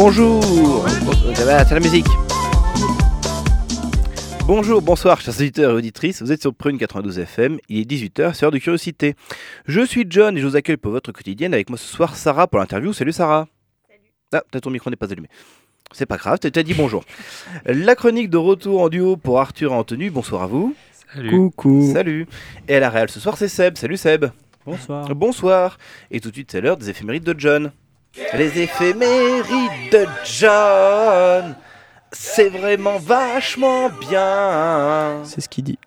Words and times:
Bonjour 0.00 0.40
C'est 1.34 1.74
la 1.74 1.80
musique 1.80 2.06
Bonjour, 4.46 4.80
bonsoir, 4.80 5.20
chers 5.20 5.34
auditeurs 5.34 5.72
et 5.72 5.74
auditrices. 5.74 6.22
Vous 6.22 6.30
êtes 6.30 6.40
sur 6.40 6.54
Prune 6.54 6.78
92 6.78 7.18
FM. 7.18 7.58
Il 7.68 7.80
est 7.80 7.90
18h, 7.90 8.32
c'est 8.32 8.42
l'heure 8.42 8.52
de 8.52 8.58
curiosité. 8.58 9.16
Je 9.66 9.84
suis 9.84 10.06
John 10.08 10.38
et 10.38 10.40
je 10.40 10.46
vous 10.46 10.54
accueille 10.54 10.76
pour 10.76 10.92
votre 10.92 11.10
quotidienne. 11.10 11.52
Avec 11.52 11.68
moi 11.68 11.76
ce 11.76 11.92
soir, 11.92 12.14
Sarah 12.14 12.46
pour 12.46 12.60
l'interview. 12.60 12.92
Salut 12.92 13.10
Sarah. 13.10 13.48
Salut. 13.88 14.00
Ah, 14.32 14.42
peut-être 14.48 14.62
ton 14.62 14.70
micro 14.70 14.88
n'est 14.88 14.94
pas 14.94 15.10
allumé. 15.10 15.26
C'est 15.90 16.06
pas 16.06 16.16
grave, 16.16 16.38
tu 16.38 16.46
as 16.46 16.62
dit 16.62 16.74
bonjour. 16.74 17.04
La 17.64 17.96
chronique 17.96 18.30
de 18.30 18.36
retour 18.36 18.82
en 18.82 18.88
duo 18.88 19.16
pour 19.16 19.40
Arthur 19.40 19.72
et 19.72 19.74
Anthony. 19.74 20.10
Bonsoir 20.10 20.44
à 20.44 20.46
vous. 20.46 20.76
Salut. 21.12 21.30
Coucou. 21.30 21.90
Salut. 21.92 22.28
Et 22.68 22.76
à 22.76 22.80
la 22.80 22.90
réelle 22.90 23.10
ce 23.10 23.18
soir, 23.18 23.36
c'est 23.36 23.48
Seb. 23.48 23.76
Salut 23.76 23.96
Seb. 23.96 24.26
Bonsoir. 24.64 25.12
Bonsoir. 25.16 25.78
Et 26.12 26.20
tout 26.20 26.28
de 26.28 26.34
suite, 26.34 26.52
c'est 26.52 26.60
l'heure 26.60 26.76
des 26.76 26.88
éphémérides 26.88 27.24
de 27.24 27.34
John. 27.36 27.72
Les 28.34 28.60
éphémérides 28.62 29.92
de 29.92 30.06
John, 30.24 31.54
c'est 32.12 32.48
vraiment 32.48 32.98
vachement 32.98 33.90
bien. 34.08 35.22
C'est 35.24 35.40
ce 35.40 35.48
qu'il 35.48 35.64
dit. 35.64 35.78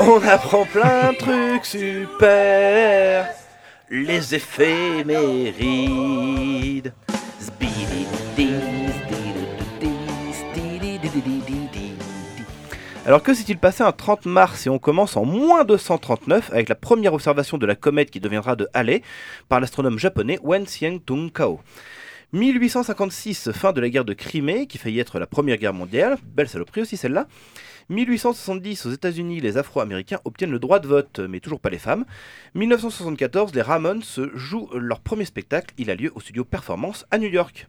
On 0.00 0.22
apprend 0.26 0.64
plein 0.64 1.12
de 1.12 1.18
trucs 1.18 1.66
super. 1.66 3.28
Les 3.90 4.34
éphémérides. 4.34 5.52
Alors 13.12 13.22
que 13.22 13.34
s'est-il 13.34 13.58
passé 13.58 13.82
un 13.82 13.92
30 13.92 14.24
mars 14.24 14.66
et 14.66 14.70
on 14.70 14.78
commence 14.78 15.18
en 15.18 15.26
moins 15.26 15.64
239 15.64 16.50
avec 16.50 16.70
la 16.70 16.74
première 16.74 17.12
observation 17.12 17.58
de 17.58 17.66
la 17.66 17.74
comète 17.74 18.10
qui 18.10 18.20
deviendra 18.20 18.56
de 18.56 18.68
Halley 18.72 19.02
par 19.50 19.60
l'astronome 19.60 19.98
japonais 19.98 20.38
Wen 20.42 20.64
Xiang-tung 20.64 21.30
Kao 21.30 21.60
1856, 22.32 23.52
fin 23.52 23.72
de 23.72 23.82
la 23.82 23.90
guerre 23.90 24.06
de 24.06 24.14
Crimée, 24.14 24.66
qui 24.66 24.78
faillit 24.78 25.00
être 25.00 25.18
la 25.18 25.26
première 25.26 25.58
guerre 25.58 25.74
mondiale, 25.74 26.16
belle 26.24 26.48
saloperie 26.48 26.80
aussi 26.80 26.96
celle-là. 26.96 27.28
1870, 27.90 28.86
aux 28.86 28.92
États-Unis, 28.92 29.40
les 29.40 29.58
Afro-Américains 29.58 30.20
obtiennent 30.24 30.50
le 30.50 30.58
droit 30.58 30.78
de 30.78 30.88
vote, 30.88 31.18
mais 31.18 31.40
toujours 31.40 31.60
pas 31.60 31.68
les 31.68 31.78
femmes. 31.78 32.06
1974, 32.54 33.54
les 33.54 33.60
Ramones 33.60 34.02
jouent 34.32 34.70
leur 34.72 35.00
premier 35.00 35.26
spectacle. 35.26 35.74
Il 35.76 35.90
a 35.90 35.94
lieu 35.94 36.10
au 36.14 36.20
studio 36.20 36.46
Performance 36.46 37.04
à 37.10 37.18
New 37.18 37.28
York. 37.28 37.68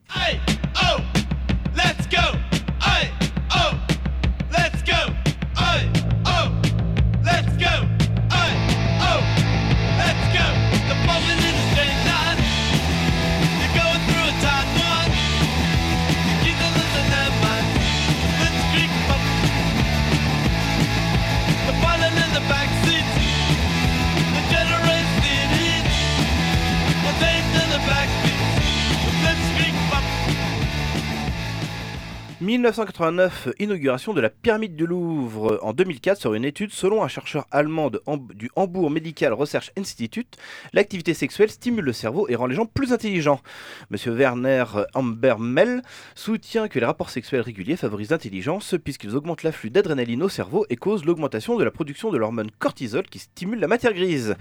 1989, 32.64 33.50
inauguration 33.60 34.14
de 34.14 34.22
la 34.22 34.30
pyramide 34.30 34.78
du 34.78 34.88
Louvre 34.88 35.60
en 35.64 35.74
2004 35.74 36.18
sur 36.18 36.34
une 36.34 36.46
étude 36.46 36.72
selon 36.72 37.04
un 37.04 37.10
chercheur 37.10 37.46
allemand 37.52 37.90
de 37.90 38.02
du 38.34 38.50
Hamburg 38.56 38.90
Medical 38.90 39.34
Research 39.34 39.74
Institute, 39.78 40.38
l'activité 40.72 41.14
sexuelle 41.14 41.50
stimule 41.50 41.84
le 41.84 41.92
cerveau 41.92 42.30
et 42.30 42.36
rend 42.36 42.46
les 42.46 42.56
gens 42.56 42.66
plus 42.66 42.94
intelligents. 42.94 43.42
Monsieur 43.90 44.14
Werner 44.14 44.64
Ambermel 44.94 45.82
soutient 46.16 46.70
que 46.70 46.80
les 46.80 46.86
rapports 46.86 47.10
sexuels 47.10 47.42
réguliers 47.42 47.76
favorisent 47.76 48.12
l'intelligence 48.12 48.76
puisqu'ils 48.82 49.18
augmentent 49.18 49.44
l'afflux 49.44 49.70
d'adrénaline 49.70 50.24
au 50.24 50.30
cerveau 50.30 50.66
et 50.70 50.78
causent 50.78 51.04
l'augmentation 51.04 51.58
de 51.58 51.66
la 51.66 51.72
production 51.72 52.12
de 52.12 52.18
l'hormone 52.18 52.50
cortisol 52.60 53.04
qui 53.08 53.20
stimule 53.20 53.60
la 53.60 53.68
matière 53.68 53.92
grise. 53.92 54.36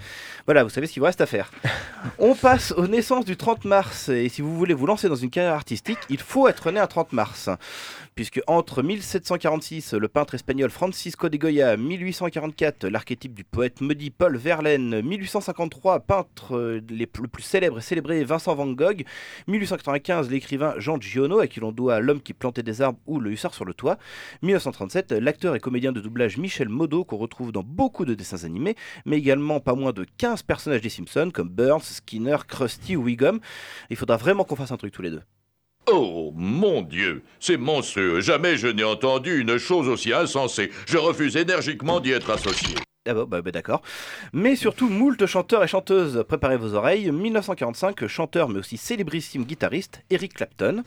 Voilà, 0.45 0.63
vous 0.63 0.69
savez 0.69 0.87
ce 0.87 0.93
qu'il 0.93 1.01
vous 1.01 1.07
reste 1.07 1.19
à 1.19 1.25
faire. 1.25 1.51
On 2.19 2.35
passe 2.35 2.71
aux 2.71 2.87
naissances 2.87 3.25
du 3.25 3.35
30 3.35 3.65
mars 3.65 4.07
et 4.07 4.29
si 4.29 4.41
vous 4.41 4.55
voulez 4.55 4.73
vous 4.73 4.85
lancer 4.85 5.09
dans 5.09 5.15
une 5.15 5.29
carrière 5.29 5.55
artistique, 5.55 5.99
il 6.09 6.19
faut 6.19 6.47
être 6.47 6.71
né 6.71 6.79
un 6.79 6.87
30 6.87 7.11
mars 7.11 7.49
puisque 8.15 8.41
entre 8.47 8.83
1746, 8.83 9.93
le 9.93 10.07
peintre 10.07 10.35
espagnol 10.35 10.69
Francisco 10.69 11.29
de 11.29 11.37
Goya, 11.37 11.77
1844, 11.77 12.85
l'archétype 12.87 13.33
du 13.33 13.43
poète 13.43 13.81
maudit 13.81 14.11
Paul 14.11 14.37
Verlaine, 14.37 15.01
1853, 15.01 16.01
peintre 16.01 16.81
le 16.89 17.05
plus 17.05 17.43
célèbre 17.43 17.79
et 17.79 17.81
célébré 17.81 18.23
Vincent 18.23 18.55
Van 18.55 18.67
Gogh, 18.67 19.03
1895, 19.47 20.29
l'écrivain 20.29 20.73
Jean 20.77 20.99
Giono, 20.99 21.39
à 21.39 21.47
qui 21.47 21.59
l'on 21.59 21.71
doit 21.71 21.99
L'homme 21.99 22.21
qui 22.21 22.33
plantait 22.33 22.63
des 22.63 22.81
arbres 22.81 22.99
ou 23.05 23.19
Le 23.19 23.31
hussard 23.31 23.53
sur 23.53 23.65
le 23.65 23.73
toit, 23.73 23.97
1937, 24.41 25.13
l'acteur 25.13 25.55
et 25.55 25.59
comédien 25.59 25.91
de 25.91 26.01
doublage 26.01 26.37
Michel 26.37 26.69
Modo, 26.69 27.03
qu'on 27.05 27.17
retrouve 27.17 27.51
dans 27.51 27.63
beaucoup 27.63 28.05
de 28.05 28.13
dessins 28.13 28.43
animés, 28.43 28.75
mais 29.05 29.17
également 29.17 29.59
pas 29.59 29.75
moins 29.75 29.93
de 29.93 30.05
15 30.17 30.43
personnages 30.43 30.81
des 30.81 30.89
Simpsons, 30.89 31.31
comme 31.33 31.49
Burns, 31.49 31.81
Skinner, 31.81 32.37
Krusty 32.47 32.95
ou 32.95 33.03
Wiggum. 33.03 33.39
Il 33.89 33.95
faudra 33.95 34.17
vraiment 34.17 34.43
qu'on 34.43 34.55
fasse 34.55 34.71
un 34.71 34.77
truc 34.77 34.93
tous 34.93 35.01
les 35.01 35.11
deux. 35.11 35.21
Oh 35.91 36.31
mon 36.35 36.81
Dieu, 36.81 37.23
c'est 37.39 37.57
monstrueux. 37.57 38.21
Jamais 38.21 38.55
je 38.55 38.67
n'ai 38.67 38.83
entendu 38.85 39.41
une 39.41 39.57
chose 39.57 39.89
aussi 39.89 40.13
insensée. 40.13 40.71
Je 40.87 40.97
refuse 40.97 41.35
énergiquement 41.35 41.99
d'y 41.99 42.11
être 42.11 42.29
associé. 42.29 42.75
Ah 43.05 43.13
bah, 43.13 43.25
bah, 43.27 43.41
bah, 43.41 43.51
d'accord. 43.51 43.81
Mais 44.31 44.55
surtout, 44.55 44.87
moult 44.87 45.25
chanteurs 45.25 45.63
et 45.63 45.67
chanteuses, 45.67 46.23
préparez 46.25 46.55
vos 46.55 46.73
oreilles. 46.73 47.11
1945, 47.11 48.07
chanteur 48.07 48.47
mais 48.47 48.59
aussi 48.59 48.77
célébrissime 48.77 49.43
guitariste, 49.43 50.01
Eric 50.09 50.35
Clapton. 50.35 50.83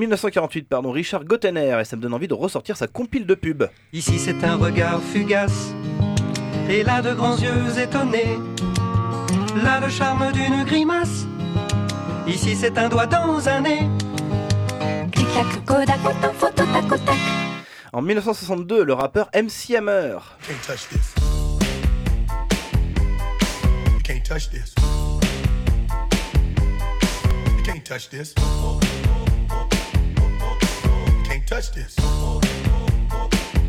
1948, 0.00 0.66
pardon, 0.66 0.90
Richard 0.92 1.24
Gottener, 1.24 1.78
et 1.78 1.84
ça 1.84 1.94
me 1.94 2.00
donne 2.00 2.14
envie 2.14 2.26
de 2.26 2.34
ressortir 2.34 2.76
sa 2.76 2.86
compile 2.86 3.26
de 3.26 3.34
pub. 3.34 3.64
Ici 3.92 4.18
c'est 4.18 4.42
un 4.44 4.56
regard 4.56 5.02
fugace, 5.02 5.74
et 6.70 6.82
là 6.82 7.02
de 7.02 7.12
grands 7.12 7.36
yeux 7.36 7.78
étonnés, 7.78 8.38
là 9.62 9.78
le 9.78 9.90
charme 9.90 10.32
d'une 10.32 10.64
grimace, 10.64 11.26
ici 12.26 12.56
c'est 12.56 12.78
un 12.78 12.88
doigt 12.88 13.06
dans 13.06 13.46
un 13.46 13.60
nez. 13.60 13.88
Clic-clac, 15.12 15.64
Kodak, 15.66 15.98
photo, 15.98 16.32
photo, 16.32 16.64
tac 16.72 17.04
tac. 17.04 17.18
En 17.92 18.00
1962, 18.00 18.84
le 18.84 18.94
rappeur 18.94 19.28
MC 19.34 19.76
Hammer. 19.76 20.16
can't 20.42 20.62
touch 20.62 20.88
this. 20.88 21.14
Can't 24.02 24.24
touch 24.24 24.48
this. 24.48 24.74
Can't 27.64 27.84
touch 27.84 28.08
this. 28.08 28.34
Touch 31.50 31.72
this. 31.72 31.98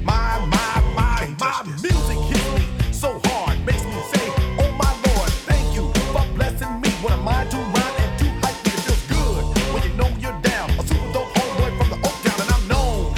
My, 0.03 0.37
my, 0.53 0.73
my, 0.93 1.35
my 1.39 1.63
music 1.81 2.17
hits 2.29 2.49
me 2.53 2.93
so 2.93 3.19
hard, 3.25 3.57
makes 3.65 3.83
me 3.83 3.99
say, 4.13 4.25
Oh 4.61 4.71
my 4.77 4.91
Lord, 5.07 5.31
thank 5.49 5.65
you 5.73 5.91
for 6.13 6.23
blessing 6.35 6.79
me. 6.79 6.89
What 7.01 7.13
am 7.13 7.27
I 7.27 7.43
to 7.45 7.57
rhyme 7.57 7.97
and 8.03 8.19
to 8.19 8.25
hype 8.45 8.59
me? 8.65 8.71
It 8.71 8.81
feels 8.85 9.03
good 9.09 9.43
when 9.73 9.81
you 9.81 9.93
know 9.97 10.09
you're 10.19 10.39
down. 10.41 10.69
A 10.77 10.83
super 10.85 11.11
dope 11.11 11.33
homeboy 11.33 11.71
from 11.79 11.89
the 11.89 12.07
Oak 12.07 12.17
Town, 12.21 12.39
and 12.43 12.51
I'm 12.53 12.67
known 12.67 13.15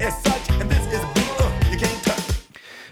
as 0.00 0.14
such. 0.22 0.48
And 0.58 0.70
this 0.70 0.84
is 0.94 1.04
a 1.04 1.10
beat 1.12 1.36
uh, 1.38 1.52
you 1.70 1.76
can't 1.76 2.02
touch. 2.02 2.24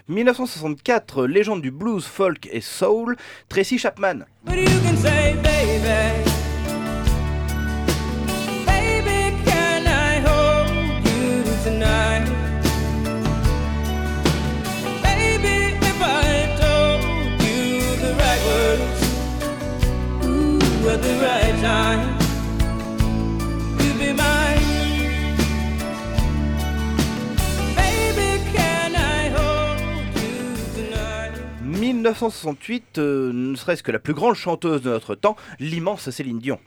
1964, 0.05 1.27
légende 1.27 1.63
du 1.63 1.71
blues, 1.71 2.05
folk 2.05 2.47
et 2.51 2.61
soul, 2.61 3.15
Tracy 3.49 3.79
Chapman. 3.79 4.27
But 4.43 4.57
you 4.57 4.79
can 4.81 4.95
say, 4.95 5.33
baby. 5.41 5.49
Baby, 5.89 6.28
1968, 31.99 32.97
euh, 32.97 33.31
ne 33.33 33.55
serait-ce 33.55 33.83
que 33.83 33.91
la 33.91 33.99
plus 33.99 34.13
grande 34.13 34.35
chanteuse 34.35 34.81
de 34.81 34.89
notre 34.89 35.15
temps, 35.15 35.35
l'immense 35.59 36.09
Céline 36.09 36.39
Dion. 36.39 36.59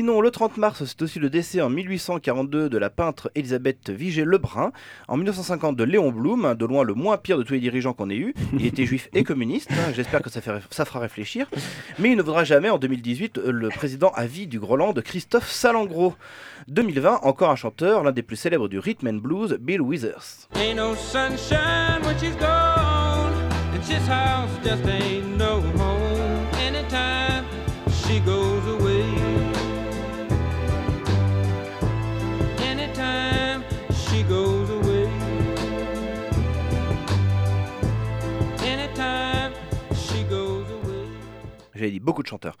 Sinon, 0.00 0.22
le 0.22 0.30
30 0.30 0.56
mars, 0.56 0.82
c'est 0.86 1.02
aussi 1.02 1.18
le 1.18 1.28
décès 1.28 1.60
en 1.60 1.68
1842 1.68 2.70
de 2.70 2.78
la 2.78 2.88
peintre 2.88 3.30
Elisabeth 3.34 3.90
Vigée-Lebrun. 3.90 4.72
En 5.08 5.16
1950, 5.18 5.76
de 5.76 5.84
Léon 5.84 6.10
Blum, 6.10 6.54
de 6.54 6.64
loin 6.64 6.84
le 6.84 6.94
moins 6.94 7.18
pire 7.18 7.36
de 7.36 7.42
tous 7.42 7.52
les 7.52 7.60
dirigeants 7.60 7.92
qu'on 7.92 8.08
ait 8.08 8.16
eu. 8.16 8.32
Il 8.58 8.64
était 8.64 8.86
juif 8.86 9.10
et 9.12 9.24
communiste. 9.24 9.70
hein, 9.72 9.92
J'espère 9.94 10.22
que 10.22 10.30
ça, 10.30 10.40
fait, 10.40 10.52
ça 10.70 10.86
fera 10.86 11.00
réfléchir. 11.00 11.50
Mais 11.98 12.12
il 12.12 12.16
ne 12.16 12.22
vaudra 12.22 12.44
jamais, 12.44 12.70
en 12.70 12.78
2018, 12.78 13.36
euh, 13.36 13.50
le 13.52 13.68
président 13.68 14.10
à 14.14 14.24
vie 14.24 14.46
du 14.46 14.58
Groland, 14.58 14.94
Christophe 15.04 15.50
Salengro. 15.50 16.14
2020, 16.68 17.20
encore 17.24 17.50
un 17.50 17.56
chanteur, 17.56 18.02
l'un 18.02 18.12
des 18.12 18.22
plus 18.22 18.36
célèbres 18.36 18.68
du 18.68 18.78
rhythm 18.78 19.06
and 19.06 19.12
blues, 19.20 19.58
Bill 19.60 19.82
Withers. 19.82 20.48
Ain't 20.54 20.76
no 20.76 20.94
sunshine 20.94 22.00
when 22.06 22.18
she's 22.18 22.36
gone. 22.36 23.34
And 23.74 23.82
this 23.82 24.08
house 24.08 24.48
just 24.64 24.82
ain't 24.86 25.29
J'avais 41.80 41.92
dit 41.92 42.00
beaucoup 42.00 42.22
de 42.22 42.28
chanteurs. 42.28 42.58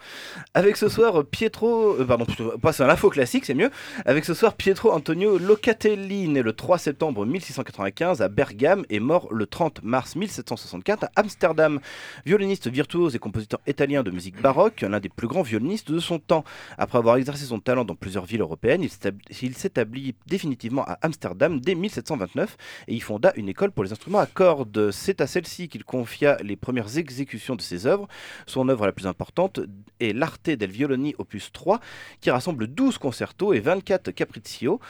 Avec 0.54 0.78
ce 0.78 0.88
soir 0.88 1.26
Pietro, 1.26 1.94
euh, 2.00 2.06
pardon, 2.06 2.24
plutôt, 2.24 2.56
pas 2.56 2.72
c'est 2.72 2.82
un 2.82 2.88
info 2.88 3.10
classique, 3.10 3.44
c'est 3.44 3.52
mieux. 3.52 3.70
Avec 4.06 4.24
ce 4.24 4.32
soir 4.32 4.54
Pietro 4.54 4.92
Antonio 4.92 5.36
Locatelli, 5.36 6.26
né 6.26 6.40
le 6.40 6.54
3 6.54 6.78
septembre 6.78 7.26
1695 7.26 8.22
à 8.22 8.28
Bergame 8.28 8.86
et 8.88 8.98
mort 8.98 9.28
le 9.30 9.44
30 9.44 9.82
mars 9.82 10.16
1764 10.16 11.04
à 11.04 11.10
Amsterdam. 11.16 11.80
Violoniste 12.24 12.68
virtuose 12.68 13.14
et 13.14 13.18
compositeur 13.18 13.60
italien 13.66 14.02
de 14.02 14.10
musique 14.10 14.40
baroque, 14.40 14.80
l'un 14.80 15.00
des 15.00 15.10
plus 15.10 15.28
grands 15.28 15.42
violonistes 15.42 15.92
de 15.92 15.98
son 15.98 16.18
temps. 16.18 16.44
Après 16.78 16.96
avoir 16.96 17.16
exercé 17.16 17.44
son 17.44 17.60
talent 17.60 17.84
dans 17.84 17.94
plusieurs 17.94 18.24
villes 18.24 18.40
européennes, 18.40 18.82
il 18.82 19.54
s'établit 19.54 20.14
définitivement 20.28 20.84
à 20.86 20.98
Amsterdam 21.02 21.60
dès 21.60 21.74
1729 21.74 22.56
et 22.88 22.94
y 22.94 23.00
fonda 23.00 23.34
une 23.36 23.50
école 23.50 23.70
pour 23.70 23.84
les 23.84 23.92
instruments 23.92 24.20
à 24.20 24.26
cordes. 24.26 24.90
C'est 24.92 25.20
à 25.20 25.26
celle-ci 25.26 25.68
qu'il 25.68 25.84
confia 25.84 26.38
les 26.42 26.56
premières 26.56 26.96
exécutions 26.96 27.54
de 27.54 27.60
ses 27.60 27.86
œuvres. 27.86 28.08
Son 28.46 28.66
œuvre 28.70 28.86
la 28.86 28.92
plus 28.92 29.09
importante 29.10 29.60
est 30.00 30.12
l'Arte 30.12 30.48
del 30.48 30.70
Violoni 30.70 31.14
opus 31.18 31.52
3 31.52 31.80
qui 32.20 32.30
rassemble 32.30 32.66
12 32.66 32.98
concertos 32.98 33.52
et 33.52 33.60
24 33.60 34.10
capriccio, 34.12 34.80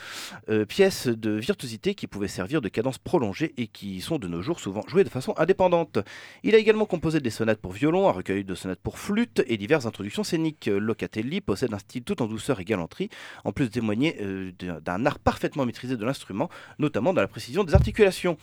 euh, 0.49 0.65
pièces 0.65 1.09
de 1.09 1.31
virtuosité 1.33 1.95
qui 1.95 2.07
pouvaient 2.07 2.29
servir 2.29 2.61
de 2.61 2.69
cadence 2.69 2.99
prolongée 2.99 3.53
et 3.57 3.67
qui 3.67 4.01
sont 4.01 4.19
de 4.19 4.29
nos 4.29 4.43
jours 4.43 4.61
souvent 4.61 4.83
jouées 4.87 5.05
de 5.05 5.09
façon 5.09 5.35
indépendante. 5.37 5.99
Il 6.43 6.55
a 6.55 6.59
également 6.59 6.87
composé 6.87 7.21
des 7.21 7.31
sonates 7.31 7.61
pour 7.61 7.73
violon, 7.73 8.09
un 8.09 8.13
recueil 8.13 8.45
de 8.45 8.55
sonates 8.55 8.81
pour 8.81 8.99
flûte 8.99 9.43
et 9.47 9.57
diverses 9.57 9.87
introductions 9.87 10.25
scéniques. 10.25 10.67
Locatelli 10.67 11.41
possède 11.41 11.75
un 11.75 11.79
style 11.79 12.05
tout 12.05 12.23
en 12.23 12.27
douceur 12.27 12.61
et 12.61 12.65
galanterie, 12.65 13.11
en 13.45 13.53
plus 13.53 13.67
de 13.67 13.73
témoigner 13.73 14.17
euh, 14.21 14.53
d'un 14.53 15.07
art 15.07 15.19
parfaitement 15.19 15.67
maîtrisé 15.67 15.97
de 15.97 16.05
l'instrument, 16.05 16.49
notamment 16.79 17.13
dans 17.13 17.21
la 17.21 17.29
précision 17.29 17.65
des 17.65 17.75
articulations. 17.75 18.37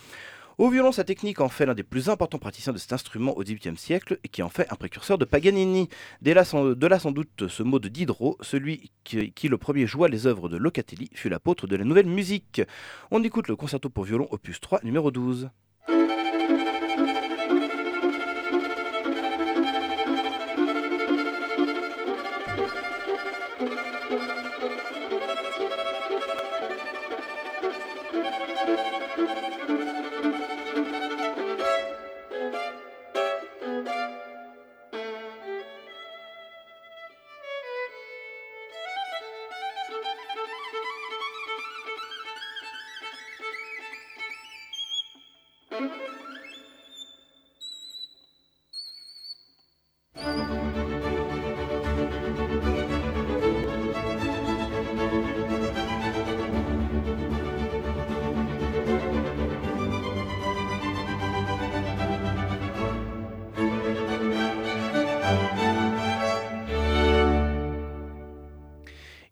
Au 0.59 0.71
violon, 0.71 0.91
sa 0.91 1.03
technique 1.03 1.39
en 1.39 1.49
fait 1.49 1.67
l'un 1.67 1.75
des 1.75 1.83
plus 1.83 2.09
importants 2.09 2.39
praticiens 2.39 2.73
de 2.73 2.79
cet 2.79 2.91
instrument 2.91 3.37
au 3.37 3.43
XVIIIe 3.43 3.77
siècle 3.77 4.17
et 4.23 4.27
qui 4.27 4.41
en 4.41 4.49
fait 4.49 4.65
un 4.71 4.75
précurseur 4.75 5.19
de 5.19 5.25
Paganini. 5.25 5.87
De 6.23 6.31
là 6.31 6.45
sans 6.45 7.11
doute 7.11 7.47
ce 7.47 7.61
mot 7.61 7.77
de 7.77 7.87
Diderot, 7.89 8.37
celui 8.41 8.89
qui, 9.03 9.31
qui 9.33 9.49
le 9.49 9.59
premier 9.59 9.85
joua 9.85 10.07
les 10.07 10.25
œuvres 10.25 10.49
de 10.49 10.57
Locatelli 10.57 11.11
fut 11.13 11.29
l'apôtre 11.29 11.67
de 11.67 11.75
la 11.75 11.83
nouvelle 11.83 12.07
musique. 12.07 12.63
On 13.11 13.23
écoute 13.23 13.49
le 13.49 13.55
concerto 13.55 13.89
pour 13.89 14.05
violon 14.05 14.27
opus 14.31 14.59
3 14.59 14.79
numéro 14.83 15.11
12. 15.11 15.51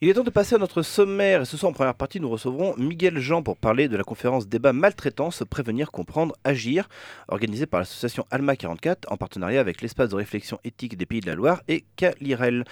Il 0.06 0.12
est 0.12 0.14
temps 0.14 0.24
de 0.24 0.30
passer 0.30 0.54
à 0.54 0.60
notre 0.60 0.84
sommaire. 0.84 1.42
Et 1.42 1.46
ce 1.46 1.58
soir 1.58 1.72
en 1.72 1.74
première 1.74 1.96
partie 1.96 2.20
nous 2.20 2.30
recevrons 2.30 2.76
Miguel 2.78 3.18
Jean 3.18 3.42
pour 3.42 3.58
parler 3.58 3.88
de 3.88 3.98
la 3.98 4.04
conférence 4.04 4.48
débat 4.48 4.72
maltraitance, 4.72 5.44
prévenir, 5.50 5.90
comprendre, 5.90 6.36
agir, 6.44 6.88
organisée 7.28 7.66
par 7.66 7.80
l'association 7.80 8.24
Alma 8.30 8.56
44 8.56 9.12
en 9.12 9.18
partenariat 9.18 9.60
avec 9.60 9.82
l'espace 9.82 10.10
de 10.10 10.16
réflexion 10.16 10.60
éthique 10.64 10.96
des 10.96 11.08
Pays 11.08 11.22
de 11.22 11.26
la 11.26 11.34
Loire 11.34 11.64
et 11.68 11.86
Calirel. 11.96 12.66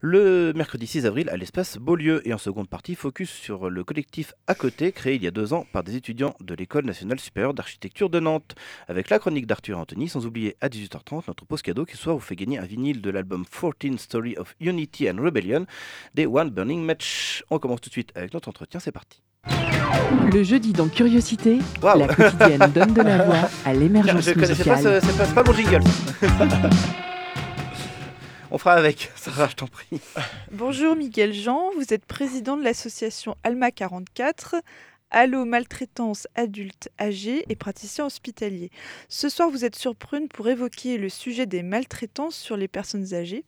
Le 0.00 0.52
mercredi 0.54 0.86
6 0.86 1.04
avril 1.04 1.28
à 1.28 1.36
l'espace 1.36 1.76
Beaulieu. 1.76 2.26
Et 2.26 2.32
en 2.32 2.38
seconde 2.38 2.70
partie 2.70 2.94
focus 2.94 3.28
sur 3.28 3.68
le 3.68 3.84
collectif 3.84 4.32
à 4.46 4.54
côté 4.54 4.90
créé 4.92 5.16
il 5.16 5.22
y 5.22 5.26
a 5.26 5.30
deux 5.30 5.52
ans 5.52 5.66
par 5.72 5.84
des 5.84 5.94
étudiants 5.94 6.36
de 6.40 6.54
l'école 6.54 6.86
nationale 6.86 7.20
supérieure 7.20 7.52
d'architecture 7.52 8.08
de 8.08 8.18
Nantes. 8.18 8.54
Avec 8.86 9.10
la 9.10 9.18
chronique 9.18 9.46
d'Arthur 9.46 9.76
Anthony 9.76 10.08
sans 10.08 10.24
oublier 10.24 10.56
à 10.62 10.68
18h30 10.70 11.24
notre 11.28 11.44
pause 11.44 11.60
cadeau 11.60 11.84
qui 11.84 11.96
ce 11.96 12.04
soir 12.04 12.16
vous 12.16 12.22
fait 12.22 12.36
gagner 12.36 12.58
un 12.58 12.64
vinyle 12.64 13.02
de 13.02 13.10
l'album 13.10 13.44
14 13.44 14.00
Story 14.00 14.36
of 14.38 14.54
Unity 14.58 15.10
and 15.10 15.20
Rebellion 15.20 15.66
des 16.14 16.24
One 16.24 16.48
Burning 16.48 16.77
Match. 16.84 17.44
On 17.50 17.58
commence 17.58 17.80
tout 17.80 17.88
de 17.88 17.92
suite 17.92 18.12
avec 18.14 18.34
notre 18.34 18.48
entretien, 18.48 18.80
c'est 18.80 18.92
parti. 18.92 19.22
Le 20.32 20.42
jeudi 20.42 20.72
dans 20.72 20.88
Curiosité, 20.88 21.58
la 21.82 22.06
quotidienne 22.08 22.70
donne 22.74 22.92
de 22.94 23.02
la 23.02 23.18
voix 23.24 23.48
à 23.64 23.72
l'émergence 23.72 24.24
je 24.24 24.32
connaissais 24.32 24.64
pas, 24.64 24.76
musicale. 24.76 25.00
c'est 25.02 25.34
pas 25.34 25.42
mon 25.44 25.52
jingle. 25.52 25.80
On 28.50 28.56
fera 28.56 28.72
avec, 28.74 29.10
Sarah, 29.14 29.48
je 29.50 29.56
t'en 29.56 29.66
prie. 29.66 30.00
Bonjour 30.52 30.96
Miguel 30.96 31.34
Jean, 31.34 31.70
vous 31.76 31.92
êtes 31.92 32.06
président 32.06 32.56
de 32.56 32.64
l'association 32.64 33.36
Alma 33.44 33.70
44, 33.70 34.56
Allo 35.10 35.46
Maltraitance 35.46 36.28
Adulte 36.34 36.90
Âgés 37.00 37.46
et 37.48 37.56
praticien 37.56 38.04
hospitalier. 38.04 38.70
Ce 39.08 39.30
soir, 39.30 39.48
vous 39.48 39.64
êtes 39.64 39.74
sur 39.74 39.96
Prune 39.96 40.28
pour 40.28 40.50
évoquer 40.50 40.98
le 40.98 41.08
sujet 41.08 41.46
des 41.46 41.62
maltraitances 41.62 42.36
sur 42.36 42.58
les 42.58 42.68
personnes 42.68 43.14
âgées. 43.14 43.44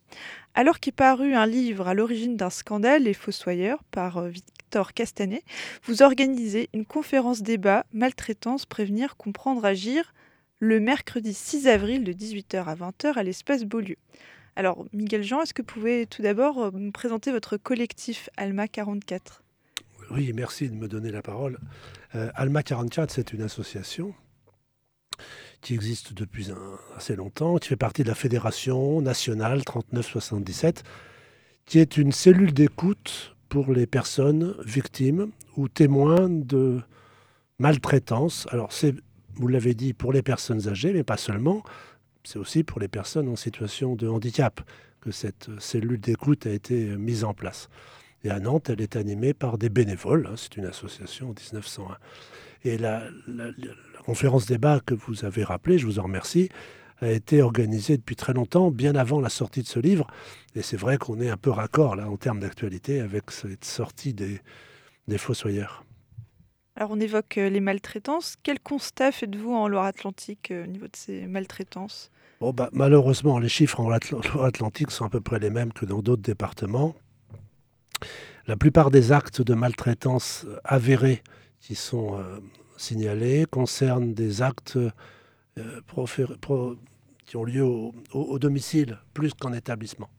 Alors 0.55 0.81
qu'est 0.81 0.90
paru 0.90 1.35
un 1.35 1.45
livre 1.45 1.87
à 1.87 1.93
l'origine 1.93 2.35
d'un 2.35 2.49
scandale, 2.49 3.02
Les 3.02 3.12
Fossoyeurs, 3.12 3.85
par 3.90 4.17
euh, 4.17 4.29
Victor 4.29 4.95
Castanet, 4.95 5.43
vous 5.85 6.02
organisez 6.02 6.71
une 6.73 6.87
conférence 6.87 7.43
débat 7.43 7.85
Maltraitance, 7.93 8.64
prévenir, 8.64 9.19
comprendre, 9.19 9.67
agir 9.67 10.14
le 10.61 10.81
mercredi 10.81 11.35
6 11.35 11.69
avril 11.69 12.05
de 12.05 12.14
18h 12.14 12.64
à 12.64 12.75
20h 12.75 13.19
à 13.19 13.23
l'espace 13.23 13.64
Beaulieu. 13.64 13.97
Alors, 14.57 14.87
Miguel 14.95 15.25
Jean, 15.25 15.43
est-ce 15.43 15.52
que 15.52 15.61
vous 15.61 15.67
pouvez 15.67 16.07
tout 16.07 16.23
d'abord 16.23 16.59
euh, 16.59 16.71
me 16.71 16.90
présenter 16.90 17.31
votre 17.33 17.59
collectif 17.59 18.31
Alma 18.38 18.67
44 18.67 19.40
Oui, 20.11 20.33
merci 20.35 20.69
de 20.69 20.75
me 20.75 20.88
donner 20.88 21.12
la 21.12 21.23
parole. 21.23 21.59
Euh, 22.17 22.31
Alma 22.35 22.64
44, 22.64 23.12
c'est 23.12 23.33
une 23.33 23.43
association 23.43 24.12
qui 25.61 25.75
existe 25.75 26.14
depuis 26.14 26.49
assez 26.97 27.14
longtemps, 27.14 27.59
qui 27.59 27.69
fait 27.69 27.76
partie 27.76 28.02
de 28.02 28.09
la 28.09 28.17
Fédération 28.17 29.00
nationale 29.02 29.64
3977, 29.64 30.83
qui 31.64 31.79
est 31.79 31.97
une 31.97 32.11
cellule 32.11 32.52
d'écoute 32.52 33.37
pour 33.49 33.73
les 33.73 33.87
personnes 33.87 34.57
victimes 34.64 35.31
ou 35.57 35.69
témoins 35.69 36.29
de 36.29 36.81
maltraitance. 37.61 38.49
Alors, 38.50 38.73
c'est, 38.73 38.95
vous 39.35 39.47
l'avez 39.47 39.75
dit, 39.75 39.93
pour 39.93 40.12
les 40.12 40.23
personnes 40.23 40.67
âgées, 40.67 40.93
mais 40.93 41.05
pas 41.05 41.19
seulement, 41.19 41.62
c'est 42.25 42.38
aussi 42.38 42.64
pour 42.64 42.81
les 42.81 42.88
personnes 42.88 43.29
en 43.29 43.37
situation 43.37 43.95
de 43.95 44.09
handicap. 44.09 44.61
que 45.00 45.12
cette 45.12 45.49
cellule 45.61 45.99
d'écoute 45.99 46.47
a 46.47 46.50
été 46.50 46.97
mise 46.97 47.25
en 47.25 47.33
place. 47.33 47.71
Et 48.25 48.31
à 48.31 48.39
Nantes, 48.41 48.69
elle 48.71 48.81
est 48.81 48.97
animée 48.97 49.33
par 49.35 49.57
des 49.59 49.69
bénévoles. 49.71 50.29
hein, 50.31 50.35
c'est 50.37 50.57
une 50.57 50.67
association 50.67 51.31
en 51.31 51.35
1901. 51.35 51.97
Et 52.65 52.77
la, 52.79 53.05
la- 53.27 53.47
la 53.47 54.03
conférence 54.05 54.47
débat 54.47 54.81
que 54.81 54.95
vous 54.95 55.25
avez 55.25 55.45
rappelée, 55.45 55.79
je 55.79 55.87
vous 55.87 55.99
en 55.99 56.03
remercie, 56.05 56.49
a 57.00 57.11
été 57.11 57.41
organisée 57.41 57.97
depuis 57.97 58.17
très 58.17 58.35
longtemps, 58.35 58.71
bien 58.71 58.95
avant 58.95 59.21
la 59.21 59.31
sortie 59.31 59.62
de 59.62 59.67
ce 59.67 59.79
livre. 59.81 60.07
Et 60.55 60.61
c'est 60.62 60.77
vrai 60.77 60.99
qu'on 60.99 61.19
est 61.21 61.31
un 61.31 61.39
peu 61.39 61.50
raccord 61.50 61.97
là 61.97 62.11
en 62.11 62.17
termes 62.19 62.41
d'actualité 62.41 63.00
avec 63.00 63.31
cette 63.31 63.65
sortie 63.65 64.12
des, 64.12 64.41
des 65.09 65.17
Fossoyeurs. 65.19 65.85
Alors 66.77 66.91
on 66.93 67.00
évoque 67.00 67.39
euh, 67.39 67.49
les 67.49 67.61
maltraitances. 67.61 68.37
Quel 68.43 68.61
constat 68.61 69.12
faites-vous 69.12 69.53
en 69.53 69.67
Loire-Atlantique 69.69 70.50
euh, 70.50 70.65
au 70.65 70.67
niveau 70.67 70.87
de 70.87 70.97
ces 70.97 71.27
maltraitances? 71.27 72.11
Bon, 72.41 72.53
bah, 72.53 72.69
malheureusement, 72.73 73.39
les 73.39 73.49
chiffres 73.49 73.81
en 73.81 73.91
Atl- 73.91 74.43
Atlantique 74.45 74.91
sont 74.91 75.05
à 75.05 75.11
peu 75.11 75.21
près 75.21 75.39
les 75.39 75.50
mêmes 75.50 75.73
que 75.73 75.85
dans 75.87 76.00
d'autres 76.03 76.23
départements. 76.23 76.95
La 78.47 78.57
plupart 78.57 78.91
des 78.91 79.13
actes 79.13 79.43
de 79.43 79.55
maltraitance 79.55 80.47
avérés 80.65 81.23
qui 81.61 81.75
sont 81.75 82.19
euh, 82.19 82.41
signalés 82.77 83.47
concernent 83.51 84.15
des 84.15 84.43
actes 84.43 84.79
euh, 85.59 85.81
qui 87.27 87.37
ont 87.37 87.45
lieu 87.45 87.63
au, 87.63 88.39
domicile 88.39 88.99
plus 89.15 89.35
qu'en 89.35 89.53
établissement. 89.53 90.11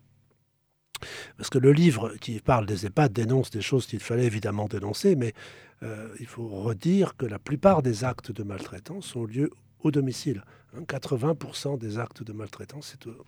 Parce 1.36 1.50
que 1.50 1.58
le 1.58 1.72
livre 1.72 2.16
qui 2.22 2.40
parle 2.40 2.68
des 2.68 2.86
EHPAD 2.86 3.12
dénonce 3.12 3.50
des 3.50 3.62
choses 3.62 3.88
qu'il 3.88 4.00
fallait 4.00 4.25
évidemment 4.25 4.68
dénoncer, 4.68 5.16
mais 5.16 5.34
euh, 5.82 6.16
il 6.20 6.28
faut 6.28 6.48
redire 6.48 7.18
que 7.18 7.25
la 7.25 7.40
plupart 7.40 7.82
des 7.82 8.04
actes 8.04 8.32
de 8.32 8.44
maltraitance 8.44 9.16
ont 9.16 9.25
lieu 9.25 9.50
au 9.80 9.90
domicile. 9.90 10.44
Hein, 10.75 10.84
80% 10.84 11.80
des 11.80 11.98
actes 11.98 12.22
de 12.22 12.34
maltraitance, 12.34 12.92
c'est 12.92 13.08
au, 13.08 13.25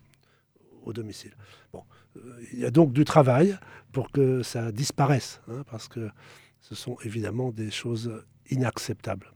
au 0.84 0.92
domicile. 0.92 1.32
Bon, 1.72 1.82
il 2.52 2.58
y 2.58 2.64
a 2.64 2.70
donc 2.70 2.92
du 2.92 3.04
travail 3.04 3.58
pour 3.92 4.10
que 4.10 4.42
ça 4.42 4.72
disparaisse, 4.72 5.40
hein, 5.48 5.64
parce 5.70 5.88
que 5.88 6.10
ce 6.60 6.74
sont 6.74 6.96
évidemment 7.04 7.52
des 7.52 7.70
choses 7.70 8.24
inacceptables. 8.50 9.32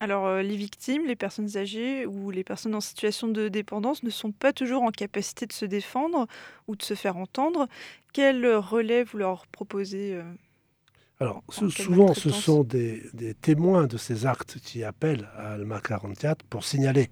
Alors 0.00 0.26
euh, 0.26 0.42
les 0.42 0.56
victimes, 0.56 1.06
les 1.06 1.16
personnes 1.16 1.56
âgées 1.56 2.04
ou 2.04 2.30
les 2.30 2.44
personnes 2.44 2.74
en 2.74 2.80
situation 2.80 3.28
de 3.28 3.48
dépendance 3.48 4.02
ne 4.02 4.10
sont 4.10 4.32
pas 4.32 4.52
toujours 4.52 4.82
en 4.82 4.90
capacité 4.90 5.46
de 5.46 5.52
se 5.52 5.64
défendre 5.64 6.26
ou 6.68 6.76
de 6.76 6.82
se 6.82 6.94
faire 6.94 7.16
entendre. 7.16 7.68
Quel 8.12 8.46
relais 8.46 9.04
vous 9.04 9.18
leur 9.18 9.46
proposez 9.46 10.16
euh 10.16 10.22
Alors, 11.20 11.42
souvent, 11.48 12.12
ce 12.12 12.28
sont 12.28 12.64
des, 12.64 13.02
des 13.14 13.34
témoins 13.34 13.86
de 13.86 13.96
ces 13.96 14.26
actes 14.26 14.58
qui 14.60 14.84
appellent 14.84 15.28
à 15.36 15.52
Alma 15.52 15.80
44 15.80 16.44
pour 16.44 16.64
signaler. 16.64 17.08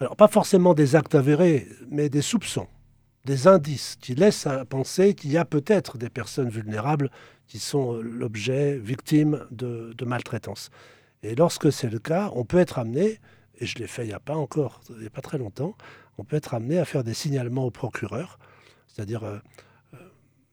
Alors, 0.00 0.16
pas 0.16 0.28
forcément 0.28 0.74
des 0.74 0.96
actes 0.96 1.14
avérés, 1.14 1.68
mais 1.88 2.08
des 2.08 2.22
soupçons, 2.22 2.66
des 3.24 3.46
indices 3.46 3.96
qui 4.00 4.14
laissent 4.14 4.46
à 4.46 4.64
penser 4.64 5.14
qu'il 5.14 5.30
y 5.30 5.38
a 5.38 5.44
peut-être 5.44 5.98
des 5.98 6.10
personnes 6.10 6.48
vulnérables 6.48 7.10
qui 7.46 7.58
sont 7.58 7.94
euh, 7.94 8.02
l'objet, 8.02 8.76
victimes 8.76 9.46
de, 9.50 9.94
maltraitance. 10.04 10.70
Et 11.22 11.34
lorsque 11.34 11.72
c'est 11.72 11.88
le 11.88 11.98
cas, 11.98 12.30
on 12.34 12.44
peut 12.44 12.58
être 12.58 12.78
amené, 12.78 13.20
et 13.58 13.66
je 13.66 13.78
l'ai 13.78 13.86
fait 13.86 14.04
il 14.04 14.08
n'y 14.08 14.14
a 14.14 14.20
pas 14.20 14.34
encore, 14.34 14.80
il 14.90 15.00
n'y 15.00 15.06
a 15.06 15.10
pas 15.10 15.22
très 15.22 15.38
longtemps, 15.38 15.76
on 16.18 16.24
peut 16.24 16.36
être 16.36 16.54
amené 16.54 16.78
à 16.78 16.84
faire 16.84 17.04
des 17.04 17.14
signalements 17.14 17.64
au 17.64 17.70
procureur, 17.70 18.38
c'est-à-dire 18.88 19.22
euh, 19.22 19.38
euh, 19.94 19.98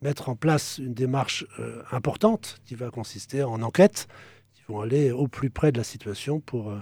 mettre 0.02 0.30
en 0.30 0.36
place 0.36 0.78
une 0.78 0.94
démarche 0.94 1.46
importante 1.92 2.62
qui 2.66 2.76
va 2.76 2.90
consister 2.92 3.44
en 3.44 3.62
enquête, 3.64 4.08
qui 4.54 4.62
vont 4.68 4.82
aller 4.82 5.12
au 5.12 5.28
plus 5.28 5.50
près 5.50 5.72
de 5.72 5.78
la 5.78 5.84
situation 5.84 6.40
pour 6.40 6.74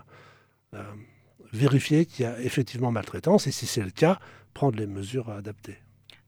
vérifier 1.53 2.05
qu'il 2.05 2.23
y 2.23 2.27
a 2.27 2.39
effectivement 2.41 2.91
maltraitance, 2.91 3.47
et 3.47 3.51
si 3.51 3.65
c'est 3.65 3.81
le 3.83 3.91
cas, 3.91 4.19
prendre 4.53 4.77
les 4.77 4.87
mesures 4.87 5.29
adaptées. 5.29 5.77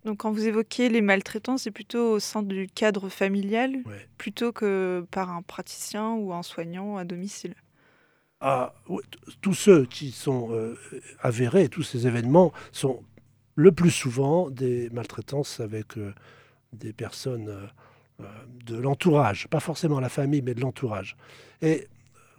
Donc 0.05 0.19
quand 0.19 0.31
vous 0.31 0.47
évoquez 0.47 0.89
les 0.89 1.01
maltraitances, 1.01 1.63
c'est 1.63 1.71
plutôt 1.71 2.13
au 2.13 2.19
sein 2.19 2.41
du 2.41 2.67
cadre 2.67 3.07
familial 3.09 3.77
Ouais. 3.85 4.07
plutôt 4.17 4.51
que 4.51 5.05
par 5.11 5.29
un 5.29 5.43
praticien 5.43 6.13
ou 6.13 6.33
un 6.33 6.43
soignant 6.43 6.97
à 6.97 7.03
domicile? 7.03 7.53
Ah, 8.39 8.73
oui, 8.89 9.03
tous 9.41 9.53
ceux 9.53 9.85
qui 9.85 10.11
sont 10.11 10.49
euh, 10.51 10.75
avérés, 11.19 11.69
tous 11.69 11.83
ces 11.83 12.07
événements 12.07 12.51
sont 12.71 13.03
le 13.55 13.71
plus 13.71 13.91
souvent 13.91 14.49
des 14.49 14.89
maltraitances 14.89 15.59
avec 15.59 15.97
euh, 15.97 16.11
des 16.73 16.93
personnes 16.93 17.49
euh, 17.49 18.25
de 18.65 18.77
l'entourage, 18.77 19.47
pas 19.47 19.59
forcément 19.59 19.99
la 19.99 20.09
famille, 20.09 20.41
mais 20.41 20.55
de 20.55 20.61
l'entourage. 20.61 21.15
Et 21.61 21.87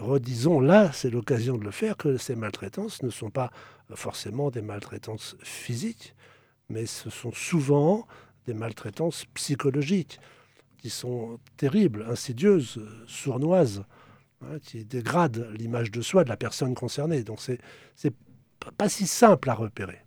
redisons 0.03 0.61
là, 0.61 0.93
c'est 0.93 1.11
l'occasion 1.11 1.57
de 1.57 1.65
le 1.65 1.71
faire, 1.71 1.97
que 1.97 2.17
ces 2.17 2.35
maltraitances 2.35 3.03
ne 3.03 3.11
sont 3.11 3.31
pas 3.31 3.51
forcément 3.95 4.51
des 4.51 4.63
maltraitances 4.63 5.37
physiques, 5.43 6.15
mais 6.69 6.87
ce 6.87 7.11
sont 7.11 7.33
souvent 7.33 8.07
des 8.47 8.55
maltraitances 8.55 9.25
psychologiques 9.35 10.19
qui 10.79 10.91
sont 10.91 11.39
terribles, 11.57 12.07
insidieuses, 12.09 12.85
sournoises 13.07 13.85
hein, 14.43 14.59
qui 14.63 14.85
dégrade 14.85 15.49
l'image 15.57 15.91
de 15.91 16.03
soi 16.03 16.25
de 16.25 16.29
la 16.29 16.37
personne 16.37 16.75
concernée. 16.75 17.23
Donc 17.23 17.41
c'est 17.41 18.15
pas 18.77 18.89
si 18.89 19.07
simple 19.07 19.51
à 19.51 19.55
repérer. 19.55 20.01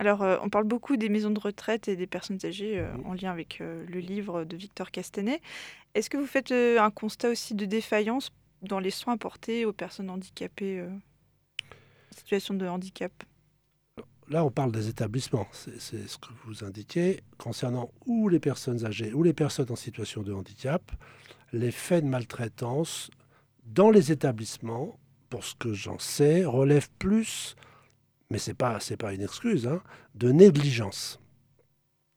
Alors 0.00 0.22
euh, 0.22 0.38
on 0.40 0.48
parle 0.48 0.64
beaucoup 0.64 0.96
des 0.96 1.10
maisons 1.10 1.30
de 1.30 1.38
retraite 1.38 1.86
et 1.86 1.94
des 1.94 2.06
personnes 2.06 2.38
âgées 2.44 2.78
euh, 2.78 2.90
en 3.04 3.12
lien 3.12 3.30
avec 3.30 3.60
euh, 3.60 3.84
le 3.86 4.00
livre 4.00 4.44
de 4.44 4.56
Victor 4.56 4.90
Castanet. 4.90 5.42
Est-ce 5.94 6.08
que 6.08 6.16
vous 6.16 6.26
faites 6.26 6.52
un 6.52 6.90
constat 6.90 7.28
aussi 7.28 7.54
de 7.54 7.66
défaillance 7.66 8.30
dans 8.62 8.80
les 8.80 8.90
soins 8.90 9.14
apportés 9.14 9.66
aux 9.66 9.74
personnes 9.74 10.08
handicapées 10.08 10.82
situation 12.16 12.54
de 12.54 12.66
handicap? 12.66 13.12
Là, 14.30 14.42
on 14.44 14.50
parle 14.50 14.72
des 14.72 14.88
établissements. 14.88 15.48
C'est 15.52 16.08
ce 16.08 16.16
que 16.16 16.28
vous 16.46 16.64
indiquiez. 16.64 17.20
Concernant 17.36 17.90
ou 18.06 18.28
les 18.28 18.40
personnes 18.40 18.86
âgées 18.86 19.12
ou 19.12 19.22
les 19.22 19.34
personnes 19.34 19.70
en 19.70 19.76
situation 19.76 20.22
de 20.22 20.32
handicap, 20.32 20.92
les 21.52 21.72
faits 21.72 22.04
de 22.04 22.08
maltraitance 22.08 23.10
dans 23.66 23.90
les 23.90 24.12
établissements, 24.12 24.98
pour 25.28 25.44
ce 25.44 25.54
que 25.56 25.74
j'en 25.74 25.98
sais, 25.98 26.44
relèvent 26.44 26.90
plus, 26.98 27.54
mais 28.30 28.38
ce 28.38 28.50
n'est 28.50 28.54
pas, 28.54 28.78
pas 28.98 29.12
une 29.12 29.22
excuse, 29.22 29.66
hein, 29.66 29.82
de 30.14 30.30
négligence. 30.30 31.20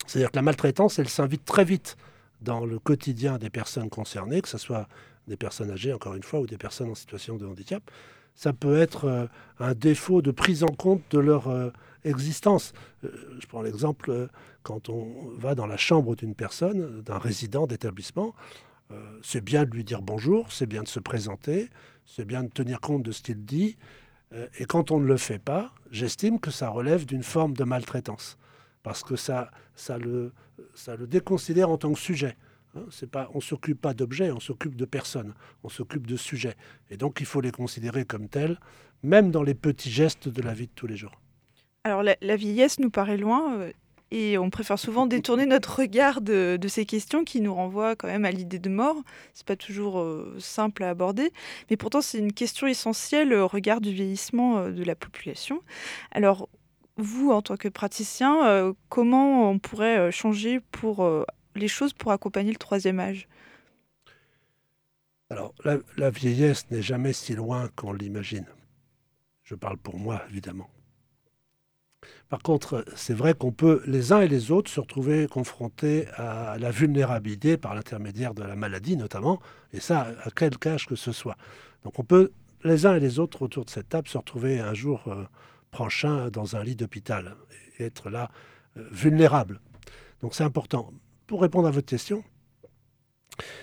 C'est-à-dire 0.06 0.32
que 0.32 0.36
la 0.36 0.42
maltraitance, 0.42 1.00
elle 1.00 1.10
s'invite 1.10 1.46
très 1.46 1.66
vite 1.66 1.98
dans 2.42 2.66
le 2.66 2.78
quotidien 2.80 3.38
des 3.38 3.50
personnes 3.50 3.90
concernées, 3.90 4.42
que 4.42 4.50
ce 4.50 4.58
soit 4.58 4.88
des 5.28 5.38
personnes 5.38 5.72
âgées, 5.72 5.94
encore 5.94 6.16
une 6.16 6.24
fois, 6.24 6.42
ou 6.42 6.48
des 6.48 6.58
personnes 6.58 6.90
en 6.90 6.96
situation 6.96 7.38
de 7.38 7.46
handicap. 7.46 7.90
Ça 8.36 8.52
peut 8.52 8.78
être 8.78 9.06
euh, 9.06 9.28
un 9.60 9.74
défaut 9.74 10.22
de 10.22 10.32
prise 10.32 10.64
en 10.64 10.74
compte 10.74 11.02
de 11.12 11.20
leur 11.20 11.48
euh, 11.48 11.70
existence. 12.04 12.74
Euh, 13.04 13.12
je 13.40 13.48
prends 13.48 13.62
l'exemple, 13.62 14.28
quand 14.64 14.90
on 14.90 15.32
va 15.38 15.56
dans 15.56 15.68
la 15.68 15.78
chambre 15.78 16.16
d'une 16.16 16.36
personne, 16.36 17.02
d'un 17.02 17.18
résident 17.18 17.68
d'établissement, 17.68 18.34
c'est 19.24 19.44
bien 19.44 19.66
de 19.66 19.72
lui 19.72 19.84
dire 19.84 20.04
bonjour, 20.04 20.52
c'est 20.52 20.68
bien 20.68 20.84
de 20.84 20.88
se 20.88 21.00
présenter, 21.00 21.70
c'est 22.06 22.26
bien 22.26 22.44
de 22.44 22.50
tenir 22.50 22.80
compte 22.80 23.02
de 23.02 23.12
ce 23.12 23.24
qu'il 23.24 23.44
dit. 23.44 23.76
Euh, 24.34 24.48
et 24.58 24.66
quand 24.66 24.92
on 24.92 25.00
ne 25.00 25.06
le 25.06 25.18
fait 25.18 25.40
pas, 25.40 25.74
j'estime 25.92 26.40
que 26.40 26.52
ça 26.52 26.70
relève 26.70 27.06
d'une 27.06 27.24
forme 27.24 27.54
de 27.54 27.64
maltraitance. 27.64 28.38
Parce 28.82 29.04
que 29.04 29.16
ça, 29.16 29.52
ça, 29.76 29.98
le, 29.98 30.34
ça 30.74 30.96
le 30.96 31.08
déconsidère 31.08 31.70
en 31.70 31.78
tant 31.78 31.94
que 31.94 32.00
sujet. 32.00 32.36
Hein, 32.76 32.86
pas, 33.12 33.30
on 33.34 33.38
ne 33.38 33.42
s'occupe 33.42 33.80
pas 33.80 33.94
d'objets, 33.94 34.32
on 34.32 34.40
s'occupe 34.40 34.76
de 34.76 34.86
personnes, 34.86 35.34
on 35.64 35.70
s'occupe 35.70 36.08
de 36.08 36.18
sujets. 36.18 36.56
Et 36.90 36.98
donc 36.98 37.20
il 37.20 37.26
faut 37.26 37.42
les 37.42 37.52
considérer 37.52 38.06
comme 38.06 38.28
tels, 38.28 38.60
même 39.04 39.32
dans 39.32 39.44
les 39.44 39.54
petits 39.54 39.92
gestes 39.92 40.28
de 40.28 40.42
la 40.42 40.54
vie 40.54 40.68
de 40.68 40.74
tous 40.74 40.88
les 40.88 40.98
jours. 40.98 41.22
Alors 41.84 42.04
la, 42.04 42.16
la 42.22 42.36
vieillesse 42.36 42.80
nous 42.80 42.90
paraît 42.90 43.18
loin 43.18 43.60
euh, 43.60 43.72
et 44.14 44.38
on 44.38 44.52
préfère 44.52 44.78
souvent 44.78 45.08
détourner 45.08 45.48
notre 45.48 45.80
regard 45.80 46.22
de, 46.22 46.60
ces 46.68 46.86
questions 46.86 47.24
qui 47.24 47.42
nous 47.42 47.54
renvoient 47.54 47.96
quand 47.96 48.08
même 48.08 48.26
à 48.26 48.32
l'idée 48.32 48.60
de 48.60 48.70
mort. 48.70 48.98
C'est 49.34 49.46
pas 49.46 49.56
toujours 49.56 50.00
euh, 50.00 50.36
simple 50.40 50.84
à 50.84 50.92
aborder, 50.92 51.34
mais 51.72 51.78
pourtant 51.78 52.00
c'est 52.00 52.20
une 52.20 52.32
question 52.32 52.68
essentielle 52.68 53.34
au 53.34 53.48
regard 53.48 53.82
du 53.82 53.92
vieillissement 53.92 54.60
euh, 54.60 54.72
de 54.72 54.84
la 54.84 54.94
population. 54.94 55.64
Alors 56.12 56.48
vous, 56.96 57.32
en 57.32 57.42
tant 57.42 57.58
que 57.58 57.68
praticien, 57.68 58.46
euh, 58.46 58.74
comment 58.88 59.50
on 59.50 59.58
pourrait 59.58 60.12
changer 60.12 60.60
pour 60.60 61.10
les 61.56 61.68
choses 61.68 61.94
pour 61.94 62.12
accompagner 62.12 62.52
le 62.52 62.58
troisième 62.58 63.00
âge? 63.00 63.28
Alors, 65.32 65.56
la, 65.66 65.78
la 65.98 66.12
vieillesse 66.12 66.70
n'est 66.70 66.84
jamais 66.84 67.14
si 67.14 67.34
loin 67.34 67.68
qu'on 67.76 67.94
l'imagine. 67.94 68.46
Je 69.42 69.56
parle 69.56 69.78
pour 69.78 69.98
moi, 69.98 70.22
évidemment. 70.30 70.70
Par 72.30 72.40
contre, 72.40 72.86
c'est 72.96 73.14
vrai 73.14 73.34
qu'on 73.34 73.52
peut, 73.52 73.82
les 73.86 74.12
uns 74.12 74.22
et 74.22 74.28
les 74.28 74.52
autres, 74.52 74.70
se 74.70 74.80
retrouver 74.80 75.28
confrontés 75.28 76.08
à 76.16 76.58
la 76.60 76.72
vulnérabilité 76.72 77.58
par 77.58 77.76
l'intermédiaire 77.76 78.34
de 78.34 78.44
la 78.44 78.56
maladie, 78.56 78.98
notamment, 78.98 79.40
et 79.72 79.80
ça, 79.80 80.08
à 80.24 80.30
quel 80.32 80.52
âge 80.66 80.86
que 80.86 80.96
ce 80.96 81.12
soit. 81.12 81.38
Donc, 81.84 82.00
on 82.00 82.04
peut, 82.04 82.32
les 82.64 82.86
uns 82.86 82.96
et 82.96 83.00
les 83.00 83.20
autres, 83.20 83.42
autour 83.42 83.66
de 83.66 83.70
cette 83.70 83.90
table, 83.90 84.08
se 84.08 84.18
retrouver 84.18 84.60
un 84.60 84.74
jour 84.74 85.04
euh, 85.08 85.26
prochain 85.72 86.30
dans 86.30 86.56
un 86.56 86.64
lit 86.64 86.76
d'hôpital 86.76 87.36
et 87.78 87.86
être 87.86 88.10
là 88.10 88.30
euh, 88.78 88.88
vulnérable. 88.92 89.60
Donc, 90.22 90.36
c'est 90.36 90.44
important. 90.44 90.92
Pour 91.28 91.42
répondre 91.42 91.68
à 91.68 91.72
votre 91.72 91.88
question, 91.88 92.24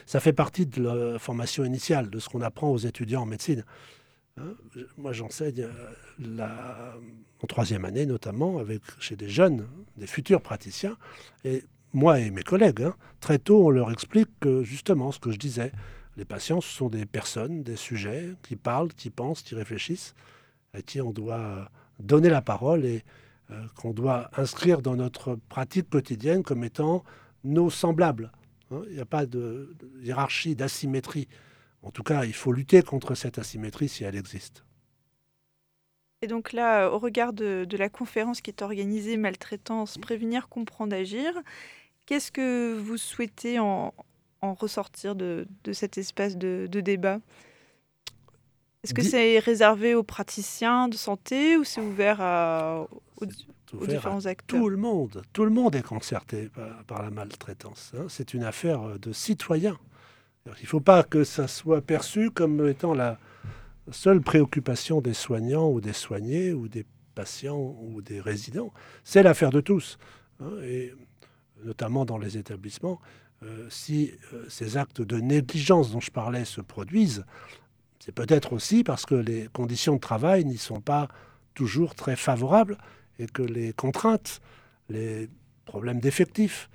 ça 0.06 0.20
fait 0.20 0.32
partie 0.32 0.66
de 0.66 0.82
la 0.82 1.18
formation 1.18 1.64
initiale, 1.64 2.10
de 2.10 2.18
ce 2.18 2.28
qu'on 2.28 2.40
apprend 2.42 2.68
aux 2.68 2.78
étudiants 2.78 3.22
en 3.22 3.26
médecine. 3.26 3.64
Hein. 4.40 4.80
Moi, 4.98 5.12
j'enseigne 5.12 5.62
euh, 5.62 5.70
la- 6.18 6.94
en 7.42 7.46
troisième 7.46 7.84
année, 7.84 8.06
notamment, 8.06 8.58
avec, 8.58 8.82
chez 9.00 9.16
des 9.16 9.28
jeunes, 9.28 9.66
des 9.96 10.06
futurs 10.06 10.42
praticiens. 10.42 10.96
Et 11.44 11.64
moi 11.92 12.18
et 12.20 12.30
mes 12.30 12.42
collègues, 12.42 12.82
hein, 12.82 12.94
très 13.20 13.38
tôt, 13.38 13.66
on 13.66 13.70
leur 13.70 13.90
explique 13.90 14.28
que, 14.40 14.62
justement, 14.62 15.10
ce 15.12 15.18
que 15.18 15.30
je 15.30 15.38
disais, 15.38 15.72
les 16.16 16.24
patients, 16.24 16.60
ce 16.60 16.68
sont 16.72 16.88
des 16.88 17.06
personnes, 17.06 17.62
des 17.62 17.76
sujets 17.76 18.34
qui 18.42 18.56
parlent, 18.56 18.92
qui 18.92 19.10
pensent, 19.10 19.42
qui 19.42 19.54
réfléchissent, 19.54 20.14
à 20.74 20.82
qui 20.82 21.00
on 21.00 21.12
doit 21.12 21.70
donner 21.98 22.28
la 22.28 22.42
parole 22.42 22.84
et 22.84 23.04
euh, 23.50 23.62
qu'on 23.76 23.92
doit 23.92 24.30
inscrire 24.36 24.82
dans 24.82 24.96
notre 24.96 25.36
pratique 25.48 25.88
quotidienne 25.90 26.42
comme 26.42 26.62
étant 26.64 27.04
nos 27.42 27.70
semblables. 27.70 28.30
hein. 28.70 28.82
Il 28.88 28.94
n'y 28.94 29.00
a 29.00 29.06
pas 29.06 29.24
de 29.26 29.74
hiérarchie, 30.02 30.54
d'asymétrie. 30.54 31.26
En 31.82 31.90
tout 31.90 32.02
cas, 32.02 32.24
il 32.24 32.34
faut 32.34 32.52
lutter 32.52 32.82
contre 32.82 33.14
cette 33.14 33.38
asymétrie 33.38 33.88
si 33.88 34.04
elle 34.04 34.16
existe. 34.16 34.64
Et 36.22 36.26
donc 36.26 36.52
là, 36.52 36.84
euh, 36.84 36.90
au 36.90 36.98
regard 36.98 37.32
de, 37.32 37.64
de 37.64 37.76
la 37.78 37.88
conférence 37.88 38.42
qui 38.42 38.50
est 38.50 38.62
organisée 38.62 39.16
Maltraitance, 39.16 39.96
prévenir, 39.96 40.48
comprendre, 40.48 40.94
agir, 40.94 41.32
qu'est-ce 42.04 42.30
que 42.30 42.76
vous 42.78 42.98
souhaitez 42.98 43.58
en, 43.58 43.94
en 44.42 44.54
ressortir 44.54 45.14
de, 45.14 45.46
de 45.64 45.72
cet 45.72 45.96
espace 45.96 46.36
de, 46.36 46.68
de 46.70 46.80
débat? 46.80 47.20
Est-ce 48.82 48.94
que 48.94 49.02
c'est 49.02 49.38
réservé 49.38 49.94
aux 49.94 50.02
praticiens 50.02 50.88
de 50.88 50.96
santé 50.96 51.56
ou 51.56 51.64
c'est 51.64 51.80
ouvert 51.82 52.20
à, 52.20 52.86
aux, 53.16 53.24
aux 53.24 53.26
ouvert 53.76 53.82
à 53.82 53.86
différents 53.86 54.26
acteurs? 54.26 54.60
Tout 54.60 54.68
le 54.68 54.76
monde, 54.76 55.22
tout 55.32 55.44
le 55.44 55.50
monde 55.50 55.74
est 55.74 55.82
concerté 55.82 56.48
par, 56.48 56.84
par 56.84 57.02
la 57.02 57.10
maltraitance. 57.10 57.92
hein. 57.96 58.06
C'est 58.08 58.34
une 58.34 58.44
affaire 58.44 58.98
de 58.98 59.12
citoyens. 59.12 59.78
Il 60.46 60.62
ne 60.62 60.66
faut 60.66 60.80
pas 60.80 61.02
que 61.02 61.22
ça 61.24 61.48
soit 61.48 61.82
perçu 61.82 62.30
comme 62.30 62.66
étant 62.66 62.94
la 62.94 63.18
seule 63.90 64.20
préoccupation 64.20 65.00
des 65.00 65.14
soignants 65.14 65.70
ou 65.70 65.80
des 65.80 65.92
soignés 65.92 66.52
ou 66.52 66.68
des 66.68 66.86
patients 67.14 67.76
ou 67.80 68.00
des 68.02 68.20
résidents. 68.20 68.72
C'est 69.04 69.22
l'affaire 69.22 69.50
de 69.50 69.60
tous. 69.60 69.98
hein. 70.40 70.50
Et 70.62 70.94
notamment 71.64 72.04
dans 72.06 72.18
les 72.18 72.38
établissements, 72.38 73.00
euh, 73.42 73.66
si 73.70 74.12
euh, 74.32 74.44
ces 74.48 74.76
actes 74.76 75.02
de 75.02 75.18
négligence 75.18 75.92
dont 75.92 76.00
je 76.00 76.10
parlais 76.10 76.44
se 76.44 76.60
produisent, 76.60 77.24
c'est 77.98 78.12
peut-être 78.12 78.54
aussi 78.54 78.82
parce 78.82 79.04
que 79.04 79.14
les 79.14 79.48
conditions 79.52 79.94
de 79.96 80.00
travail 80.00 80.44
n'y 80.44 80.56
sont 80.56 80.80
pas 80.80 81.08
toujours 81.54 81.94
très 81.94 82.16
favorables 82.16 82.78
et 83.18 83.26
que 83.26 83.42
les 83.42 83.74
contraintes, 83.74 84.40
les 84.88 85.28
problèmes 85.66 86.00
d'effectifs 86.00 86.70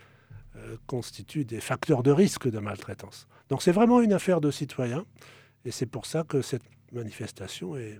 euh, 0.55 0.77
constituent 0.85 1.45
des 1.45 1.61
facteurs 1.61 2.03
de 2.03 2.11
risque 2.11 2.47
de 2.49 2.59
maltraitance. 2.59 3.27
Donc 3.49 3.61
c'est 3.61 3.71
vraiment 3.71 4.01
une 4.01 4.13
affaire 4.13 4.41
de 4.41 4.51
citoyens 4.51 5.05
et 5.65 5.71
c'est 5.71 5.85
pour 5.85 6.05
ça 6.05 6.23
que 6.23 6.41
cette 6.41 6.63
manifestation 6.91 7.75
est, 7.77 7.99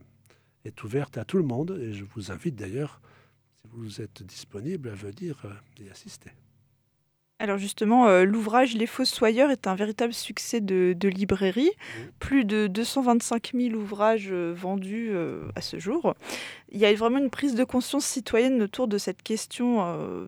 est 0.65 0.83
ouverte 0.83 1.17
à 1.17 1.25
tout 1.25 1.37
le 1.37 1.43
monde 1.43 1.77
et 1.81 1.93
je 1.93 2.03
vous 2.15 2.31
invite 2.31 2.55
d'ailleurs, 2.55 3.01
si 3.63 3.69
vous 3.73 4.01
êtes 4.01 4.23
disponible, 4.23 4.89
à 4.89 4.93
venir 4.95 5.41
euh, 5.45 5.83
y 5.83 5.89
assister. 5.89 6.31
Alors 7.37 7.57
justement, 7.57 8.07
euh, 8.07 8.23
l'ouvrage 8.23 8.75
Les 8.75 8.87
Fossoyeurs 8.87 9.51
est 9.51 9.67
un 9.67 9.75
véritable 9.75 10.13
succès 10.13 10.61
de, 10.61 10.95
de 10.97 11.09
librairie. 11.09 11.71
Plus 12.19 12.45
de 12.45 12.67
225 12.67 13.51
000 13.53 13.75
ouvrages 13.75 14.29
euh, 14.31 14.53
vendus 14.55 15.09
euh, 15.11 15.43
à 15.55 15.59
ce 15.61 15.77
jour. 15.77 16.15
Il 16.71 16.79
y 16.79 16.85
a 16.85 16.93
vraiment 16.93 17.17
une 17.17 17.29
prise 17.29 17.53
de 17.53 17.65
conscience 17.65 18.05
citoyenne 18.05 18.61
autour 18.61 18.87
de 18.87 18.97
cette 18.97 19.21
question 19.21 19.79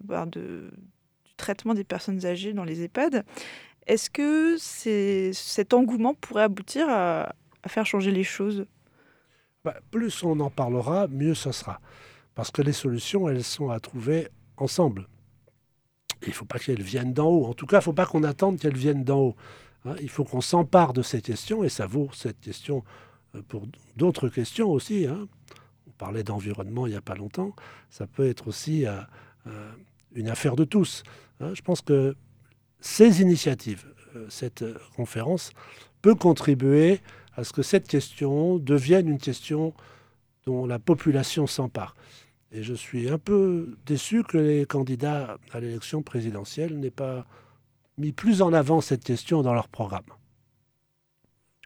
ben, 0.04 0.26
de- 0.28 0.70
du 1.26 1.34
traitement 1.38 1.74
des 1.74 1.86
personnes 1.86 2.26
âgées 2.26 2.52
dans 2.52 2.66
les 2.66 2.84
EHPAD. 2.84 3.24
Est-ce 3.88 4.10
que 4.10 4.58
cet 5.34 5.74
engouement 5.74 6.14
pourrait 6.14 6.44
aboutir 6.44 6.88
à, 6.90 7.34
à 7.64 7.70
faire 7.70 7.86
changer 7.86 8.12
les 8.12 8.24
choses? 8.24 8.66
Bah, 9.64 9.76
plus 9.92 10.24
on 10.24 10.40
en 10.40 10.50
parlera, 10.50 11.08
mieux 11.08 11.34
ce 11.34 11.52
sera. 11.52 11.80
Parce 12.36 12.52
que 12.52 12.62
les 12.62 12.74
solutions, 12.74 13.28
elles 13.30 13.44
sont 13.44 13.70
à 13.70 13.80
trouver 13.80 14.28
ensemble. 14.58 15.08
Il 16.24 16.30
ne 16.30 16.34
faut 16.34 16.46
pas 16.46 16.60
qu'elles 16.60 16.82
viennent 16.84 17.14
d'en 17.14 17.28
haut. 17.28 17.46
En 17.46 17.54
tout 17.54 17.66
cas, 17.66 17.78
il 17.78 17.80
ne 17.80 17.84
faut 17.84 17.94
pas 17.94 18.06
qu'on 18.06 18.24
attende 18.24 18.60
qu'elles 18.60 18.78
viennent 18.78 19.04
d'en 19.04 19.20
haut. 19.20 19.36
hein. 19.86 19.96
il 20.02 20.10
faut 20.10 20.24
qu'on 20.24 20.42
s'empare 20.42 20.94
de 20.94 21.02
ces 21.02 21.22
questions, 21.22 21.64
et 21.64 21.70
ça 21.70 21.88
vaut 21.88 22.10
cette 22.14 22.40
question 22.40 22.84
euh, 23.36 23.42
pour 23.48 23.68
d'autres 23.96 24.30
questions 24.30 24.70
aussi. 24.70 25.08
hein. 25.08 25.28
On 25.88 25.92
parlait 25.92 26.24
d'environnement 26.24 26.86
il 26.88 26.92
n'y 26.92 26.96
a 26.98 27.02
pas 27.02 27.16
longtemps. 27.16 27.56
Ça 27.90 28.06
peut 28.08 28.28
être 28.28 28.48
aussi 28.48 28.86
euh, 28.86 29.00
euh, 29.48 29.72
une 30.14 30.30
affaire 30.30 30.56
de 30.56 30.66
tous. 30.66 31.04
hein. 31.40 31.54
Je 31.54 31.62
pense 31.62 31.82
que 31.82 32.16
ces 32.80 33.22
initiatives, 33.22 33.86
euh, 34.16 34.26
cette 34.30 34.62
euh, 34.62 34.78
conférence, 34.96 35.52
peut 36.02 36.16
contribuer 36.16 37.00
à 37.36 37.44
ce 37.44 37.54
que 37.54 37.62
cette 37.62 37.88
question 37.88 38.58
devienne 38.58 39.08
une 39.08 39.18
question 39.20 39.74
dont 40.46 40.66
la 40.66 40.80
population 40.80 41.48
s'empare. 41.48 41.96
Et 42.52 42.64
je 42.64 42.74
suis 42.74 43.10
un 43.10 43.18
peu 43.18 43.78
déçu 43.86 44.24
que 44.24 44.38
les 44.38 44.66
candidats 44.66 45.38
à 45.52 45.60
l'élection 45.60 46.02
présidentielle 46.02 46.80
n'aient 46.80 46.90
pas 46.90 47.26
mis 47.98 48.12
plus 48.12 48.42
en 48.42 48.54
avant 48.54 48.80
cette 48.80 49.04
question 49.04 49.42
dans 49.42 49.54
leur 49.54 49.68
programme. 49.68 50.06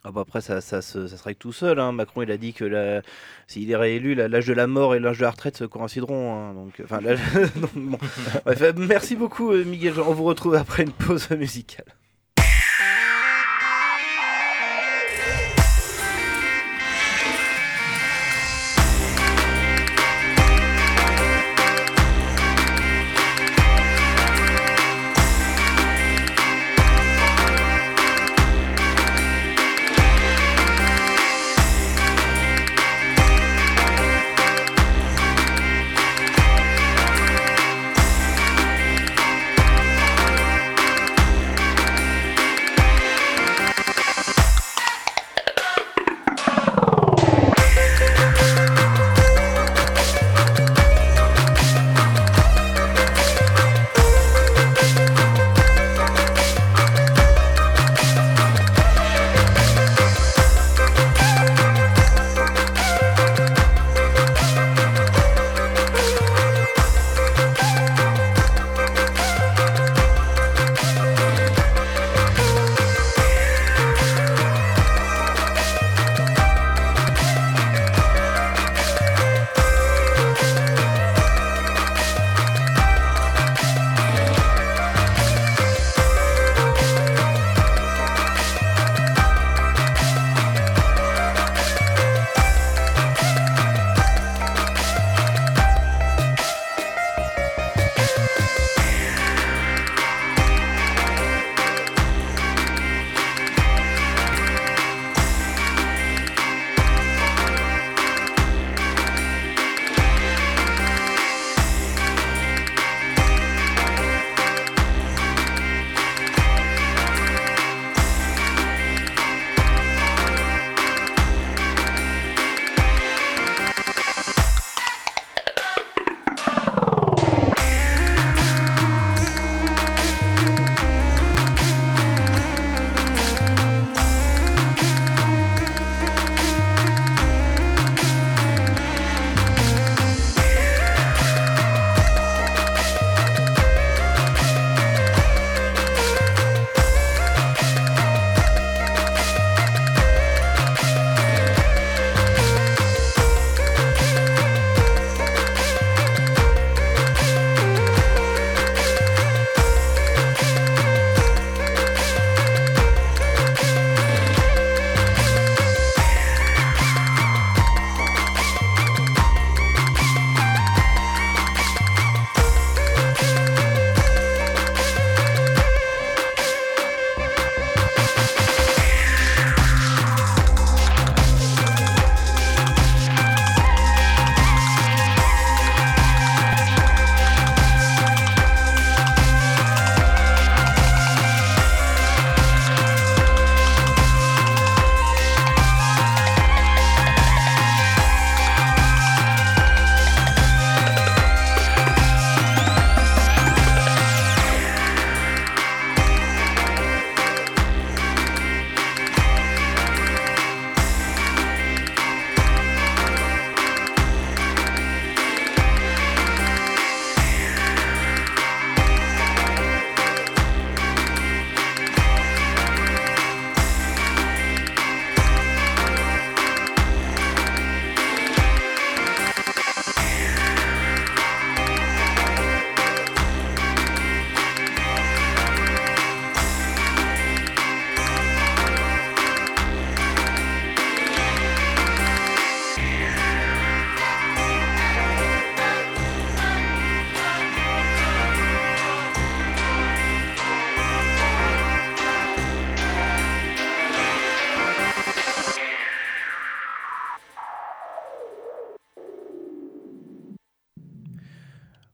Ah 0.04 0.10
bah 0.10 0.22
après, 0.22 0.40
ça, 0.40 0.60
ça, 0.60 0.82
se- 0.82 1.22
règle 1.22 1.38
tout 1.38 1.52
seul. 1.52 1.78
hein. 1.78 1.92
Macron, 1.92 2.22
il 2.22 2.30
a 2.32 2.36
dit 2.36 2.52
que 2.52 2.64
la- 2.64 3.02
s'il 3.46 3.70
est 3.70 3.76
réélu, 3.76 4.14
l'âge 4.16 4.46
de 4.46 4.52
la 4.52 4.66
mort 4.66 4.94
et 4.96 4.98
l'âge 5.00 5.18
de 5.18 5.22
la 5.22 5.30
retraite 5.30 5.56
se 5.56 5.64
coïncideront. 5.64 6.34
hein. 6.34 6.54
Donc, 6.54 6.82
enfin, 6.82 6.98
euh, 8.46 8.72
merci 8.76 9.14
beaucoup, 9.16 9.52
euh, 9.52 9.64
Miguel. 9.64 9.94
On 10.00 10.12
vous 10.12 10.24
retrouve 10.24 10.54
après 10.56 10.82
une 10.82 10.90
pause 10.92 11.30
musicale. 11.30 11.84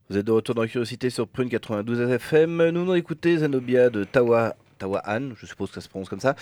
Vous 0.09 0.17
êtes 0.17 0.25
de 0.25 0.31
retour 0.31 0.55
dans 0.55 0.65
Curiosité 0.65 1.09
sur 1.09 1.27
Prune 1.27 1.49
92 1.49 1.99
FM. 2.11 2.69
Nous 2.69 2.81
venons 2.81 2.93
d'écouter 2.93 3.37
Zenobia 3.37 3.89
de 3.89 4.03
Tawa. 4.03 4.55
Tawa 4.79 5.01
Han, 5.05 5.31
je 5.35 5.45
suppose 5.45 5.69
que 5.69 5.75
ça 5.75 5.81
se 5.81 5.89
prononce 5.89 6.07
comme 6.09 6.21
ça. 6.21 6.35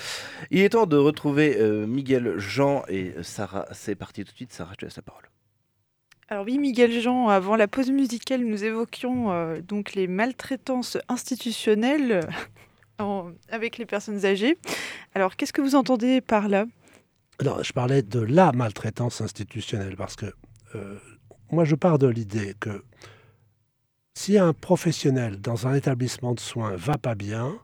Il 0.51 0.59
est 0.59 0.69
temps 0.69 0.85
de 0.85 0.95
retrouver 0.95 1.57
euh, 1.59 1.87
Miguel, 1.87 2.37
Jean 2.37 2.83
et 2.87 3.13
Sarah. 3.23 3.65
C'est 3.73 3.95
parti 3.95 4.23
tout 4.23 4.31
de 4.31 4.35
suite. 4.37 4.53
Sarah, 4.53 4.71
je 4.73 4.77
te 4.77 4.85
laisse 4.85 4.95
la 4.95 5.01
parole. 5.01 5.23
Alors 6.29 6.45
oui, 6.45 6.59
Miguel 6.59 7.01
Jean, 7.01 7.29
avant 7.29 7.55
la 7.55 7.67
pause 7.67 7.89
musicale, 7.89 8.41
nous 8.45 8.63
évoquions 8.63 9.31
euh, 9.31 9.59
donc 9.61 9.95
les 9.95 10.07
maltraitances 10.07 10.97
institutionnelles 11.09 12.27
en- 12.99 13.31
avec 13.49 13.77
les 13.79 13.85
personnes 13.87 14.23
âgées. 14.25 14.57
Alors 15.15 15.35
qu'est-ce 15.35 15.53
que 15.53 15.61
vous 15.61 15.75
entendez 15.75 16.21
par 16.21 16.47
là? 16.47 16.65
Non, 17.43 17.57
je 17.63 17.73
parlais 17.73 18.01
de 18.03 18.19
la 18.19 18.51
maltraitance 18.51 19.19
institutionnelle 19.21 19.95
parce 19.97 20.15
que 20.15 20.27
euh, 20.75 20.95
moi 21.51 21.65
je 21.65 21.75
pars 21.75 21.97
de 21.97 22.07
l'idée 22.07 22.53
que 22.59 22.83
si 24.17 24.39
un 24.39 24.51
professionnel 24.51 25.39
dans 25.39 25.67
un 25.67 25.75
établissement 25.75 26.33
de 26.33 26.39
soins 26.39 26.75
va 26.75 26.97
pas 26.97 27.13
bien, 27.13 27.55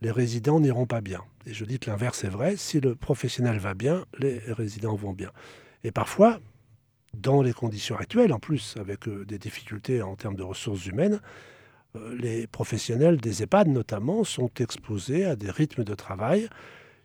les 0.00 0.10
résidents 0.10 0.58
n'iront 0.58 0.84
pas 0.84 1.00
bien. 1.00 1.20
Et 1.46 1.54
je 1.54 1.64
dis 1.64 1.78
que 1.78 1.88
l'inverse 1.88 2.24
est 2.24 2.28
vrai, 2.28 2.56
si 2.56 2.80
le 2.80 2.96
professionnel 2.96 3.58
va 3.58 3.74
bien, 3.74 4.04
les 4.18 4.40
résidents 4.48 4.96
vont 4.96 5.12
bien. 5.12 5.30
Et 5.84 5.92
parfois, 5.92 6.40
dans 7.14 7.40
les 7.40 7.52
conditions 7.52 7.96
actuelles, 7.96 8.32
en 8.32 8.40
plus, 8.40 8.74
avec 8.80 9.06
euh, 9.06 9.24
des 9.24 9.38
difficultés 9.38 10.02
en 10.02 10.16
termes 10.16 10.34
de 10.34 10.42
ressources 10.42 10.86
humaines, 10.86 11.20
euh, 11.94 12.16
les 12.18 12.48
professionnels 12.48 13.18
des 13.18 13.44
EHPAD 13.44 13.68
notamment 13.68 14.24
sont 14.24 14.50
exposés 14.58 15.24
à 15.24 15.36
des 15.36 15.52
rythmes 15.52 15.84
de 15.84 15.94
travail 15.94 16.48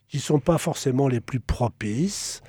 qui 0.07 0.17
ne 0.17 0.23
sont 0.23 0.39
pas 0.39 0.57
forcément 0.57 1.07
les 1.07 1.21
plus 1.21 1.39
propices, 1.39 2.41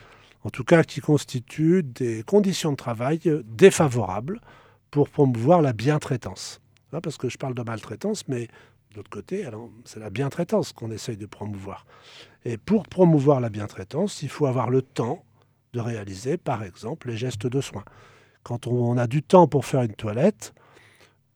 en 0.44 0.48
tout 0.48 0.64
cas 0.64 0.82
qui 0.82 1.02
constituent 1.02 1.82
des 1.82 2.22
conditions 2.22 2.70
de 2.70 2.76
travail 2.76 3.20
défavorables 3.44 4.40
pour 4.90 5.08
promouvoir 5.10 5.62
la 5.62 5.72
bientraitance. 5.72 6.60
Parce 6.90 7.18
que 7.18 7.28
je 7.28 7.36
parle 7.36 7.54
de 7.54 7.62
maltraitance, 7.62 8.26
mais 8.28 8.46
de 8.90 8.96
l'autre 8.96 9.10
côté, 9.10 9.46
c'est 9.84 10.00
la 10.00 10.10
bientraitance 10.10 10.72
qu'on 10.72 10.90
essaye 10.90 11.16
de 11.16 11.26
promouvoir. 11.26 11.84
Et 12.44 12.56
pour 12.56 12.84
promouvoir 12.88 13.40
la 13.40 13.50
bientraitance, 13.50 14.22
il 14.22 14.28
faut 14.30 14.46
avoir 14.46 14.70
le 14.70 14.80
temps 14.82 15.24
de 15.74 15.80
réaliser, 15.80 16.38
par 16.38 16.62
exemple, 16.62 17.08
les 17.08 17.16
gestes 17.16 17.46
de 17.46 17.60
soins. 17.60 17.84
Quand 18.42 18.66
on 18.66 18.96
a 18.96 19.06
du 19.06 19.22
temps 19.22 19.46
pour 19.46 19.66
faire 19.66 19.82
une 19.82 19.94
toilette 19.94 20.54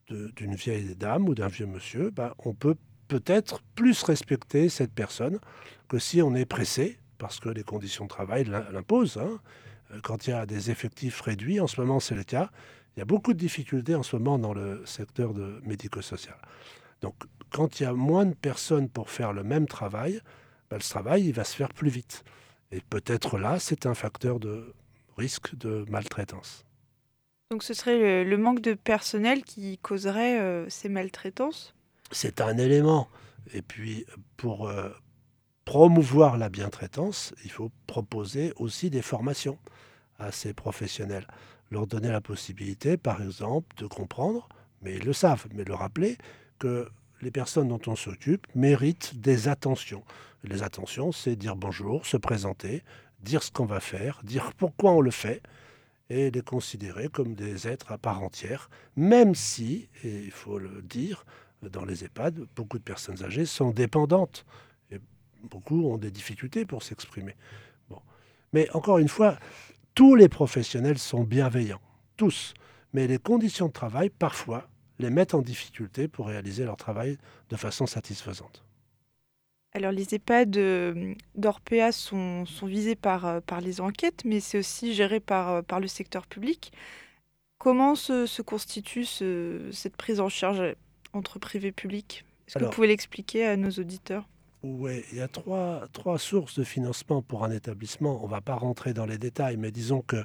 d'une 0.09 0.55
vieille 0.55 0.95
dame 0.95 1.29
ou 1.29 1.35
d'un 1.35 1.47
vieux 1.47 1.67
monsieur, 1.67 2.09
ben, 2.09 2.33
on 2.39 2.53
peut 2.53 2.75
peut-être 3.07 3.61
plus 3.75 4.01
respecter 4.03 4.69
cette 4.69 4.91
personne 4.91 5.39
que 5.87 5.99
si 5.99 6.21
on 6.23 6.33
est 6.33 6.45
pressé, 6.45 6.97
parce 7.19 7.39
que 7.39 7.49
les 7.49 7.63
conditions 7.63 8.05
de 8.05 8.09
travail 8.09 8.45
l'im- 8.45 8.65
l'imposent. 8.71 9.17
hein. 9.17 9.39
Euh, 9.91 9.99
Quand 10.01 10.25
il 10.25 10.31
y 10.31 10.33
a 10.33 10.45
des 10.47 10.71
effectifs 10.71 11.21
réduits, 11.21 11.59
en 11.59 11.67
ce 11.67 11.79
moment 11.79 11.99
c'est 11.99 12.15
le 12.15 12.23
cas, 12.23 12.49
il 12.95 12.99
y 12.99 13.01
a 13.01 13.05
beaucoup 13.05 13.33
de 13.33 13.39
difficultés 13.39 13.95
en 13.95 14.03
ce 14.03 14.15
moment 14.15 14.39
dans 14.39 14.53
le 14.53 14.85
secteur 14.85 15.33
de 15.33 15.59
médico-social. 15.63 16.37
Donc 17.01 17.15
quand 17.51 17.79
il 17.79 17.83
y 17.83 17.85
a 17.85 17.93
moins 17.93 18.25
de 18.25 18.35
personnes 18.35 18.89
pour 18.89 19.09
faire 19.09 19.33
le 19.33 19.43
même 19.43 19.67
travail, 19.67 20.21
ben, 20.69 20.77
le 20.77 20.83
travail 20.83 21.25
il 21.25 21.33
va 21.33 21.43
se 21.43 21.55
faire 21.55 21.73
plus 21.73 21.89
vite. 21.89 22.23
Et 22.71 22.81
peut-être 22.81 23.37
là, 23.37 23.59
c'est 23.59 23.85
un 23.85 23.93
facteur 23.93 24.39
de 24.39 24.73
risque 25.17 25.55
de 25.55 25.85
maltraitance. 25.89 26.65
Donc 27.51 27.63
ce 27.63 27.73
serait 27.73 28.23
le, 28.23 28.29
le 28.29 28.37
manque 28.37 28.61
de 28.61 28.73
personnel 28.73 29.43
qui 29.43 29.77
causerait 29.77 30.39
euh, 30.39 30.67
ces 30.69 30.89
maltraitances? 30.89 31.75
C'est 32.11 32.41
un 32.41 32.57
élément. 32.57 33.09
Et 33.53 33.61
puis, 33.61 34.05
pour 34.37 34.69
euh, 34.69 34.89
promouvoir 35.65 36.37
la 36.37 36.49
bientraitance, 36.49 37.33
il 37.43 37.51
faut 37.51 37.71
proposer 37.87 38.53
aussi 38.55 38.89
des 38.89 39.01
formations 39.01 39.59
à 40.17 40.31
ces 40.31 40.53
professionnels. 40.53 41.27
Leur 41.73 41.87
donner 41.87 42.09
la 42.09 42.21
possibilité, 42.21 42.97
par 42.97 43.23
exemple, 43.23 43.75
de 43.77 43.87
comprendre, 43.87 44.47
mais 44.83 44.95
ils 44.95 45.03
le 45.03 45.11
savent, 45.11 45.47
mais 45.55 45.63
le 45.63 45.73
rappeler, 45.73 46.19
que 46.59 46.87
les 47.21 47.31
personnes 47.31 47.67
dont 47.67 47.81
on 47.87 47.95
s'occupe 47.95 48.45
méritent 48.53 49.19
des 49.19 49.47
attentions. 49.47 50.03
Les 50.43 50.61
attentions, 50.61 51.11
c'est 51.11 51.35
dire 51.35 51.55
bonjour, 51.55 52.05
se 52.05 52.15
présenter, 52.15 52.83
dire 53.21 53.41
ce 53.41 53.49
qu'on 53.49 53.65
va 53.65 53.79
faire, 53.79 54.21
dire 54.23 54.53
pourquoi 54.55 54.91
on 54.91 55.01
le 55.01 55.09
fait, 55.09 55.41
et 56.11 56.29
les 56.29 56.43
considérer 56.43 57.07
comme 57.07 57.33
des 57.33 57.67
êtres 57.67 57.91
à 57.91 57.97
part 57.97 58.21
entière, 58.21 58.69
même 58.95 59.33
si, 59.33 59.89
et 60.03 60.25
il 60.25 60.31
faut 60.31 60.59
le 60.59 60.83
dire, 60.83 61.25
dans 61.63 61.85
les 61.85 62.03
EHPAD, 62.03 62.45
beaucoup 62.55 62.77
de 62.77 62.83
personnes 62.83 63.23
âgées 63.23 63.47
sont 63.47 63.71
dépendantes. 63.71 64.45
Et 64.91 64.99
beaucoup 65.41 65.87
ont 65.87 65.97
des 65.97 66.11
difficultés 66.11 66.65
pour 66.65 66.83
s'exprimer. 66.83 67.35
Bon. 67.89 67.99
Mais 68.51 68.69
encore 68.75 68.99
une 68.99 69.07
fois, 69.07 69.39
tous 69.95 70.15
les 70.15 70.29
professionnels 70.29 70.97
sont 70.97 71.23
bienveillants, 71.23 71.81
tous. 72.17 72.53
Mais 72.93 73.07
les 73.07 73.17
conditions 73.17 73.67
de 73.67 73.71
travail, 73.73 74.09
parfois, 74.09 74.67
les 74.99 75.09
mettent 75.09 75.33
en 75.33 75.41
difficulté 75.41 76.07
pour 76.07 76.27
réaliser 76.27 76.65
leur 76.65 76.77
travail 76.77 77.17
de 77.49 77.55
façon 77.55 77.85
satisfaisante. 77.85 78.63
Alors 79.75 79.91
les 79.91 80.13
EHPAD 80.13 80.55
euh, 80.57 81.15
d'Orpea 81.33 81.91
sont, 81.91 82.45
sont 82.45 82.67
visés 82.67 82.95
par, 82.95 83.25
euh, 83.25 83.39
par 83.41 83.59
les 83.59 83.81
enquêtes, 83.81 84.23
mais 84.23 84.39
c'est 84.39 84.59
aussi 84.59 84.93
géré 84.93 85.19
par, 85.19 85.49
euh, 85.49 85.61
par 85.63 85.79
le 85.79 85.87
secteur 85.87 86.27
public. 86.27 86.71
Comment 87.57 87.95
se, 87.95 88.27
se 88.27 88.43
constitue 88.43 89.05
ce- 89.05 89.69
cette 89.71 89.97
prise 89.97 90.19
en 90.19 90.29
charge 90.29 90.75
entre 91.13 91.39
privé 91.39 91.69
et 91.69 91.71
public? 91.71 92.23
Est-ce 92.47 92.59
que 92.59 92.65
vous 92.65 92.69
pouvez 92.69 92.87
l'expliquer 92.87 93.45
à 93.47 93.57
nos 93.57 93.71
auditeurs? 93.71 94.27
Oui, 94.63 95.03
il 95.11 95.17
y 95.17 95.21
a 95.21 95.27
trois, 95.27 95.89
sources 96.17 96.57
de 96.57 96.63
financement 96.63 97.21
pour 97.21 97.43
un 97.43 97.51
établissement. 97.51 98.23
On 98.23 98.27
ne 98.27 98.31
va 98.31 98.39
pas 98.39 98.55
rentrer 98.55 98.93
dans 98.93 99.05
les 99.05 99.17
détails, 99.17 99.57
mais 99.57 99.71
disons 99.71 100.01
que 100.01 100.23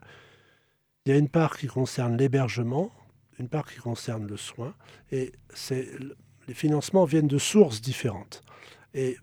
il 1.05 1.13
y 1.13 1.15
a 1.15 1.19
une 1.19 1.29
part 1.29 1.59
qui 1.59 1.67
concerne 1.67 2.17
l'hébergement, 2.17 2.93
une 3.41 3.49
part 3.49 3.67
qui 3.67 3.79
concerne 3.79 4.29
le 4.29 4.37
soin, 4.37 4.75
et 5.11 5.33
les 6.47 6.55
financements 6.55 7.05
viennent 7.05 7.27
de 7.27 7.39
sources 7.39 7.81
différentes. 7.81 8.43
Et 8.95 9.17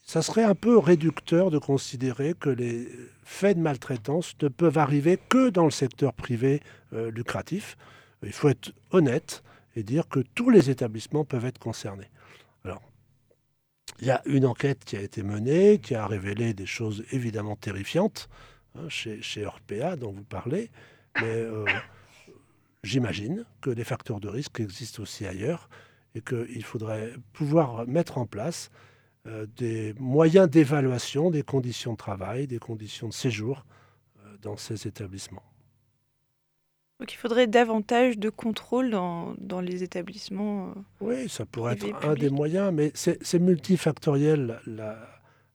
ça 0.00 0.22
serait 0.22 0.44
un 0.44 0.54
peu 0.54 0.78
réducteur 0.78 1.50
de 1.50 1.58
considérer 1.58 2.32
que 2.32 2.48
les 2.48 2.88
faits 3.24 3.58
de 3.58 3.62
maltraitance 3.62 4.34
ne 4.40 4.48
peuvent 4.48 4.78
arriver 4.78 5.18
que 5.28 5.50
dans 5.50 5.64
le 5.64 5.70
secteur 5.70 6.14
privé 6.14 6.62
euh, 6.94 7.10
lucratif. 7.10 7.76
Il 8.22 8.32
faut 8.32 8.48
être 8.48 8.72
honnête 8.92 9.42
et 9.76 9.82
dire 9.82 10.08
que 10.08 10.20
tous 10.20 10.48
les 10.48 10.70
établissements 10.70 11.24
peuvent 11.24 11.44
être 11.44 11.58
concernés. 11.58 12.08
Il 14.00 14.06
y 14.06 14.10
a 14.10 14.22
une 14.26 14.46
enquête 14.46 14.84
qui 14.84 14.96
a 14.96 15.00
été 15.00 15.22
menée, 15.22 15.78
qui 15.78 15.94
a 15.94 16.06
révélé 16.06 16.54
des 16.54 16.66
choses 16.66 17.04
évidemment 17.12 17.56
terrifiantes 17.56 18.28
hein, 18.74 18.88
chez, 18.88 19.46
Orpea, 19.46 19.96
dont 19.96 20.12
vous 20.12 20.24
parlez, 20.24 20.70
mais 21.20 21.36
euh, 21.36 21.64
j'imagine 22.82 23.44
que 23.60 23.70
des 23.70 23.84
facteurs 23.84 24.18
de 24.18 24.28
risque 24.28 24.60
existent 24.60 25.02
aussi 25.02 25.26
ailleurs 25.26 25.68
et 26.14 26.20
qu'il 26.20 26.64
faudrait 26.64 27.12
pouvoir 27.32 27.86
mettre 27.86 28.18
en 28.18 28.26
place 28.26 28.70
euh, 29.28 29.46
des 29.56 29.94
moyens 30.00 30.50
d'évaluation 30.50 31.30
des 31.30 31.44
conditions 31.44 31.92
de 31.92 31.96
travail, 31.96 32.48
des 32.48 32.58
conditions 32.58 33.08
de 33.08 33.12
séjour 33.12 33.64
euh, 34.18 34.36
dans 34.42 34.56
ces 34.56 34.88
établissements. 34.88 35.44
Donc 37.02 37.12
il 37.12 37.16
faudrait 37.16 37.48
davantage 37.48 38.16
de 38.16 38.30
contrôle 38.30 38.90
dans, 38.90 39.34
dans 39.38 39.60
les 39.60 39.82
établissements. 39.82 40.68
euh. 40.68 40.72
Oui, 41.00 41.28
ça 41.28 41.44
pourrait 41.44 41.72
être 41.72 42.06
un 42.06 42.14
des 42.14 42.30
moyens, 42.30 42.72
mais 42.72 42.92
c'est 42.94 43.40
multifactoriel 43.40 44.60
la, 44.68 44.96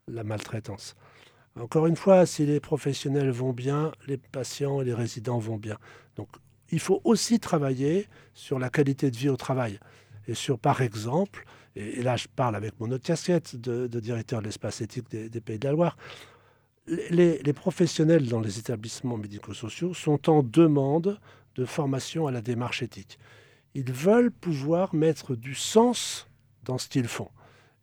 la 0.09 0.25
maltraitance. 0.25 0.97
Encore 1.57 1.87
une 1.87 1.95
fois, 1.95 2.25
si 2.25 2.45
les 2.45 2.59
professionnels 2.59 3.29
vont 3.29 3.53
bien, 3.53 3.93
les 4.07 4.17
patients 4.17 4.81
et 4.81 4.83
les 4.83 4.93
résidents 4.93 5.39
vont 5.39 5.55
bien. 5.55 5.77
Donc 6.17 6.27
il 6.69 6.81
faut 6.81 6.99
aussi 7.05 7.39
travailler 7.39 8.07
sur 8.33 8.59
la 8.59 8.69
qualité 8.69 9.09
de 9.09 9.15
vie 9.15 9.29
au 9.29 9.37
travail. 9.37 9.79
Et 10.27 10.33
sur, 10.33 10.59
par 10.59 10.81
exemple, 10.81 11.45
et, 11.77 11.99
et 11.99 12.03
là 12.03 12.17
je 12.17 12.27
parle 12.27 12.57
avec 12.57 12.77
mon 12.81 12.91
autre 12.91 13.05
casquette 13.05 13.55
de, 13.55 13.87
de 13.87 13.99
directeur 14.01 14.41
de 14.41 14.47
l'espace 14.47 14.81
éthique 14.81 15.09
des, 15.09 15.29
des 15.29 15.39
Pays 15.39 15.59
de 15.59 15.65
la 15.65 15.71
Loire, 15.71 15.95
les, 16.87 17.41
les 17.41 17.53
professionnels 17.53 18.27
dans 18.27 18.41
les 18.41 18.59
établissements 18.59 19.17
médico-sociaux 19.17 19.93
sont 19.93 20.29
en 20.29 20.43
demande 20.43 21.19
de 21.57 21.65
formation 21.65 22.27
à 22.27 22.31
la 22.31 22.41
démarche 22.41 22.83
éthique. 22.83 23.17
Ils 23.73 23.91
veulent 23.91 24.31
pouvoir 24.31 24.95
mettre 24.95 25.35
du 25.35 25.55
sens 25.55 26.27
dans 26.63 26.77
ce 26.77 26.87
qu'ils 26.87 27.07
font. 27.07 27.29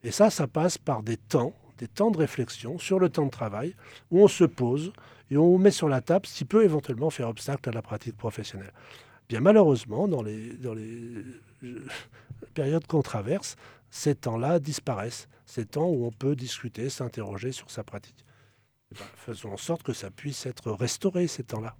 Et 0.03 0.11
ça, 0.11 0.31
ça 0.31 0.47
passe 0.47 0.79
par 0.79 1.03
des 1.03 1.17
temps, 1.17 1.55
des 1.79 1.89
temps 1.89 2.11
de 2.11 2.19
réflexion 2.19 2.79
sur 2.79 2.99
le 2.99 3.09
temps 3.09 3.27
de 3.27 3.31
travail, 3.31 3.75
où 4.11 4.23
on 4.23 4.29
se 4.29 4.45
pose 4.45 4.93
et 5.31 5.37
on 5.37 5.59
met 5.59 5.71
sur 5.71 5.89
la 5.89 6.01
table 6.01 6.27
ce 6.27 6.37
qui 6.39 6.45
peut 6.45 6.65
éventuellement 6.65 7.11
faire 7.11 7.29
obstacle 7.29 7.69
à 7.69 7.73
la 7.73 7.83
pratique 7.83 8.17
professionnelle. 8.17 8.73
Bien 9.29 9.41
malheureusement, 9.41 10.07
dans 10.07 10.23
les, 10.23 10.53
dans 10.55 10.77
euh, 10.77 11.25
périodes 12.55 12.87
qu'on 12.87 13.03
traverse, 13.03 13.57
ces 13.91 14.15
temps-là 14.15 14.59
disparaissent. 14.59 15.29
Ces 15.47 15.67
temps 15.67 15.87
où 15.87 16.07
on 16.07 16.11
peut 16.11 16.37
discuter, 16.37 16.91
s'interroger 16.91 17.53
sur 17.53 17.71
sa 17.71 17.85
pratique. 17.85 18.25
Eh 18.93 18.99
ben, 18.99 19.05
faisons 19.17 19.53
en 19.53 19.57
sorte 19.57 19.83
que 19.83 19.93
ça 19.93 20.11
puisse 20.11 20.47
être 20.47 20.71
restauré, 20.73 21.27
ces 21.27 21.45
temps-là. 21.45 21.77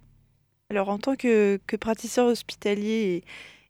Alors 0.75 0.89
en 0.89 0.97
tant 0.99 1.15
que, 1.15 1.57
que 1.67 1.77
praticien 1.77 2.25
hospitalier 2.25 3.23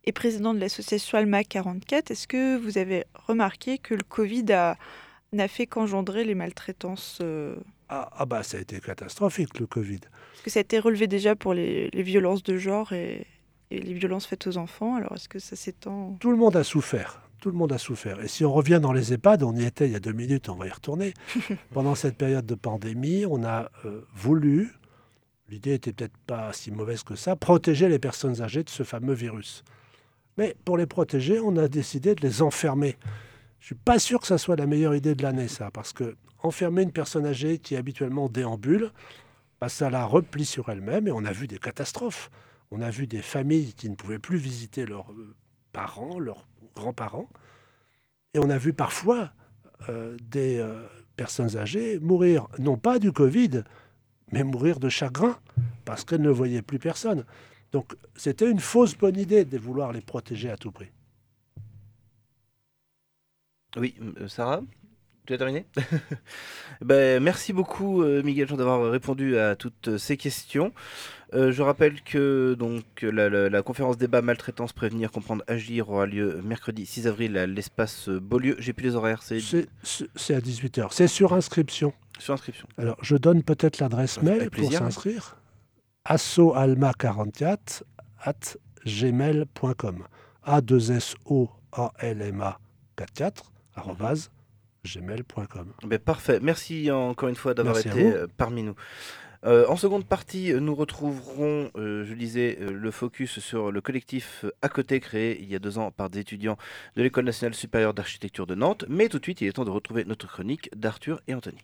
et, 0.06 0.10
et 0.10 0.12
président 0.12 0.56
de 0.56 0.60
l'association 0.60 1.20
Alma 1.20 1.44
44, 1.44 2.10
est-ce 2.10 2.28
que 2.28 2.58
vous 2.58 2.80
avez 2.80 3.06
remarqué 3.28 3.78
que 3.78 3.94
le 3.94 4.02
Covid 4.04 4.52
a- 4.54 4.76
n'a 5.32 5.48
fait 5.48 5.68
qu'engendrer 5.68 6.24
les 6.24 6.34
maltraitances 6.34 7.20
euh, 7.22 7.56
Ah, 7.89 8.10
ah 8.18 8.26
bah 8.26 8.41
ça 8.41 8.58
a 8.58 8.62
été 8.62 8.80
catastrophique, 8.80 9.60
le 9.60 9.68
Covid. 9.68 10.00
Parce 10.00 10.41
que 10.46 10.50
ça 10.50 10.60
a 10.60 10.62
été 10.62 10.80
relevé 10.80 11.06
déjà 11.06 11.36
pour 11.36 11.54
les, 11.54 11.91
les 11.91 12.02
violences 12.02 12.41
de 12.41 12.58
genre 12.58 12.91
et, 12.94 13.28
et 13.70 13.78
et 13.78 13.80
les 13.82 13.94
violences 13.94 14.26
faites 14.28 14.48
aux 14.48 14.58
enfants? 14.58 14.96
Alors 14.96 15.13
est-ce 15.13 15.28
que 15.30 15.39
ça 15.39 15.56
s'étend? 15.56 16.15
Tout 16.20 16.32
le 16.32 16.38
monde 16.38 16.56
a 16.56 16.63
souffert. 16.63 17.22
Tout 17.39 17.50
le 17.52 17.58
monde 17.58 17.72
a 17.72 17.78
souffert. 17.80 18.20
Et 18.24 18.28
si 18.28 18.46
on 18.46 18.52
revient 18.54 18.80
dans 18.82 18.94
les 18.94 19.13
EHPAD, 19.13 19.44
on 19.44 19.56
y 19.56 19.63
était 19.65 19.86
il 19.88 19.91
y 19.91 19.96
a 19.96 20.00
deux 20.00 20.13
minutes, 20.13 20.50
on 20.50 20.56
va 20.56 20.65
y 20.65 20.70
retourner. 20.72 21.13
Pendant 21.74 21.94
cette 21.94 22.15
période 22.18 22.46
de 22.48 22.56
pandémie, 22.56 23.26
on 23.28 23.44
a 23.44 23.70
euh, 23.86 24.02
voulu, 24.15 24.72
l'idée 25.50 25.74
était 25.74 25.94
peut-être 25.94 26.18
pas 26.26 26.54
si 26.54 26.72
mauvaise 26.72 27.04
que 27.04 27.16
ça, 27.16 27.36
protéger 27.36 27.90
les 27.90 28.00
personnes 28.00 28.42
âgées 28.42 28.64
de 28.64 28.70
ce 28.70 28.84
fameux 28.84 29.14
virus. 29.14 29.64
Mais 30.38 30.56
pour 30.66 30.78
les 30.78 30.86
protéger, 30.86 31.40
on 31.40 31.56
a 31.58 31.68
décidé 31.68 32.16
de 32.16 32.22
les 32.22 32.42
enfermer. 32.42 32.98
Je 33.60 33.68
suis 33.68 33.76
pas 33.76 34.00
sûr 34.00 34.20
que 34.20 34.28
ça 34.28 34.38
soit 34.38 34.56
la 34.56 34.66
meilleure 34.66 34.96
idée 34.96 35.16
de 35.16 35.24
l'année, 35.24 35.48
ça, 35.48 35.72
parce 35.72 35.94
que 35.94 36.16
enfermer 36.44 36.84
une 36.84 36.92
personne 36.92 37.26
âgée 37.26 37.58
qui 37.58 37.76
habituellement 37.76 38.30
déambule, 38.30 38.92
bah, 39.60 39.70
ça 39.70 39.90
la 39.90 40.06
replie 40.06 40.46
sur 40.46 40.70
elle-même 40.70 41.08
et 41.08 41.12
on 41.12 41.26
a 41.26 41.32
vu 41.32 41.48
des 41.48 41.58
catastrophes. 41.58 42.30
On 42.72 42.82
a 42.82 42.90
vu 42.90 43.08
des 43.08 43.22
familles 43.22 43.74
qui 43.74 43.90
ne 43.90 43.96
pouvaient 43.96 44.20
plus 44.20 44.38
visiter 44.38 44.86
leurs 44.86 45.12
euh, 45.12 45.34
parents, 45.72 46.20
leurs 46.20 46.48
grands-parents. 46.76 47.30
Et 48.34 48.40
on 48.40 48.50
a 48.50 48.58
vu 48.58 48.74
parfois 48.74 49.32
euh, 49.90 50.18
des 50.22 50.58
euh, 50.58 50.86
personnes 51.16 51.56
âgées 51.58 52.00
mourir, 52.00 52.48
non 52.60 52.78
pas 52.78 53.00
du 53.00 53.12
Covid, 53.12 53.64
mais 54.32 54.44
mourir 54.44 54.80
de 54.80 54.90
chagrin, 54.90 55.38
parce 55.86 56.04
qu'elles 56.04 56.22
ne 56.22 56.30
voyaient 56.30 56.62
plus 56.62 56.80
personne. 56.80 57.26
Donc 57.72 57.96
c'était 58.16 58.50
une 58.50 58.60
fausse 58.60 58.96
bonne 58.96 59.18
idée 59.18 59.46
de 59.46 59.58
vouloir 59.58 59.92
les 59.92 60.02
protéger 60.02 60.50
à 60.50 60.58
tout 60.58 60.72
prix. 60.72 60.92
Oui, 63.78 63.96
euh, 64.20 64.28
Sarah 64.28 64.62
tu 65.26 65.34
as 65.34 65.38
terminé? 65.38 65.66
Ben, 66.82 67.22
Merci 67.22 67.52
beaucoup 67.52 68.04
euh, 68.04 68.22
Miguel 68.22 68.48
Jean 68.48 68.58
d'avoir 68.58 68.92
répondu 68.92 69.38
à 69.38 69.56
toutes 69.56 69.98
ces 69.98 70.18
questions. 70.18 70.72
Euh, 71.36 71.52
je 71.52 71.62
rappelle 71.62 72.02
que 72.02 72.56
donc 72.58 72.84
la, 73.02 73.30
la- 73.30 73.50
la 73.50 73.62
conférence 73.62 73.98
débat 73.98 74.21
maltraitance 74.21 74.71
prévenir 74.74 75.12
comprendre 75.12 75.43
agir 75.48 75.89
aura 75.89 76.06
lieu 76.06 76.41
mercredi 76.43 76.86
6 76.86 77.08
avril 77.08 77.38
à 77.38 77.45
l'espace 77.45 78.08
Beaulieu. 78.10 78.56
J'ai 78.60 78.74
plus 78.74 78.86
les 78.86 78.95
horaires, 78.95 79.21
c'est 79.21 79.39
C'est 79.84 80.36
à 80.36 80.39
18h. 80.39 80.88
C'est 80.91 81.08
sur 81.08 81.34
inscription. 81.34 81.93
sur 82.19 82.34
inscription. 82.34 82.67
Alors, 82.78 82.98
je 83.02 83.15
donne 83.17 83.43
peut-être 83.43 83.80
l'adresse 83.80 84.21
mail 84.21 84.50
pour 84.50 84.71
s'inscrire. 84.71 85.38
assoalma44 86.08 87.84
at 88.24 88.34
gmail.com. 88.86 90.04
A2SO-A-L-M-A 90.48 92.60
44 92.95 93.52
arrobase 93.76 94.30
gmail.com. 94.86 95.74
Ben, 95.88 95.98
parfait. 96.00 96.39
Merci 96.41 96.89
encore 96.91 97.28
une 97.30 97.36
fois 97.36 97.54
d'avoir 97.56 97.78
été 97.80 98.13
euh, 98.13 98.28
parmi 98.38 98.62
nous. 98.63 98.76
Euh, 99.43 99.65
en 99.67 99.76
seconde 99.76 100.06
partie, 100.06 100.52
euh, 100.52 100.60
nous 100.60 100.76
retrouverons, 100.76 101.71
euh, 101.76 102.06
je 102.06 102.13
disais, 102.13 102.58
le 102.60 102.91
focus 102.91 103.39
sur 103.39 103.71
le 103.71 103.82
collectif 103.82 104.45
à 104.62 104.69
côté 104.69 105.00
créé 105.00 105.39
il 105.41 105.50
y 105.50 105.56
a 105.56 105.60
deux 105.60 105.78
ans 105.78 105.91
par 105.91 106.10
des 106.10 106.19
étudiants 106.19 106.58
de 106.95 107.04
l'École 107.04 107.26
nationale 107.26 107.54
supérieure 107.54 107.93
d'architecture 107.93 108.48
de 108.48 108.56
Nantes. 108.56 108.86
Mais 108.89 109.10
tout 109.10 109.19
de 109.19 109.24
suite, 109.24 109.41
il 109.41 109.48
est 109.48 109.54
temps 109.54 109.65
de 109.65 109.69
retrouver 109.69 110.06
notre 110.06 110.28
chronique 110.28 110.69
d'Arthur 110.76 111.21
et 111.28 111.34
Anthony. 111.34 111.58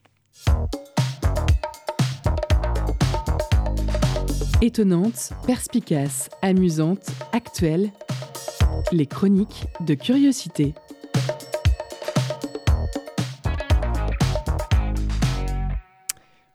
Étonnante, 4.61 5.31
perspicace, 5.47 6.29
amusante, 6.41 7.09
actuelle. 7.33 7.91
Les 8.91 9.07
chroniques 9.07 9.65
de 9.81 9.95
curiosité. 9.95 10.73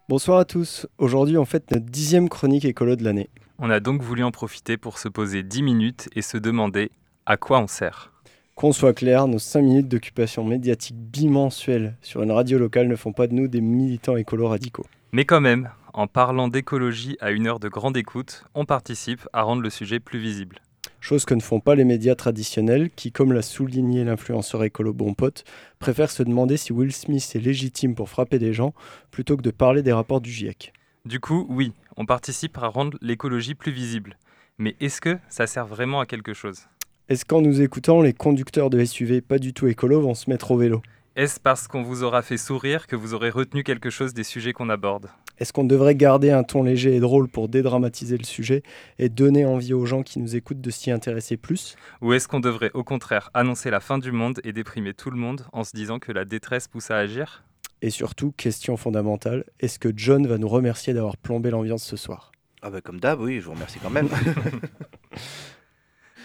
Bonsoir 0.09 0.38
à 0.38 0.45
tous. 0.45 0.87
Aujourd'hui, 0.99 1.37
on 1.37 1.45
fête 1.45 1.73
notre 1.73 1.87
dixième 1.87 2.29
chronique 2.29 2.64
écolo 2.64 2.95
de 2.95 3.03
l'année. 3.03 3.29
On 3.59 3.71
a 3.71 3.81
donc 3.81 4.03
voulu 4.03 4.23
en 4.23 4.31
profiter 4.31 4.77
pour 4.77 5.01
se 5.01 5.09
poser 5.09 5.42
10 5.42 5.64
minutes 5.64 6.09
et 6.14 6.23
se 6.23 6.37
demander 6.37 6.92
à 7.27 7.37
quoi 7.37 7.59
on 7.59 7.66
sert. 7.66 8.12
Qu'on 8.55 8.71
soit 8.71 8.92
clair, 8.92 9.27
nos 9.27 9.40
5 9.40 9.62
minutes 9.62 9.88
d'occupation 9.88 10.45
médiatique 10.45 10.95
bimensuelle 10.97 11.97
sur 12.03 12.23
une 12.23 12.31
radio 12.31 12.57
locale 12.57 12.87
ne 12.87 12.95
font 12.95 13.12
pas 13.12 13.27
de 13.27 13.35
nous 13.35 13.49
des 13.49 13.61
militants 13.61 14.16
écolos 14.16 14.47
radicaux. 14.47 14.87
Mais 15.11 15.25
quand 15.25 15.40
même, 15.40 15.71
en 15.92 16.07
parlant 16.07 16.47
d'écologie 16.47 17.16
à 17.21 17.33
une 17.33 17.49
heure 17.49 17.59
de 17.59 17.69
grande 17.69 17.97
écoute, 17.97 18.45
on 18.55 18.64
participe 18.64 19.27
à 19.33 19.42
rendre 19.42 19.62
le 19.62 19.71
sujet 19.71 19.99
plus 19.99 20.21
visible. 20.21 20.61
Chose 21.00 21.24
que 21.24 21.35
ne 21.35 21.40
font 21.40 21.61
pas 21.61 21.74
les 21.74 21.85
médias 21.85 22.14
traditionnels 22.14 22.90
qui, 22.90 23.12
comme 23.12 23.32
l'a 23.32 23.42
souligné 23.42 24.04
l'influenceur 24.04 24.64
écolo 24.64 24.92
Bon 24.92 25.14
Pote, 25.14 25.44
préfèrent 25.78 26.11
se 26.11 26.22
demander 26.22 26.56
si 26.56 26.72
Will 26.72 26.92
Smith 26.92 27.32
est 27.35 27.40
légitime 27.40 27.94
pour 27.94 28.09
frapper 28.09 28.38
des 28.38 28.52
gens 28.52 28.74
plutôt 29.11 29.37
que 29.37 29.42
de 29.42 29.50
parler 29.50 29.82
des 29.82 29.92
rapports 29.92 30.20
du 30.20 30.30
GIEC. 30.30 30.72
Du 31.04 31.20
coup, 31.20 31.46
oui, 31.48 31.72
on 31.96 32.06
participe 32.06 32.59
à 32.59 32.66
rendre 32.66 32.98
l'écologie 33.00 33.54
plus 33.54 33.72
visible. 33.72 34.18
Mais 34.59 34.74
est-ce 34.80 35.00
que 35.00 35.18
ça 35.28 35.46
sert 35.46 35.66
vraiment 35.66 36.00
à 36.00 36.06
quelque 36.06 36.35
chose? 36.35 36.62
Est-ce 37.09 37.24
qu'en 37.24 37.40
nous 37.40 37.61
écoutant, 37.61 38.00
les 38.00 38.12
conducteurs 38.12 38.70
de 38.70 38.85
SUV 38.85 39.20
pas 39.20 39.38
du 39.38 39.52
tout 39.52 39.68
écolos 39.68 40.00
vont 40.00 40.14
se 40.14 40.28
mettre 40.28 40.50
au 40.50 40.56
vélo? 40.56 40.82
Est-ce 41.14 41.38
parce 41.38 41.68
qu'on 41.68 41.82
vous 41.82 42.02
aura 42.02 42.22
fait 42.22 42.37
sourire 42.37 42.87
que 42.87 42.96
vous 42.96 43.14
aurez 43.14 43.30
retenu 43.30 43.62
quelque 43.62 43.90
chose 43.90 44.12
des 44.12 44.24
sujets 44.24 44.52
qu'on 44.52 44.68
aborde? 44.68 45.09
Est-ce 45.38 45.53
qu'on 45.53 45.64
devrait 45.64 45.94
garder 45.94 46.31
un 46.31 46.42
ton 46.42 46.62
léger 46.62 46.96
et 46.96 47.01
drôle 47.01 47.29
pour 47.29 47.49
dédramatiser 47.49 48.16
le 48.16 48.25
sujet 48.25 48.62
et 48.99 49.09
donner 49.09 49.44
envie 49.44 49.75
aux 49.75 49.87
gens 49.87 50.03
qui 50.03 50.18
nous 50.18 50.37
écoutent 50.37 50.61
de 50.61 50.70
s'y 50.70 50.90
intéresser 50.90 51.37
plus? 51.37 51.77
Ou 52.01 52.12
est-ce 52.12 52.29
qu'on 52.29 52.40
devrait 52.40 52.70
au 52.75 52.85
contraire 52.85 53.31
annoncer 53.35 53.70
la 53.70 53.81
fin 53.81 53.99
du 53.99 54.12
monde 54.12 54.40
et 54.44 54.53
déprimer 54.53 54.94
tout 54.94 55.11
le 55.11 55.18
monde 55.18 55.46
en 55.53 55.64
se 55.64 55.75
disant 55.75 55.99
que 55.99 56.12
la 56.12 56.25
détresse 56.25 56.68
pousse 56.68 56.90
à 56.90 56.96
agir? 56.96 57.44
Et 57.83 57.90
surtout, 57.90 58.33
question 58.33 58.77
fondamentale, 58.77 59.44
est-ce 59.61 59.79
que 59.79 59.90
John 59.94 60.27
va 60.27 60.38
nous 60.38 60.49
remercier 60.49 60.94
d'avoir 60.94 61.16
plombé 61.16 61.51
l'ambiance 61.51 61.85
ce 61.85 61.96
soir? 61.96 62.33
Ah 62.62 62.70
bah 62.70 62.81
comme 62.81 62.99
d'hab, 62.99 63.20
oui, 63.20 63.38
je 63.40 63.44
vous 63.44 63.53
remercie 63.53 63.79
quand 63.79 63.90
même. 63.90 64.09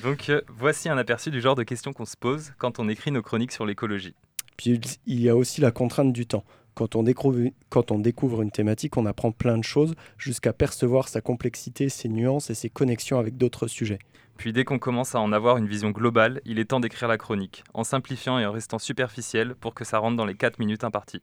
Donc 0.04 0.30
euh, 0.30 0.42
voici 0.48 0.90
un 0.90 0.98
aperçu 0.98 1.30
du 1.30 1.42
genre 1.42 1.56
de 1.56 1.64
questions 1.64 1.94
qu'on 1.94 2.06
se 2.06 2.18
pose 2.18 2.54
quand 2.58 2.80
on 2.80 2.90
écrit 2.90 3.12
nos 3.12 3.22
chroniques 3.22 3.52
sur 3.52 3.66
l'écologie. 3.66 4.16
Puis 4.58 4.80
il 5.06 5.22
y 5.22 5.30
a 5.30 5.36
aussi 5.36 5.62
la 5.62 5.72
contrainte 5.72 6.14
du 6.14 6.26
temps. 6.26 6.46
Quand 6.74 6.96
on, 6.96 7.04
découvre, 7.04 7.40
quand 7.70 7.92
on 7.92 8.00
découvre 8.00 8.42
une 8.42 8.52
thématique, 8.52 8.98
on 8.98 9.06
apprend 9.06 9.32
plein 9.32 9.58
de 9.58 9.64
choses 9.64 9.94
jusqu'à 10.18 10.54
percevoir 10.54 11.08
sa 11.08 11.22
complexité, 11.22 11.90
ses 11.90 12.10
nuances 12.10 12.50
et 12.50 12.56
ses 12.56 12.70
connexions 12.70 13.20
avec 13.20 13.38
d'autres 13.38 13.68
sujets. 13.68 14.00
Puis 14.38 14.54
dès 14.54 14.64
qu'on 14.64 14.80
commence 14.80 15.14
à 15.14 15.20
en 15.20 15.34
avoir 15.34 15.58
une 15.58 15.68
vision 15.68 15.92
globale, 15.92 16.42
il 16.46 16.58
est 16.58 16.66
temps 16.66 16.80
d'écrire 16.80 17.08
la 17.08 17.18
chronique, 17.18 17.64
en 17.74 17.84
simplifiant 17.84 18.40
et 18.40 18.46
en 18.46 18.52
restant 18.52 18.80
superficiel 18.80 19.54
pour 19.56 19.76
que 19.76 19.84
ça 19.84 20.00
rentre 20.00 20.18
dans 20.18 20.26
les 20.26 20.36
4 20.36 20.58
minutes 20.60 20.84
imparties. 20.84 21.22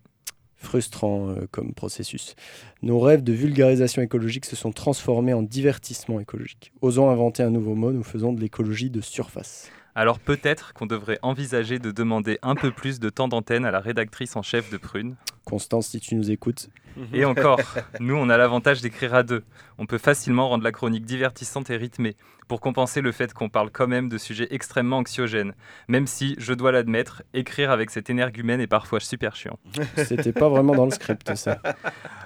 Frustrant 0.57 1.31
euh, 1.31 1.47
comme 1.51 1.73
processus. 1.73 2.35
Nos 2.83 3.01
rêves 3.01 3.23
de 3.23 3.33
vulgarisation 3.33 4.03
écologique 4.03 4.45
se 4.45 4.57
sont 4.57 4.73
transformés 4.73 5.33
en 5.33 5.43
divertissement 5.43 6.21
écologique. 6.21 6.73
Osons 6.81 7.11
inventer 7.11 7.43
un 7.43 7.51
nouveau 7.51 7.75
mot, 7.75 7.93
nous 7.93 8.03
faisons 8.03 8.33
de 8.33 8.41
l'écologie 8.41 8.91
de 8.91 9.01
surface. 9.01 9.71
Alors 9.99 10.21
peut-être 10.21 10.75
qu'on 10.75 10.87
devrait 10.87 11.19
envisager 11.23 11.81
de 11.81 11.91
demander 11.91 12.39
un 12.43 12.55
peu 12.55 12.71
plus 12.71 13.01
de 13.01 13.11
temps 13.11 13.27
d'antenne 13.27 13.65
à 13.65 13.73
la 13.73 13.81
rédactrice 13.81 14.37
en 14.37 14.43
chef 14.43 14.71
de 14.71 14.77
Prune. 14.77 15.17
Constance, 15.45 15.89
si 15.89 15.99
tu 15.99 16.15
nous 16.15 16.31
écoutes. 16.31 16.69
Et 17.13 17.25
encore, 17.25 17.59
nous 17.99 18.15
on 18.15 18.29
a 18.29 18.37
l'avantage 18.37 18.81
d'écrire 18.81 19.17
à 19.17 19.25
deux. 19.25 19.43
On 19.77 19.87
peut 19.87 19.99
facilement 19.99 20.51
rendre 20.51 20.63
la 20.63 20.71
chronique 20.71 21.05
divertissante 21.05 21.71
et 21.71 21.77
rythmée, 21.77 22.17
pour 22.47 22.61
compenser 22.61 23.01
le 23.01 23.11
fait 23.11 23.35
qu'on 23.35 23.49
parle 23.49 23.71
quand 23.73 23.89
même 23.89 24.09
de 24.09 24.19
sujets 24.19 24.47
extrêmement 24.51 24.99
anxiogènes, 24.99 25.55
même 25.89 26.07
si, 26.07 26.37
je 26.39 26.53
dois 26.53 26.71
l'admettre, 26.71 27.25
écrire 27.35 27.73
avec 27.73 27.91
cet 27.91 28.09
énergumène 28.09 28.61
est 28.61 28.69
parfois 28.69 29.01
super 29.01 29.35
chiant. 29.35 29.59
C'était 29.97 30.33
pas 30.33 30.49
vraiment 30.49 30.77
dans 30.77 30.85
le 30.85 30.93
script, 30.93 31.35
ça. 31.35 31.61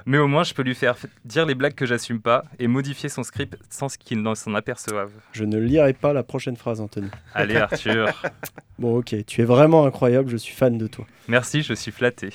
Mais 0.07 0.19
au 0.19 0.27
moins 0.29 0.43
je 0.45 0.55
peux 0.55 0.62
lui 0.62 0.75
faire 0.75 0.97
dire 1.25 1.47
les 1.47 1.55
blagues 1.55 1.75
que 1.75 1.87
j'assume 1.87 2.21
pas 2.21 2.45
et 2.59 2.67
modifier 2.67 3.09
son 3.09 3.23
script 3.23 3.57
sans 3.71 3.97
qu'il 3.97 4.23
n'en 4.23 4.35
s'en 4.35 4.55
aperçoive. 4.55 5.11
Je 5.33 5.45
ne 5.45 5.59
lirai 5.59 5.93
pas 5.93 6.12
la 6.12 6.23
prochaine 6.23 6.57
phrase, 6.57 6.81
Anthony. 6.81 7.09
Allez 7.35 7.57
Arthur, 7.57 8.09
Bon, 8.79 8.99
ok, 8.99 9.15
tu 9.27 9.43
es 9.43 9.45
vraiment 9.45 9.87
incroyable, 9.87 10.29
je 10.29 10.37
suis 10.37 10.55
fan 10.55 10.77
de 10.77 10.88
toi. 10.88 11.07
merci, 11.29 11.62
je 11.62 11.73
suis 11.73 11.93
flatté. 11.93 12.31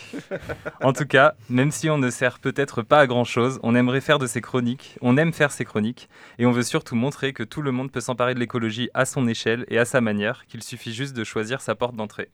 En 0.81 0.93
tout 0.93 1.05
cas, 1.05 1.33
même 1.49 1.71
si 1.71 1.89
on 1.89 1.97
ne 1.97 2.09
sert 2.09 2.39
peut-être 2.39 2.83
pas 2.83 2.99
à 2.99 3.07
grand 3.07 3.25
chose, 3.25 3.59
on 3.63 3.75
aimerait 3.75 3.99
faire 3.99 4.17
de 4.17 4.27
ces 4.27 4.39
chroniques, 4.39 4.97
on 5.01 5.17
aime 5.17 5.33
faire 5.33 5.51
ces 5.51 5.65
chroniques, 5.65 6.07
et 6.39 6.45
on 6.45 6.51
veut 6.51 6.63
surtout 6.63 6.95
montrer 6.95 7.33
que 7.33 7.43
tout 7.43 7.61
le 7.61 7.71
monde 7.71 7.91
peut 7.91 7.99
s'emparer 7.99 8.33
de 8.33 8.39
l'écologie 8.39 8.89
à 8.93 9.03
son 9.03 9.27
échelle 9.27 9.65
et 9.67 9.77
à 9.77 9.83
sa 9.83 9.99
manière, 9.99 10.45
qu'il 10.47 10.63
suffit 10.63 10.93
juste 10.93 11.17
de 11.17 11.25
choisir 11.25 11.59
sa 11.59 11.75
porte 11.75 11.95
d'entrée. 11.97 12.29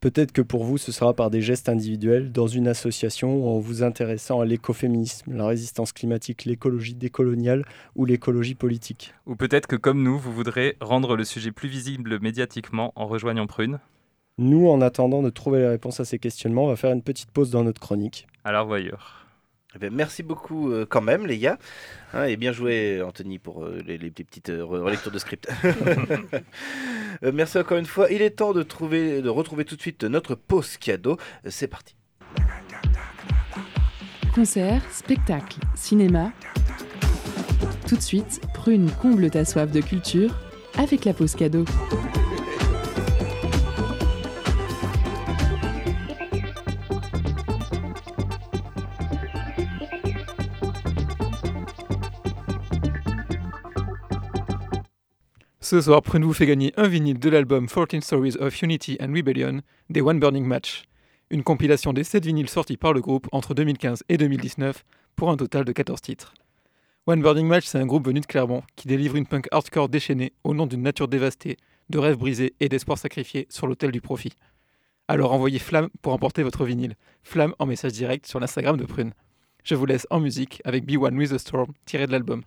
Peut-être 0.00 0.30
que 0.30 0.42
pour 0.42 0.62
vous, 0.62 0.78
ce 0.78 0.92
sera 0.92 1.12
par 1.12 1.28
des 1.28 1.40
gestes 1.40 1.68
individuels, 1.68 2.30
dans 2.30 2.46
une 2.46 2.68
association 2.68 3.34
ou 3.34 3.48
en 3.48 3.58
vous 3.58 3.82
intéressant 3.82 4.40
à 4.40 4.44
l'écoféminisme, 4.44 5.34
la 5.34 5.44
résistance 5.44 5.92
climatique, 5.92 6.44
l'écologie 6.44 6.94
décoloniale 6.94 7.64
ou 7.96 8.04
l'écologie 8.04 8.54
politique. 8.54 9.12
Ou 9.26 9.34
peut-être 9.34 9.66
que 9.66 9.74
comme 9.74 10.04
nous, 10.04 10.16
vous 10.16 10.32
voudrez 10.32 10.76
rendre 10.80 11.16
le 11.16 11.24
sujet 11.24 11.50
plus 11.50 11.68
visible 11.68 12.20
médiatiquement 12.20 12.92
en 12.94 13.08
rejoignant 13.08 13.48
Prune. 13.48 13.80
Nous, 14.38 14.68
en 14.68 14.80
attendant 14.80 15.20
de 15.20 15.30
trouver 15.30 15.58
les 15.58 15.68
réponses 15.68 15.98
à 15.98 16.04
ces 16.04 16.20
questionnements, 16.20 16.66
on 16.66 16.68
va 16.68 16.76
faire 16.76 16.92
une 16.92 17.02
petite 17.02 17.32
pause 17.32 17.50
dans 17.50 17.64
notre 17.64 17.80
chronique. 17.80 18.28
Alors 18.44 18.66
voyeur. 18.66 19.17
Eh 19.78 19.80
bien, 19.80 19.90
merci 19.90 20.24
beaucoup 20.24 20.72
euh, 20.72 20.84
quand 20.88 21.00
même, 21.00 21.24
les 21.24 21.38
gars. 21.38 21.56
Hein, 22.12 22.24
et 22.24 22.36
bien 22.36 22.50
joué, 22.50 23.00
Anthony, 23.00 23.38
pour 23.38 23.62
euh, 23.64 23.80
les, 23.86 23.96
les 23.96 24.10
petites 24.10 24.50
euh, 24.50 24.62
re- 24.64 24.80
relectures 24.80 25.12
de 25.12 25.18
script. 25.18 25.48
Euh, 27.24 27.32
merci 27.34 27.58
encore 27.58 27.78
une 27.78 27.86
fois. 27.86 28.08
Il 28.12 28.22
est 28.22 28.30
temps 28.30 28.52
de, 28.52 28.62
trouver, 28.62 29.22
de 29.22 29.28
retrouver 29.28 29.64
tout 29.64 29.74
de 29.74 29.80
suite 29.80 30.04
notre 30.04 30.36
pause 30.36 30.76
cadeau. 30.76 31.16
Euh, 31.44 31.48
C'est 31.50 31.66
parti. 31.66 31.96
Concerts, 34.34 34.82
spectacles, 34.92 35.58
cinéma. 35.74 36.30
Tout 37.88 37.96
de 37.96 38.00
suite, 38.00 38.40
Prune 38.54 38.86
Prune 38.86 38.90
comble 39.02 39.30
ta 39.30 39.44
soif 39.44 39.70
de 39.72 39.80
culture 39.80 40.30
avec 40.76 41.04
la 41.04 41.12
pause 41.12 41.34
cadeau. 41.34 41.64
Ce 55.68 55.82
soir, 55.82 56.00
Prune 56.00 56.24
vous 56.24 56.32
fait 56.32 56.46
gagner 56.46 56.72
un 56.78 56.88
vinyle 56.88 57.18
de 57.18 57.28
l'album 57.28 57.68
14 57.68 58.02
Stories 58.02 58.36
of 58.40 58.62
Unity 58.62 58.96
and 59.02 59.12
Rebellion 59.12 59.60
des 59.90 60.00
One 60.00 60.18
Burning 60.18 60.46
Match, 60.46 60.84
une 61.28 61.42
compilation 61.42 61.92
des 61.92 62.04
7 62.04 62.24
vinyles 62.24 62.48
sortis 62.48 62.78
par 62.78 62.94
le 62.94 63.02
groupe 63.02 63.28
entre 63.32 63.52
2015 63.52 64.02
et 64.08 64.16
2019 64.16 64.82
pour 65.14 65.28
un 65.28 65.36
total 65.36 65.66
de 65.66 65.72
14 65.72 66.00
titres. 66.00 66.32
One 67.06 67.20
Burning 67.20 67.46
Match, 67.46 67.66
c'est 67.66 67.76
un 67.76 67.84
groupe 67.84 68.06
venu 68.06 68.20
de 68.20 68.24
Clermont 68.24 68.62
qui 68.76 68.88
délivre 68.88 69.16
une 69.16 69.26
punk 69.26 69.46
hardcore 69.50 69.90
déchaînée 69.90 70.32
au 70.42 70.54
nom 70.54 70.66
d'une 70.66 70.80
nature 70.80 71.06
dévastée, 71.06 71.58
de 71.90 71.98
rêves 71.98 72.16
brisés 72.16 72.54
et 72.60 72.70
d'espoirs 72.70 72.96
sacrifiés 72.96 73.46
sur 73.50 73.66
l'autel 73.66 73.90
du 73.90 74.00
profit. 74.00 74.32
Alors 75.06 75.34
envoyez 75.34 75.58
Flamme 75.58 75.90
pour 76.00 76.14
emporter 76.14 76.42
votre 76.42 76.64
vinyle. 76.64 76.96
Flamme 77.22 77.54
en 77.58 77.66
message 77.66 77.92
direct 77.92 78.26
sur 78.26 78.40
l'Instagram 78.40 78.78
de 78.78 78.86
Prune. 78.86 79.12
Je 79.64 79.74
vous 79.74 79.84
laisse 79.84 80.06
en 80.08 80.18
musique 80.18 80.62
avec 80.64 80.86
Be 80.86 80.96
One 80.96 81.18
with 81.18 81.32
the 81.32 81.36
Storm 81.38 81.74
tiré 81.84 82.06
de 82.06 82.12
l'album. 82.12 82.42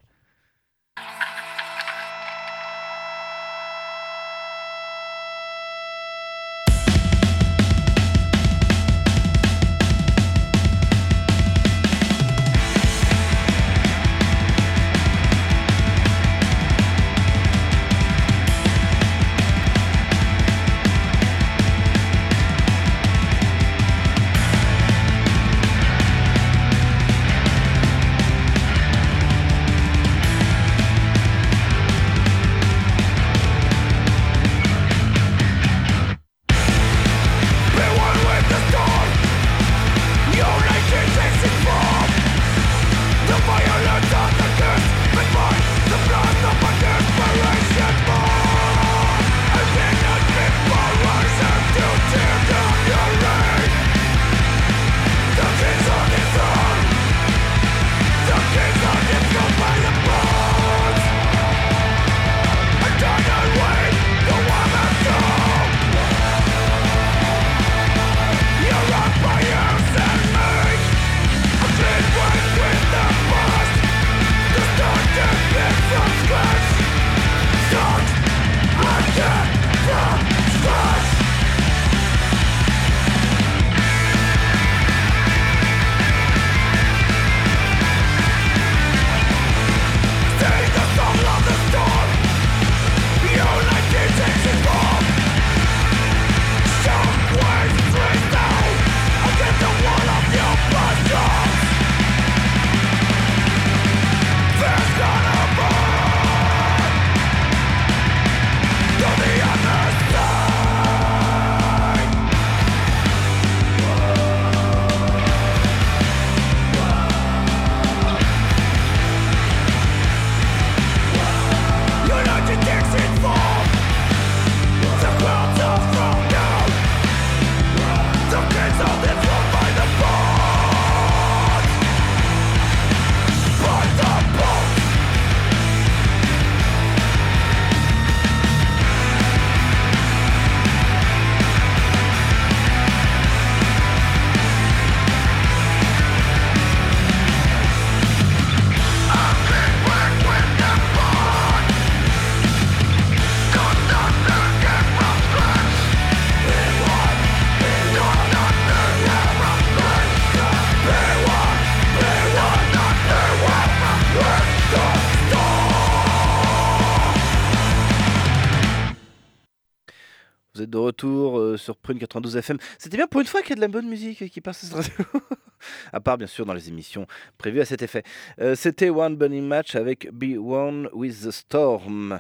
Prune 171.92 172.00
92 172.00 172.38
FM. 172.38 172.58
C'était 172.78 172.96
bien 172.96 173.08
pour 173.08 173.20
une 173.20 173.28
fois 173.28 173.42
qu'il 173.42 173.50
y 173.50 173.54
a 173.54 173.56
de 173.56 173.62
la 173.62 173.68
bonne 173.68 173.88
musique 173.88 174.30
qui 174.30 174.40
passe 174.40 174.64
à 174.64 174.68
cette 174.82 174.94
radio. 174.94 175.22
à 175.94 176.00
part 176.00 176.18
bien 176.18 176.28
sûr 176.28 176.46
dans 176.46 176.54
les 176.54 176.70
émissions 176.70 177.06
prévues 177.38 177.60
à 177.60 177.66
cet 177.66 177.82
effet. 177.82 178.04
Euh, 178.40 178.56
C'était 178.56 178.90
One 178.90 179.18
Burning 179.18 179.46
Match 179.46 179.76
avec 179.76 180.10
Be 180.14 180.38
One 180.38 180.88
with 180.94 181.26
the 181.26 181.32
Storm. 181.32 182.20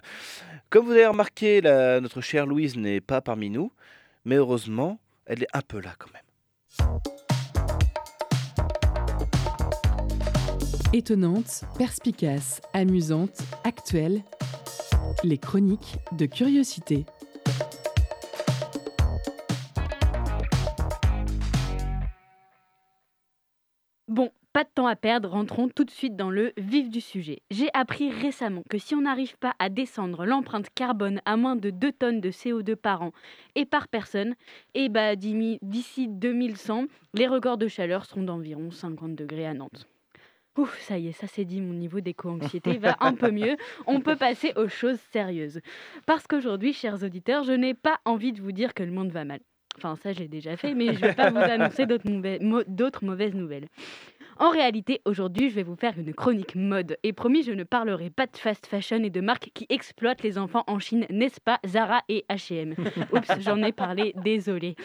Comme 0.69 0.85
vous 0.85 0.91
avez 0.91 1.07
remarqué, 1.07 1.61
notre 2.01 2.19
chère 2.19 2.45
Louise 2.45 2.75
n'est 2.75 2.99
pas 2.99 3.21
parmi 3.21 3.49
nous, 3.49 3.71
mais 4.25 4.35
heureusement, 4.35 4.99
elle 5.25 5.43
est 5.43 5.47
un 5.53 5.61
peu 5.61 5.79
là 5.79 5.95
quand 5.97 6.09
même. 6.11 6.99
Étonnante, 10.91 11.63
perspicace, 11.77 12.61
amusante, 12.73 13.41
actuelle. 13.63 14.21
Les 15.23 15.37
chroniques 15.37 15.97
de 16.11 16.25
curiosité. 16.25 17.05
Bon, 24.11 24.29
pas 24.51 24.65
de 24.65 24.69
temps 24.75 24.87
à 24.87 24.97
perdre, 24.97 25.29
rentrons 25.29 25.69
tout 25.69 25.85
de 25.85 25.89
suite 25.89 26.17
dans 26.17 26.29
le 26.29 26.51
vif 26.57 26.89
du 26.89 26.99
sujet. 26.99 27.43
J'ai 27.49 27.69
appris 27.73 28.11
récemment 28.11 28.61
que 28.69 28.77
si 28.77 28.93
on 28.93 28.99
n'arrive 28.99 29.37
pas 29.37 29.53
à 29.57 29.69
descendre 29.69 30.25
l'empreinte 30.25 30.67
carbone 30.75 31.21
à 31.23 31.37
moins 31.37 31.55
de 31.55 31.69
2 31.69 31.93
tonnes 31.93 32.19
de 32.19 32.29
CO2 32.29 32.75
par 32.75 33.03
an 33.03 33.13
et 33.55 33.65
par 33.65 33.87
personne, 33.87 34.35
et 34.73 34.89
bah 34.89 35.15
d'ici 35.15 35.59
d'ici 35.61 36.07
2100, 36.09 36.87
les 37.13 37.25
records 37.25 37.57
de 37.57 37.69
chaleur 37.69 38.03
seront 38.03 38.23
d'environ 38.23 38.69
50 38.69 39.15
degrés 39.15 39.45
à 39.45 39.53
Nantes. 39.53 39.87
Ouf, 40.57 40.77
ça 40.81 40.97
y 40.97 41.07
est, 41.07 41.13
ça 41.13 41.27
c'est 41.27 41.45
dit, 41.45 41.61
mon 41.61 41.73
niveau 41.73 42.01
d'éco-anxiété 42.01 42.79
va 42.79 42.97
un 42.99 43.13
peu 43.13 43.31
mieux. 43.31 43.55
On 43.87 44.01
peut 44.01 44.17
passer 44.17 44.51
aux 44.57 44.67
choses 44.67 44.99
sérieuses. 45.13 45.61
Parce 46.05 46.27
qu'aujourd'hui, 46.27 46.73
chers 46.73 47.01
auditeurs, 47.01 47.45
je 47.45 47.53
n'ai 47.53 47.75
pas 47.75 48.01
envie 48.03 48.33
de 48.33 48.41
vous 48.41 48.51
dire 48.51 48.73
que 48.73 48.83
le 48.83 48.91
monde 48.91 49.11
va 49.11 49.23
mal. 49.23 49.39
Enfin, 49.77 49.95
ça, 49.95 50.13
je 50.13 50.19
l'ai 50.19 50.27
déjà 50.27 50.57
fait, 50.57 50.73
mais 50.73 50.87
je 50.87 51.01
ne 51.01 51.07
vais 51.07 51.13
pas 51.13 51.29
vous 51.31 51.37
annoncer 51.37 51.85
d'autres 51.85 53.03
mauvaises 53.05 53.33
nouvelles. 53.33 53.67
En 54.37 54.49
réalité, 54.49 55.01
aujourd'hui, 55.05 55.51
je 55.51 55.55
vais 55.55 55.63
vous 55.63 55.75
faire 55.75 55.93
une 55.99 56.15
chronique 56.15 56.55
mode. 56.55 56.97
Et 57.03 57.13
promis, 57.13 57.43
je 57.43 57.51
ne 57.51 57.63
parlerai 57.63 58.09
pas 58.09 58.25
de 58.25 58.35
fast 58.35 58.65
fashion 58.65 59.03
et 59.03 59.11
de 59.11 59.21
marques 59.21 59.51
qui 59.53 59.67
exploitent 59.69 60.23
les 60.23 60.39
enfants 60.39 60.63
en 60.65 60.79
Chine, 60.79 61.05
n'est-ce 61.11 61.39
pas 61.39 61.59
Zara 61.67 62.01
et 62.09 62.25
H&M. 62.27 62.73
Oups, 63.13 63.39
j'en 63.41 63.61
ai 63.61 63.71
parlé, 63.71 64.13
désolé. 64.23 64.75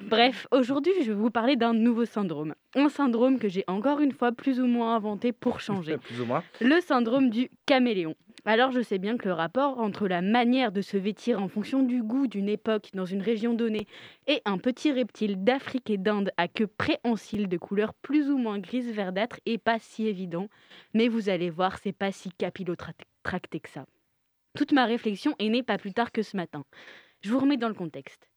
Bref, 0.00 0.46
aujourd'hui, 0.50 0.92
je 1.02 1.08
vais 1.08 1.18
vous 1.18 1.30
parler 1.30 1.56
d'un 1.56 1.74
nouveau 1.74 2.06
syndrome. 2.06 2.54
Un 2.74 2.88
syndrome 2.88 3.38
que 3.38 3.48
j'ai 3.48 3.64
encore 3.66 4.00
une 4.00 4.12
fois 4.12 4.32
plus 4.32 4.60
ou 4.60 4.66
moins 4.66 4.96
inventé 4.96 5.32
pour 5.32 5.60
changer. 5.60 5.98
Plus 6.02 6.20
ou 6.22 6.24
moins. 6.24 6.42
Le 6.62 6.80
syndrome 6.80 7.28
du 7.28 7.50
caméléon. 7.66 8.14
Alors 8.44 8.72
je 8.72 8.80
sais 8.80 8.98
bien 8.98 9.16
que 9.18 9.28
le 9.28 9.34
rapport 9.34 9.78
entre 9.78 10.08
la 10.08 10.20
manière 10.20 10.72
de 10.72 10.82
se 10.82 10.96
vêtir 10.96 11.40
en 11.40 11.46
fonction 11.46 11.82
du 11.84 12.02
goût 12.02 12.26
d'une 12.26 12.48
époque 12.48 12.90
dans 12.92 13.04
une 13.04 13.22
région 13.22 13.54
donnée 13.54 13.86
et 14.26 14.42
un 14.44 14.58
petit 14.58 14.90
reptile 14.90 15.44
d'Afrique 15.44 15.90
et 15.90 15.96
d'Inde 15.96 16.32
à 16.36 16.48
queue 16.48 16.66
préhensile 16.66 17.48
de 17.48 17.56
couleur 17.56 17.94
plus 17.94 18.30
ou 18.30 18.38
moins 18.38 18.58
grise 18.58 18.90
verdâtre 18.90 19.38
est 19.46 19.58
pas 19.58 19.78
si 19.78 20.08
évident, 20.08 20.48
mais 20.92 21.06
vous 21.06 21.28
allez 21.28 21.50
voir, 21.50 21.78
c'est 21.78 21.92
pas 21.92 22.10
si 22.10 22.30
capillotracté 22.32 23.60
que 23.60 23.68
ça. 23.68 23.86
Toute 24.56 24.72
ma 24.72 24.86
réflexion 24.86 25.36
est 25.38 25.48
née 25.48 25.62
pas 25.62 25.78
plus 25.78 25.94
tard 25.94 26.10
que 26.10 26.22
ce 26.22 26.36
matin. 26.36 26.64
Je 27.20 27.30
vous 27.30 27.38
remets 27.38 27.56
dans 27.56 27.68
le 27.68 27.74
contexte. 27.74 28.31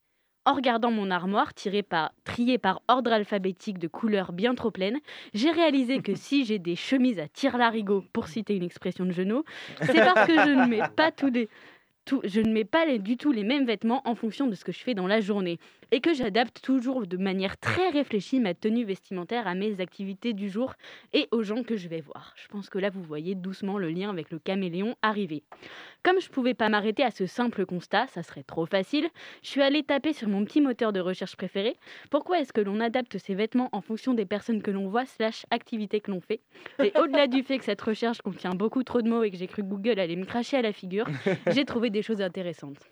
En 0.46 0.54
regardant 0.54 0.92
mon 0.92 1.10
armoire 1.10 1.52
tirée 1.54 1.82
par, 1.82 2.12
triée 2.24 2.56
par 2.56 2.80
ordre 2.86 3.12
alphabétique 3.12 3.78
de 3.78 3.88
couleurs 3.88 4.32
bien 4.32 4.54
trop 4.54 4.70
pleines, 4.70 4.98
j'ai 5.34 5.50
réalisé 5.50 6.00
que 6.00 6.14
si 6.14 6.44
j'ai 6.44 6.60
des 6.60 6.76
chemises 6.76 7.18
à 7.18 7.26
tire-larigot, 7.26 8.04
pour 8.12 8.28
citer 8.28 8.54
une 8.54 8.62
expression 8.62 9.04
de 9.04 9.10
Genot, 9.10 9.44
c'est 9.82 10.04
parce 10.04 10.26
que 10.28 10.34
je 10.34 10.50
ne 10.50 10.66
mets 10.66 10.82
pas 10.94 11.10
tous 11.10 11.30
les- 11.30 11.48
tout- 12.06 12.22
je 12.24 12.40
ne 12.40 12.50
mets 12.50 12.64
pas 12.64 12.86
les- 12.86 12.98
du 12.98 13.16
tout 13.18 13.32
les 13.32 13.44
mêmes 13.44 13.66
vêtements 13.66 14.00
en 14.06 14.14
fonction 14.14 14.46
de 14.46 14.54
ce 14.54 14.64
que 14.64 14.72
je 14.72 14.78
fais 14.78 14.94
dans 14.94 15.06
la 15.06 15.20
journée 15.20 15.58
et 15.90 16.00
que 16.00 16.14
j'adapte 16.14 16.62
toujours 16.62 17.06
de 17.06 17.16
manière 17.18 17.58
très 17.58 17.90
réfléchie 17.90 18.40
ma 18.40 18.54
tenue 18.54 18.84
vestimentaire 18.84 19.46
à 19.46 19.54
mes 19.54 19.80
activités 19.80 20.32
du 20.32 20.48
jour 20.48 20.74
et 21.12 21.28
aux 21.32 21.42
gens 21.42 21.62
que 21.62 21.76
je 21.76 21.88
vais 21.88 22.00
voir. 22.00 22.32
Je 22.36 22.48
pense 22.48 22.70
que 22.70 22.78
là, 22.78 22.88
vous 22.90 23.02
voyez 23.02 23.34
doucement 23.34 23.76
le 23.76 23.90
lien 23.90 24.08
avec 24.08 24.30
le 24.30 24.38
caméléon 24.38 24.94
arriver. 25.02 25.42
Comme 26.02 26.20
je 26.20 26.28
pouvais 26.30 26.54
pas 26.54 26.68
m'arrêter 26.68 27.02
à 27.02 27.10
ce 27.10 27.26
simple 27.26 27.66
constat, 27.66 28.06
ça 28.06 28.22
serait 28.22 28.44
trop 28.44 28.64
facile, 28.66 29.08
je 29.42 29.48
suis 29.48 29.62
allée 29.62 29.82
taper 29.82 30.12
sur 30.12 30.28
mon 30.28 30.44
petit 30.44 30.60
moteur 30.60 30.92
de 30.92 31.00
recherche 31.00 31.36
préféré. 31.36 31.76
Pourquoi 32.10 32.40
est-ce 32.40 32.52
que 32.52 32.60
l'on 32.60 32.78
adapte 32.80 33.18
ses 33.18 33.34
vêtements 33.34 33.68
en 33.72 33.80
fonction 33.80 34.14
des 34.14 34.24
personnes 34.24 34.62
que 34.62 34.70
l'on 34.70 34.88
voit 34.88 35.04
slash 35.06 35.44
activités 35.50 36.00
que 36.00 36.12
l'on 36.12 36.20
fait? 36.20 36.40
Et 36.82 36.92
au-delà 36.98 37.26
du 37.26 37.42
fait 37.42 37.58
que 37.58 37.64
cette 37.64 37.82
recherche 37.82 38.22
contient 38.22 38.54
beaucoup 38.54 38.84
trop 38.84 39.02
de 39.02 39.08
mots 39.08 39.24
et 39.24 39.30
que 39.32 39.36
j'ai 39.36 39.48
cru 39.48 39.62
que 39.62 39.66
Google 39.68 39.98
allait 39.98 40.14
me 40.16 40.24
cracher 40.24 40.56
à 40.56 40.62
la 40.62 40.72
figure, 40.72 41.06
j'ai 41.60 41.64
trouvé 41.64 41.90
des 41.90 41.95
choses 42.02 42.22
intéressantes. 42.22 42.90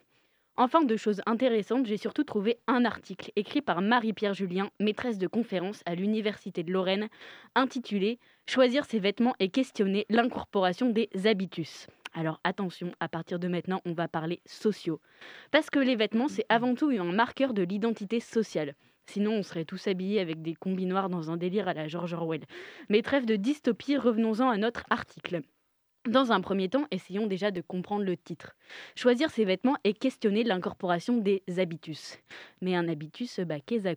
Enfin, 0.57 0.85
de 0.85 0.97
choses 0.97 1.21
intéressantes, 1.27 1.87
j'ai 1.87 1.97
surtout 1.97 2.23
trouvé 2.23 2.59
un 2.69 2.85
article 2.85 3.33
écrit 3.35 3.61
par 3.61 3.83
Marie-Pierre 3.83 4.35
Julien, 4.35 4.71
maîtresse 4.79 5.19
de 5.19 5.27
conférence 5.27 5.83
à 5.85 5.97
l'Université 5.97 6.63
de 6.63 6.73
Lorraine, 6.73 7.09
intitulé 7.57 8.21
Choisir 8.47 8.85
ses 8.85 8.99
vêtements 8.99 9.35
et 9.41 9.49
questionner 9.49 10.05
l'incorporation 10.11 10.91
des 10.91 11.09
habitus. 11.25 11.87
Alors 12.13 12.41
attention, 12.45 12.93
à 13.01 13.09
partir 13.09 13.39
de 13.39 13.49
maintenant, 13.49 13.81
on 13.85 13.95
va 13.95 14.07
parler 14.07 14.41
sociaux. 14.47 15.01
Parce 15.51 15.71
que 15.71 15.79
les 15.79 15.97
vêtements, 15.97 16.29
c'est 16.29 16.47
avant 16.49 16.75
tout 16.75 16.91
un 16.91 17.13
marqueur 17.13 17.55
de 17.55 17.63
l'identité 17.63 18.21
sociale. 18.21 18.75
Sinon, 19.07 19.33
on 19.33 19.43
serait 19.43 19.65
tous 19.65 19.89
habillés 19.89 20.21
avec 20.21 20.43
des 20.43 20.55
combis 20.55 20.87
noirs 20.87 21.09
dans 21.09 21.31
un 21.31 21.37
délire 21.37 21.69
à 21.69 21.75
la 21.75 21.89
George 21.89 22.15
Orwell. 22.15 22.45
Mais 22.89 23.03
trêve 23.03 23.27
de 23.27 23.37
dystopie, 23.37 23.97
revenons-en 23.97 24.49
à 24.49 24.57
notre 24.57 24.85
article. 24.91 25.41
Dans 26.07 26.33
un 26.33 26.43
premier 26.43 26.69
temps, 26.69 26.85
essayons 26.91 27.27
déjà 27.27 27.51
de 27.51 27.63
comprendre 27.63 28.05
le 28.05 28.15
titre. 28.15 28.55
Choisir 28.95 29.31
ses 29.31 29.47
vêtements 29.47 29.77
et 29.85 29.95
questionner 29.95 30.45
l'incorporation 30.45 31.17
des 31.17 31.43
habitus. 31.57 32.19
Mais 32.61 32.75
un 32.77 32.89
habitus, 32.89 33.41
bah, 33.41 33.59
qu'est-ce 33.65 33.89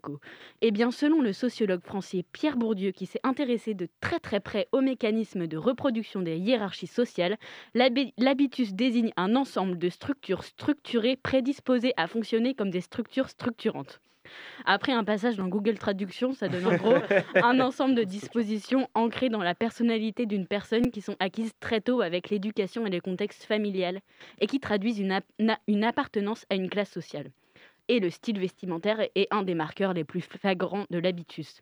Eh 0.62 0.72
bien, 0.72 0.92
selon 0.92 1.22
le 1.22 1.34
sociologue 1.34 1.84
français 1.84 2.24
Pierre 2.32 2.56
Bourdieu, 2.56 2.92
qui 2.92 3.08
s'est 3.08 3.20
intéressé 3.24 3.74
de 3.74 3.90
très 4.00 4.20
très 4.22 4.40
près 4.40 4.70
aux 4.72 4.80
mécanismes 4.80 5.48
de 5.48 5.58
reproduction 5.58 6.22
des 6.22 6.38
hiérarchies 6.38 6.88
sociales, 6.88 7.38
l'habi- 7.74 8.14
l'habitus 8.18 8.74
désigne 8.74 9.12
un 9.18 9.36
ensemble 9.36 9.78
de 9.78 9.90
structures 9.90 10.46
structurées 10.46 11.18
prédisposées 11.18 11.94
à 11.98 12.08
fonctionner 12.08 12.54
comme 12.56 12.70
des 12.70 12.82
structures 12.82 13.28
structurantes. 13.28 14.00
Après 14.66 14.92
un 14.92 15.04
passage 15.04 15.36
dans 15.38 15.48
Google 15.48 15.78
Traduction, 15.78 16.34
ça 16.34 16.50
donne 16.50 16.66
en 16.68 16.76
gros 16.76 16.96
un 17.36 17.60
ensemble 17.60 17.96
de 17.96 18.04
dispositions 18.04 18.90
ancrées 18.94 19.30
dans 19.30 19.42
la 19.44 19.56
personnalité 19.56 20.26
d'une 20.26 20.48
personne 20.48 20.92
qui 20.92 21.02
sont 21.02 21.16
acquises 21.20 21.54
très 21.60 21.82
tôt 21.82 22.02
avec 22.02 22.30
l'éducation 22.30 22.86
et 22.86 22.90
le 22.90 23.02
contexte 23.02 23.44
familial 23.44 24.00
et 24.40 24.48
qui 24.48 24.60
traduisent 24.60 25.00
une, 25.00 25.12
ap- 25.12 25.26
na- 25.40 25.60
une 25.68 25.84
appartenance 25.84 26.46
à 26.50 26.56
une 26.56 26.70
classe 26.70 26.92
sociale. 26.92 27.30
Et 27.90 28.00
le 28.02 28.10
style 28.10 28.40
vestimentaire 28.40 29.00
est 29.16 29.28
un 29.32 29.44
des 29.44 29.56
marqueurs 29.56 29.94
les 29.94 30.04
plus 30.04 30.22
flagrants 30.22 30.86
de 30.90 31.00
l'habitus. 31.00 31.62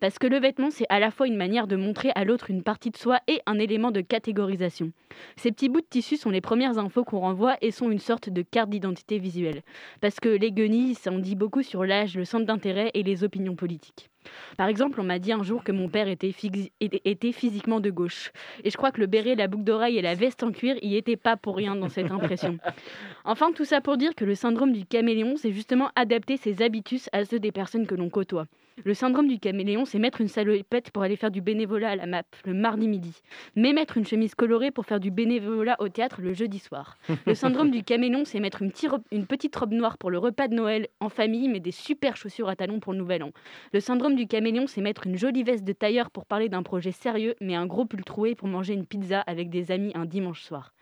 Parce 0.00 0.18
que 0.18 0.26
le 0.26 0.38
vêtement, 0.38 0.70
c'est 0.70 0.86
à 0.88 1.00
la 1.00 1.10
fois 1.10 1.26
une 1.26 1.36
manière 1.36 1.66
de 1.66 1.76
montrer 1.76 2.10
à 2.14 2.24
l'autre 2.24 2.50
une 2.50 2.62
partie 2.62 2.90
de 2.90 2.96
soi 2.96 3.20
et 3.28 3.40
un 3.46 3.58
élément 3.58 3.90
de 3.90 4.00
catégorisation. 4.00 4.92
Ces 5.36 5.52
petits 5.52 5.68
bouts 5.68 5.80
de 5.80 5.86
tissu 5.88 6.16
sont 6.16 6.30
les 6.30 6.40
premières 6.40 6.78
infos 6.78 7.04
qu'on 7.04 7.20
renvoie 7.20 7.56
et 7.62 7.70
sont 7.70 7.90
une 7.90 7.98
sorte 7.98 8.28
de 8.28 8.42
carte 8.42 8.70
d'identité 8.70 9.18
visuelle. 9.18 9.62
Parce 10.00 10.20
que 10.20 10.28
les 10.28 10.52
guenilles, 10.52 10.94
ça 10.94 11.10
en 11.10 11.18
dit 11.18 11.34
beaucoup 11.34 11.62
sur 11.62 11.84
l'âge, 11.84 12.16
le 12.16 12.24
centre 12.24 12.46
d'intérêt 12.46 12.90
et 12.94 13.02
les 13.02 13.24
opinions 13.24 13.56
politiques. 13.56 14.10
Par 14.56 14.68
exemple, 14.68 15.00
on 15.00 15.04
m'a 15.04 15.18
dit 15.18 15.32
un 15.32 15.42
jour 15.42 15.64
que 15.64 15.72
mon 15.72 15.88
père 15.88 16.08
était, 16.08 16.32
physiquement 16.32 17.80
de 17.80 17.90
gauche. 17.90 18.32
Et 18.64 18.70
je 18.70 18.76
crois 18.76 18.90
que 18.90 19.00
le 19.00 19.06
béret, 19.06 19.34
la 19.34 19.48
boucle 19.48 19.64
d'oreille 19.64 19.98
et 19.98 20.02
la 20.02 20.14
veste 20.14 20.42
en 20.42 20.52
cuir 20.52 20.76
y 20.82 20.96
étaient 20.96 21.16
pas 21.16 21.36
pour 21.36 21.56
rien 21.56 21.76
dans 21.76 21.88
cette 21.88 22.10
impression. 22.10 22.58
Enfin, 23.24 23.50
tout 23.52 23.64
ça 23.64 23.80
pour 23.80 23.96
dire 23.96 24.14
que 24.14 24.24
le 24.24 24.36
syndrome 24.36 24.72
du 24.72 24.86
caméléon, 24.86 25.34
c'est 25.36 25.50
justement 25.50 25.90
adapter 25.96 26.36
ses 26.36 26.62
habitus 26.62 27.08
à 27.12 27.24
ceux 27.24 27.40
des 27.40 27.50
personnes 27.50 27.86
que 27.86 27.96
l'on 27.96 28.08
côtoie. 28.08 28.46
Le 28.84 28.92
syndrome 28.92 29.26
du 29.26 29.38
caméléon, 29.38 29.86
c'est 29.86 29.98
mettre 29.98 30.20
une 30.20 30.28
salopette 30.28 30.90
pour 30.90 31.02
aller 31.02 31.16
faire 31.16 31.30
du 31.30 31.40
bénévolat 31.40 31.90
à 31.90 31.96
la 31.96 32.06
MAP 32.06 32.26
le 32.44 32.52
mardi 32.52 32.86
midi, 32.88 33.20
mais 33.56 33.72
mettre 33.72 33.96
une 33.96 34.06
chemise 34.06 34.34
colorée 34.34 34.70
pour 34.70 34.84
faire 34.84 35.00
du 35.00 35.10
bénévolat 35.10 35.76
au 35.80 35.88
théâtre 35.88 36.20
le 36.20 36.34
jeudi 36.34 36.58
soir. 36.58 36.98
Le 37.26 37.34
syndrome 37.34 37.70
du 37.70 37.82
caméléon, 37.82 38.24
c'est 38.26 38.38
mettre 38.38 38.60
une, 38.60 38.70
petite 38.70 38.90
robe- 38.90 39.02
une 39.10 39.26
petite 39.26 39.56
robe 39.56 39.72
noire 39.72 39.96
pour 39.96 40.10
le 40.10 40.18
repas 40.18 40.48
de 40.48 40.54
Noël 40.54 40.88
en 41.00 41.08
famille, 41.08 41.48
mais 41.48 41.58
des 41.58 41.70
super 41.72 42.16
chaussures 42.16 42.50
à 42.50 42.54
talons 42.54 42.78
pour 42.78 42.92
le 42.92 42.98
nouvel 42.98 43.22
an. 43.22 43.30
Le 43.72 43.80
syndrome 43.80 44.14
du 44.14 44.26
caméléon, 44.26 44.66
c'est 44.66 44.82
mettre 44.82 45.06
une 45.06 45.16
jolie 45.16 45.42
veste 45.42 45.64
de 45.64 45.72
tailleur 45.72 46.10
pour 46.10 46.26
parler 46.26 46.50
d'un 46.50 46.62
projet 46.62 46.92
sérieux, 46.92 47.34
mais 47.40 47.54
un 47.54 47.66
gros 47.66 47.86
pull 47.86 48.04
troué 48.04 48.34
pour 48.34 48.46
manger 48.46 48.74
une 48.74 48.86
pizza 48.86 49.20
avec 49.22 49.48
des 49.48 49.72
amis 49.72 49.92
un 49.94 50.04
dimanche 50.04 50.42
soir. 50.42 50.74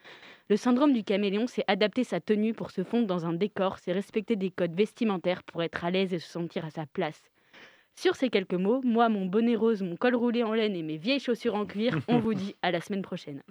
Le 0.51 0.57
syndrome 0.57 0.93
du 0.93 1.05
caméléon, 1.05 1.47
c'est 1.47 1.65
adapter 1.69 2.03
sa 2.03 2.21
tenue 2.21 2.55
pour 2.55 2.73
se 2.73 2.83
fondre 2.83 3.07
dans 3.07 3.25
un 3.25 3.33
décor, 3.33 3.79
c'est 3.79 3.93
respecter 3.93 4.35
des 4.37 4.51
codes 4.51 4.75
vestimentaires 4.75 5.45
pour 5.45 5.63
être 5.63 5.85
à 5.85 5.91
l'aise 5.93 6.13
et 6.13 6.19
se 6.19 6.29
sentir 6.29 6.65
à 6.67 6.71
sa 6.71 6.87
place. 6.87 7.23
Sur 7.97 8.17
ces 8.17 8.29
quelques 8.29 8.55
mots, 8.55 8.81
moi, 8.83 9.09
mon 9.09 9.27
bonnet 9.27 9.57
rose, 9.57 9.83
mon 9.83 9.97
col 9.97 10.15
roulé 10.15 10.43
en 10.43 10.53
laine 10.53 10.75
et 10.77 10.83
mes 10.83 10.97
vieilles 10.97 11.21
chaussures 11.21 11.55
en 11.55 11.65
cuir, 11.65 11.99
on 12.09 12.19
vous 12.19 12.35
dit 12.35 12.55
à 12.63 12.71
la 12.71 12.81
semaine 12.81 13.03
prochaine. 13.03 13.43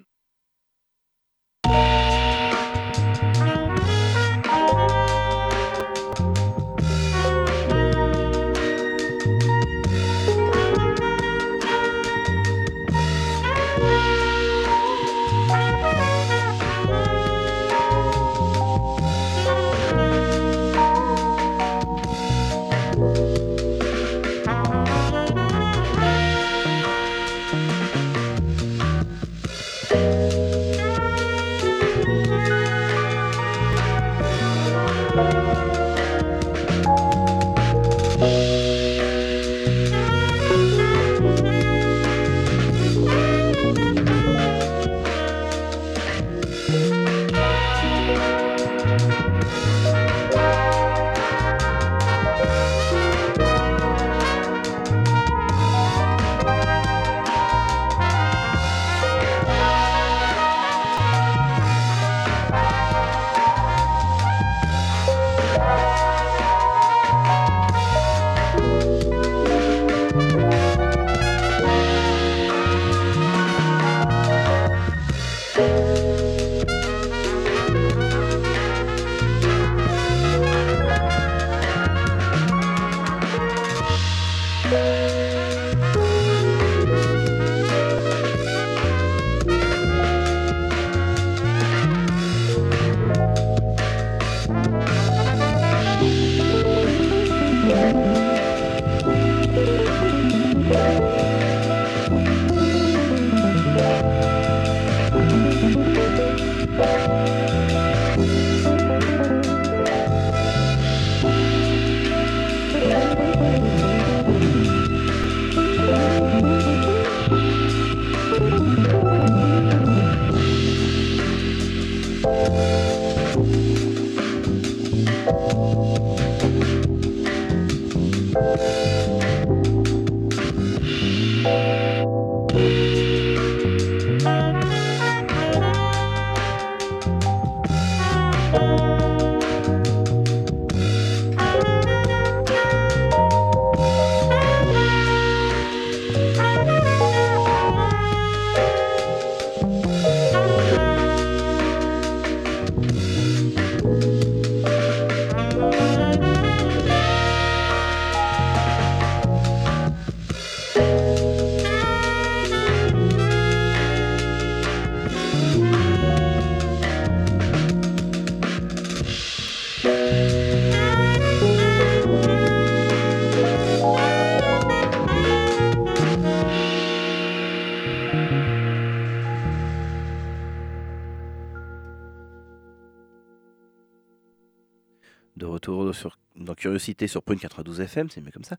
Curiosité 186.84 187.08
sur 187.08 187.24
Prune 187.24 187.40
92 187.40 187.80
FM, 187.80 188.10
c'est 188.10 188.20
mieux 188.20 188.32
comme 188.32 188.44
ça. 188.44 188.58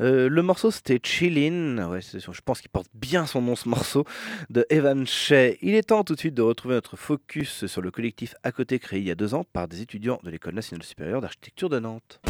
Euh, 0.00 0.28
le 0.28 0.42
morceau 0.42 0.70
c'était 0.70 1.00
Chillin, 1.02 1.98
je 1.98 2.40
pense 2.44 2.60
qu'il 2.60 2.70
porte 2.70 2.88
bien 2.94 3.26
son 3.26 3.42
nom 3.42 3.56
ce 3.56 3.68
morceau, 3.68 4.04
de 4.50 4.64
Evan 4.70 5.04
Shea. 5.04 5.56
Il 5.60 5.74
est 5.74 5.88
temps 5.88 6.04
tout 6.04 6.14
de 6.14 6.20
suite 6.20 6.34
de 6.34 6.42
retrouver 6.42 6.74
notre 6.74 6.96
focus 6.96 7.66
sur 7.66 7.82
le 7.82 7.90
collectif 7.90 8.34
à 8.44 8.52
côté 8.52 8.78
créé 8.78 9.00
il 9.00 9.06
y 9.06 9.10
a 9.10 9.16
deux 9.16 9.34
ans 9.34 9.44
par 9.52 9.66
des 9.66 9.82
étudiants 9.82 10.20
de 10.22 10.30
l'École 10.30 10.54
nationale 10.54 10.84
supérieure 10.84 11.20
d'architecture 11.20 11.68
de 11.68 11.80
Nantes. 11.80 12.20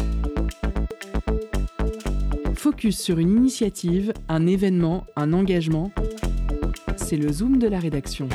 Focus 2.55 2.99
sur 2.99 3.19
une 3.19 3.37
initiative, 3.37 4.13
un 4.27 4.47
événement, 4.47 5.05
un 5.15 5.33
engagement. 5.33 5.91
C'est 6.95 7.17
le 7.17 7.31
zoom 7.31 7.59
de 7.59 7.67
la 7.67 7.79
rédaction. 7.79 8.27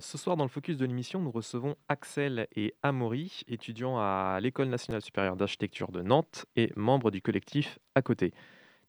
Ce 0.00 0.18
soir, 0.18 0.36
dans 0.36 0.44
le 0.44 0.50
focus 0.50 0.76
de 0.76 0.84
l'émission, 0.86 1.20
nous 1.20 1.30
recevons 1.30 1.76
Axel 1.88 2.46
et 2.54 2.74
Amaury, 2.82 3.42
étudiants 3.48 3.98
à 3.98 4.38
l'École 4.40 4.68
nationale 4.68 5.02
supérieure 5.02 5.36
d'architecture 5.36 5.92
de 5.92 6.02
Nantes 6.02 6.46
et 6.56 6.72
membres 6.76 7.10
du 7.10 7.20
collectif 7.20 7.78
à 7.94 8.02
côté. 8.02 8.32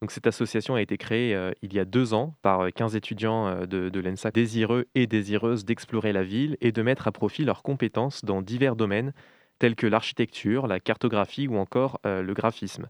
Donc, 0.01 0.11
cette 0.11 0.27
association 0.27 0.75
a 0.75 0.81
été 0.81 0.97
créée 0.97 1.33
euh, 1.33 1.51
il 1.61 1.73
y 1.73 1.79
a 1.79 1.85
deux 1.85 2.13
ans 2.13 2.35
par 2.43 2.61
euh, 2.61 2.69
15 2.69 2.95
étudiants 2.95 3.47
euh, 3.47 3.65
de, 3.65 3.89
de 3.89 3.99
l'ENSA 3.99 4.29
désireux 4.31 4.85
et 4.93 5.07
désireuses 5.07 5.65
d'explorer 5.65 6.13
la 6.13 6.23
ville 6.23 6.55
et 6.61 6.71
de 6.71 6.81
mettre 6.83 7.07
à 7.07 7.11
profit 7.11 7.43
leurs 7.45 7.63
compétences 7.63 8.23
dans 8.23 8.43
divers 8.43 8.75
domaines 8.75 9.13
tels 9.59 9.75
que 9.75 9.87
l'architecture, 9.87 10.67
la 10.67 10.79
cartographie 10.79 11.47
ou 11.47 11.57
encore 11.57 11.99
euh, 12.05 12.21
le 12.21 12.33
graphisme. 12.33 12.87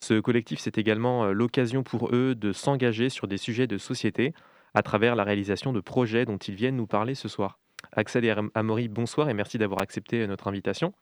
Ce 0.00 0.18
collectif, 0.18 0.60
c'est 0.60 0.78
également 0.78 1.24
euh, 1.24 1.32
l'occasion 1.32 1.82
pour 1.82 2.14
eux 2.14 2.34
de 2.34 2.52
s'engager 2.52 3.08
sur 3.08 3.28
des 3.28 3.36
sujets 3.36 3.66
de 3.66 3.78
société 3.78 4.34
à 4.74 4.82
travers 4.82 5.16
la 5.16 5.24
réalisation 5.24 5.72
de 5.72 5.80
projets 5.80 6.24
dont 6.24 6.36
ils 6.38 6.54
viennent 6.54 6.76
nous 6.76 6.86
parler 6.86 7.14
ce 7.14 7.28
soir. 7.28 7.58
Axel 7.92 8.24
et 8.24 8.30
Am- 8.30 8.50
Amaury, 8.54 8.88
bonsoir 8.88 9.28
et 9.28 9.34
merci 9.34 9.58
d'avoir 9.58 9.80
accepté 9.82 10.22
euh, 10.22 10.26
notre 10.26 10.48
invitation. 10.48 10.92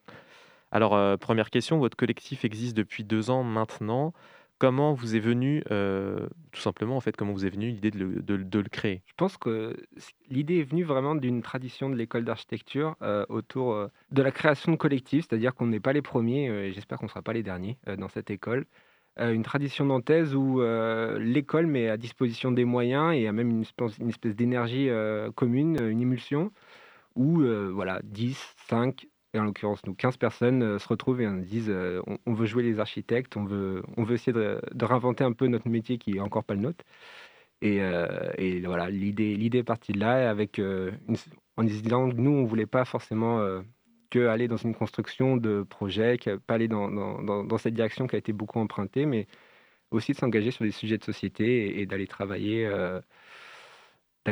Alors, 0.70 0.94
euh, 0.94 1.16
première 1.16 1.50
question, 1.50 1.78
votre 1.78 1.96
collectif 1.96 2.44
existe 2.44 2.76
depuis 2.76 3.04
deux 3.04 3.30
ans 3.30 3.42
maintenant. 3.42 4.12
Comment 4.58 4.92
vous 4.92 5.14
est 5.14 5.20
venu, 5.20 5.62
euh, 5.70 6.28
tout 6.50 6.60
simplement, 6.60 6.96
en 6.96 7.00
fait, 7.00 7.16
comment 7.16 7.32
vous 7.32 7.46
est 7.46 7.50
venue 7.50 7.68
l'idée 7.68 7.92
de, 7.92 8.34
le- 8.34 8.68
créer? 8.68 9.02
Je 9.06 9.12
pense 9.16 9.36
que 9.36 9.76
l'idée 10.30 10.58
est 10.58 10.64
venue 10.64 10.82
vraiment 10.82 11.14
d'une 11.14 11.42
tradition 11.42 11.88
de 11.88 11.94
l'école 11.94 12.24
d'architecture 12.24 12.96
autour 13.28 13.88
de 14.10 14.22
la 14.22 14.32
création 14.32 14.72
de 14.72 14.76
collectifs, 14.76 15.26
c'est-à-dire 15.28 15.54
qu'on 15.54 15.68
n'est 15.68 15.78
pas 15.78 15.92
les 15.92 16.02
premiers, 16.02 16.46
et 16.46 16.72
j'espère 16.72 16.98
qu'on 16.98 17.06
ne 17.06 17.10
sera 17.10 17.22
pas 17.22 17.34
les 17.34 17.44
derniers 17.44 17.78
dans 17.98 18.08
cette 18.08 18.30
école. 18.30 18.66
Euh, 19.20 19.32
une 19.32 19.42
tradition 19.42 19.84
nantaise 19.84 20.34
où 20.34 20.62
euh, 20.62 21.18
l'école 21.18 21.66
met 21.66 21.88
à 21.88 21.96
disposition 21.96 22.52
des 22.52 22.64
moyens 22.64 23.14
et 23.14 23.26
a 23.26 23.32
même 23.32 23.50
une 23.50 23.62
espèce, 23.62 24.36
d'énergie 24.36 24.88
euh, 24.90 25.30
commune, 25.32 25.76
une 25.80 26.00
émulsion, 26.00 26.52
où 27.16 27.42
voilà, 27.72 28.00
10, 28.04 28.54
5, 28.68 29.08
et 29.34 29.40
en 29.40 29.44
l'occurrence 29.44 29.84
nous 29.86 29.94
15 29.94 30.16
personnes 30.18 30.78
se 30.78 30.88
retrouvent 30.88 31.20
et 31.20 31.26
on 31.26 31.36
disent 31.38 31.72
on, 32.26 32.32
veut 32.32 32.46
jouer 32.46 32.62
les 32.62 32.78
architectes, 32.78 33.36
on 33.36 33.44
veut, 33.44 33.82
on 33.96 34.04
veut 34.04 34.14
essayer 34.14 34.32
de, 34.32 34.60
de 34.72 34.84
réinventer 34.84 35.24
un 35.24 35.32
peu 35.32 35.48
notre 35.48 35.68
métier 35.68 35.98
qui 35.98 36.16
est 36.16 36.20
encore 36.20 36.44
pas 36.44 36.54
le 36.54 36.60
nôtre. 36.60 36.84
Et, 37.60 37.80
voilà, 38.64 38.88
l'idée, 38.88 39.58
est 39.58 39.62
partie 39.64 39.90
de 39.92 39.98
là, 39.98 40.30
avec, 40.30 40.60
en 41.56 41.64
disant 41.64 42.06
nous, 42.06 42.30
on 42.30 42.44
voulait 42.44 42.66
pas 42.66 42.84
forcément 42.84 43.62
euh, 44.16 44.26
que 44.26 44.28
aller 44.28 44.48
dans 44.48 44.56
une 44.56 44.74
construction 44.74 45.36
de 45.36 45.62
projet, 45.62 46.18
pas 46.46 46.54
aller 46.54 46.68
dans, 46.68 46.90
dans- 46.90 47.58
cette 47.58 47.74
direction 47.74 48.06
qui 48.06 48.16
a 48.16 48.18
été 48.18 48.32
beaucoup 48.32 48.58
empruntée, 48.58 49.06
mais 49.06 49.26
aussi 49.90 50.12
de 50.12 50.16
s'engager 50.18 50.50
sur 50.50 50.64
des 50.64 50.70
sujets 50.70 50.98
de 50.98 51.04
société 51.04 51.80
et, 51.80 51.86
d'aller 51.86 52.06
travailler, 52.06 52.66
euh, 52.66 53.00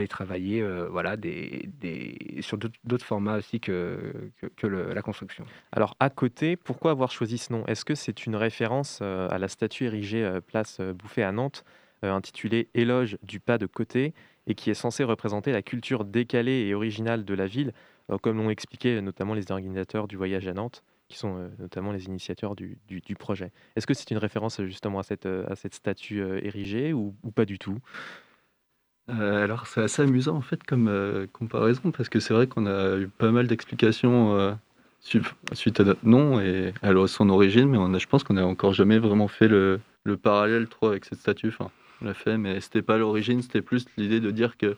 travailler 0.08 0.60
euh, 0.60 0.88
voilà, 0.90 1.16
des, 1.16 1.70
des, 1.80 2.18
sur 2.40 2.58
d'autres 2.58 3.06
formats 3.06 3.38
aussi 3.38 3.60
que, 3.60 4.30
que, 4.56 4.66
la 4.66 5.00
construction. 5.00 5.46
Alors, 5.72 5.96
à 6.00 6.10
côté, 6.10 6.56
pourquoi 6.56 6.90
avoir 6.90 7.10
choisi 7.10 7.38
ce 7.38 7.52
nom? 7.52 7.64
Est-ce 7.66 7.84
que 7.86 7.94
c'est 7.94 8.26
une 8.26 8.36
référence 8.36 8.98
euh, 9.00 9.28
à 9.30 9.38
la 9.38 9.48
statue 9.48 9.84
érigée 9.84 10.38
place 10.46 10.80
Bouffée 10.80 11.22
à 11.22 11.32
Nantes, 11.32 11.64
intitulée 12.02 12.68
Éloge 12.74 13.16
du 13.22 13.40
pas 13.40 13.56
de 13.56 13.64
côté, 13.64 14.12
et 14.46 14.54
qui 14.54 14.70
est 14.70 14.74
censée 14.74 15.02
représenter 15.02 15.50
la 15.50 15.62
culture 15.62 16.04
décalée 16.04 16.66
et 16.66 16.74
originale 16.74 17.24
de 17.24 17.34
la 17.34 17.46
ville, 17.46 17.72
comme 18.22 18.36
l'ont 18.36 18.50
expliqué 18.50 18.96
euh, 18.96 19.00
notamment 19.00 19.34
les 19.34 19.50
organisateurs 19.50 20.08
du 20.08 20.16
voyage 20.16 20.46
à 20.46 20.54
Nantes, 20.54 20.82
qui 21.08 21.18
sont 21.18 21.36
euh, 21.36 21.48
notamment 21.58 21.92
les 21.92 22.06
initiateurs 22.06 22.56
du, 22.56 22.78
projet. 23.18 23.52
Est-ce 23.76 23.86
que 23.86 23.94
c'est 23.94 24.10
une 24.10 24.18
référence 24.18 24.60
euh, 24.60 24.66
justement 24.66 24.98
à 24.98 25.02
cette, 25.02 25.26
euh, 25.26 25.46
statue 25.72 26.20
euh, 26.20 26.44
érigée 26.44 26.92
ou, 26.92 27.14
pas 27.34 27.44
du 27.44 27.58
tout? 27.58 27.78
Euh, 29.08 29.44
alors 29.44 29.68
c'est 29.68 29.82
assez 29.82 30.02
amusant 30.02 30.34
en 30.34 30.40
fait 30.40 30.64
comme 30.64 30.88
euh, 30.88 31.28
comparaison 31.32 31.92
parce 31.92 32.08
que 32.08 32.18
c'est 32.18 32.34
vrai 32.34 32.48
qu'on 32.48 32.66
a 32.66 32.96
eu 32.96 33.06
pas 33.06 33.30
mal 33.30 33.46
d'explications 33.46 34.34
euh, 34.34 34.52
su- 34.98 35.22
suite 35.52 35.78
à 35.78 35.84
notre 35.84 36.04
nom 36.04 36.40
et 36.40 36.74
à 36.82 36.92
son 37.06 37.30
origine, 37.30 37.68
mais 37.68 37.98
je 38.00 38.06
pense 38.08 38.24
qu'on 38.24 38.34
n'a 38.34 38.44
encore 38.44 38.74
jamais 38.74 38.98
vraiment 38.98 39.28
fait 39.28 39.46
le, 39.46 39.80
le 40.02 40.16
parallèle 40.16 40.66
trop 40.66 40.88
avec 40.88 41.04
cette 41.04 41.20
statue. 41.20 41.48
Enfin, 41.48 41.70
on 42.02 42.06
l'a 42.06 42.14
fait, 42.14 42.36
mais 42.36 42.60
c'était 42.60 42.82
pas 42.82 42.98
l'origine, 42.98 43.42
c'était 43.42 43.62
plus 43.62 43.86
l'idée 43.96 44.18
de 44.18 44.30
dire 44.32 44.56
que 44.56 44.76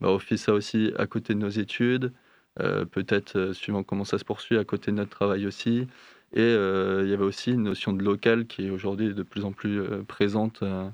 bah, 0.00 0.14
fait 0.18 0.36
ça 0.36 0.52
aussi 0.52 0.92
à 0.98 1.06
côté 1.06 1.34
de 1.34 1.38
nos 1.38 1.48
études, 1.48 2.06
euh, 2.06 2.08
peut-être 2.56 3.36
euh, 3.36 3.52
suivant 3.52 3.82
comment 3.82 4.04
ça 4.04 4.18
se 4.18 4.24
poursuit 4.24 4.58
à 4.58 4.64
côté 4.64 4.90
de 4.90 4.96
notre 4.96 5.10
travail 5.10 5.46
aussi. 5.46 5.86
Et 6.32 6.40
euh, 6.40 7.02
il 7.04 7.10
y 7.10 7.12
avait 7.12 7.24
aussi 7.24 7.52
une 7.52 7.64
notion 7.64 7.92
de 7.92 8.04
local 8.04 8.46
qui 8.46 8.66
est 8.66 8.70
aujourd'hui 8.70 9.14
de 9.14 9.22
plus 9.22 9.44
en 9.44 9.52
plus 9.52 9.80
euh, 9.80 10.02
présente 10.06 10.62
euh, 10.62 10.88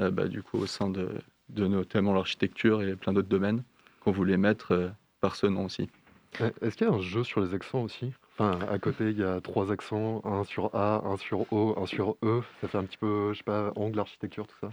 euh, 0.00 0.10
bah, 0.10 0.28
du 0.28 0.42
coup 0.42 0.58
au 0.58 0.66
sein 0.66 0.88
de, 0.88 1.08
de 1.48 1.66
notamment 1.66 2.14
l'architecture 2.14 2.82
et 2.82 2.94
plein 2.94 3.12
d'autres 3.12 3.28
domaines 3.28 3.62
qu'on 4.04 4.12
voulait 4.12 4.36
mettre 4.36 4.72
euh, 4.72 4.88
par 5.20 5.34
ce 5.34 5.46
nom 5.46 5.64
aussi. 5.64 5.88
Euh, 6.40 6.50
Est-ce 6.62 6.76
qu'il 6.76 6.86
y 6.86 6.90
a 6.90 6.92
un 6.92 7.00
jeu 7.00 7.24
sur 7.24 7.40
les 7.40 7.52
accents 7.54 7.82
aussi? 7.82 8.12
Enfin, 8.38 8.58
à 8.70 8.78
côté, 8.78 9.10
il 9.10 9.18
y 9.18 9.24
a 9.24 9.40
trois 9.40 9.72
accents, 9.72 10.22
un 10.24 10.44
sur 10.44 10.74
A, 10.74 11.02
un 11.04 11.16
sur 11.16 11.52
O, 11.52 11.76
un 11.76 11.86
sur 11.86 12.16
E. 12.22 12.40
Ça 12.60 12.68
fait 12.68 12.78
un 12.78 12.84
petit 12.84 12.96
peu, 12.96 13.32
je 13.32 13.38
sais 13.38 13.44
pas, 13.44 13.72
angle, 13.74 13.98
architecture, 13.98 14.46
tout 14.46 14.56
ça. 14.60 14.70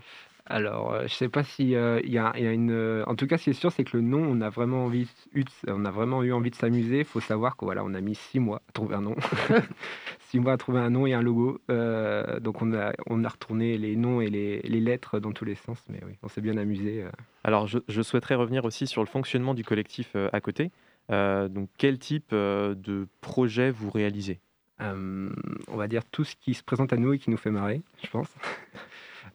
Alors, 0.50 0.94
euh, 0.94 1.04
je 1.08 1.14
sais 1.14 1.28
pas 1.28 1.44
si 1.44 1.76
euh, 1.76 2.00
il 2.04 2.10
y 2.10 2.14
y 2.14 2.18
a 2.20 2.34
une. 2.54 2.72
euh, 2.72 3.04
En 3.06 3.16
tout 3.16 3.28
cas, 3.28 3.38
ce 3.38 3.44
qui 3.46 3.50
est 3.50 3.54
sûr, 3.54 3.72
c'est 3.72 3.84
que 3.84 3.98
le 3.98 4.02
nom, 4.04 4.20
on 4.22 4.40
a 4.40 4.50
vraiment 4.50 4.86
envie, 4.86 5.10
eu 5.34 5.44
de- 5.44 5.50
on 5.72 5.84
a 5.84 5.92
vraiment 5.92 6.24
eu 6.24 6.32
envie 6.32 6.52
de 6.52 6.56
s'amuser. 6.56 7.00
Il 7.00 7.06
faut 7.06 7.20
savoir 7.20 7.58
que 7.58 7.66
voilà, 7.66 7.84
on 7.84 7.94
a 7.94 8.00
mis 8.00 8.16
six 8.16 8.40
mois 8.40 8.62
à 8.70 8.72
trouver 8.72 8.96
un 8.96 9.02
nom, 9.02 9.16
six 10.30 10.40
mois 10.40 10.54
à 10.54 10.58
trouver 10.58 10.80
un 10.80 10.90
nom 10.90 11.06
et 11.06 11.14
un 11.14 11.22
logo. 11.22 11.60
Euh, 11.70 12.40
donc, 12.40 12.62
on 12.62 12.74
a, 12.74 12.94
on 13.08 13.24
a 13.26 13.28
retourné 13.30 13.78
les 13.78 13.96
noms 13.98 14.22
et 14.22 14.30
les, 14.30 14.62
les 14.62 14.80
lettres 14.80 15.20
dans 15.20 15.32
tous 15.34 15.44
les 15.46 15.56
sens. 15.56 15.84
Mais 15.90 16.00
oui, 16.06 16.14
on 16.24 16.30
s'est 16.30 16.42
bien 16.42 16.58
amusé. 16.58 17.04
euh. 17.04 17.10
Alors, 17.44 17.68
je, 17.68 17.80
je 17.90 18.02
souhaiterais 18.02 18.36
revenir 18.36 18.64
aussi 18.64 18.88
sur 18.88 19.02
le 19.02 19.08
fonctionnement 19.08 19.54
du 19.54 19.64
collectif 19.66 20.12
euh, 20.16 20.30
à 20.32 20.40
côté. 20.40 20.72
Euh, 21.12 21.48
donc, 21.50 21.70
quel 21.78 22.00
type 22.00 22.30
euh, 22.34 22.74
de 22.74 23.08
projet 23.22 23.70
vous 23.72 23.90
réalisez? 23.90 24.40
Euh, 24.80 25.30
on 25.68 25.76
va 25.76 25.88
dire 25.88 26.06
tout 26.06 26.24
ce 26.24 26.36
qui 26.36 26.54
se 26.54 26.64
présente 26.64 26.94
à 26.94 26.98
nous 26.98 27.12
et 27.14 27.18
qui 27.20 27.32
nous 27.32 27.38
fait 27.38 27.50
marrer, 27.52 27.82
je 28.04 28.10
pense. 28.10 28.28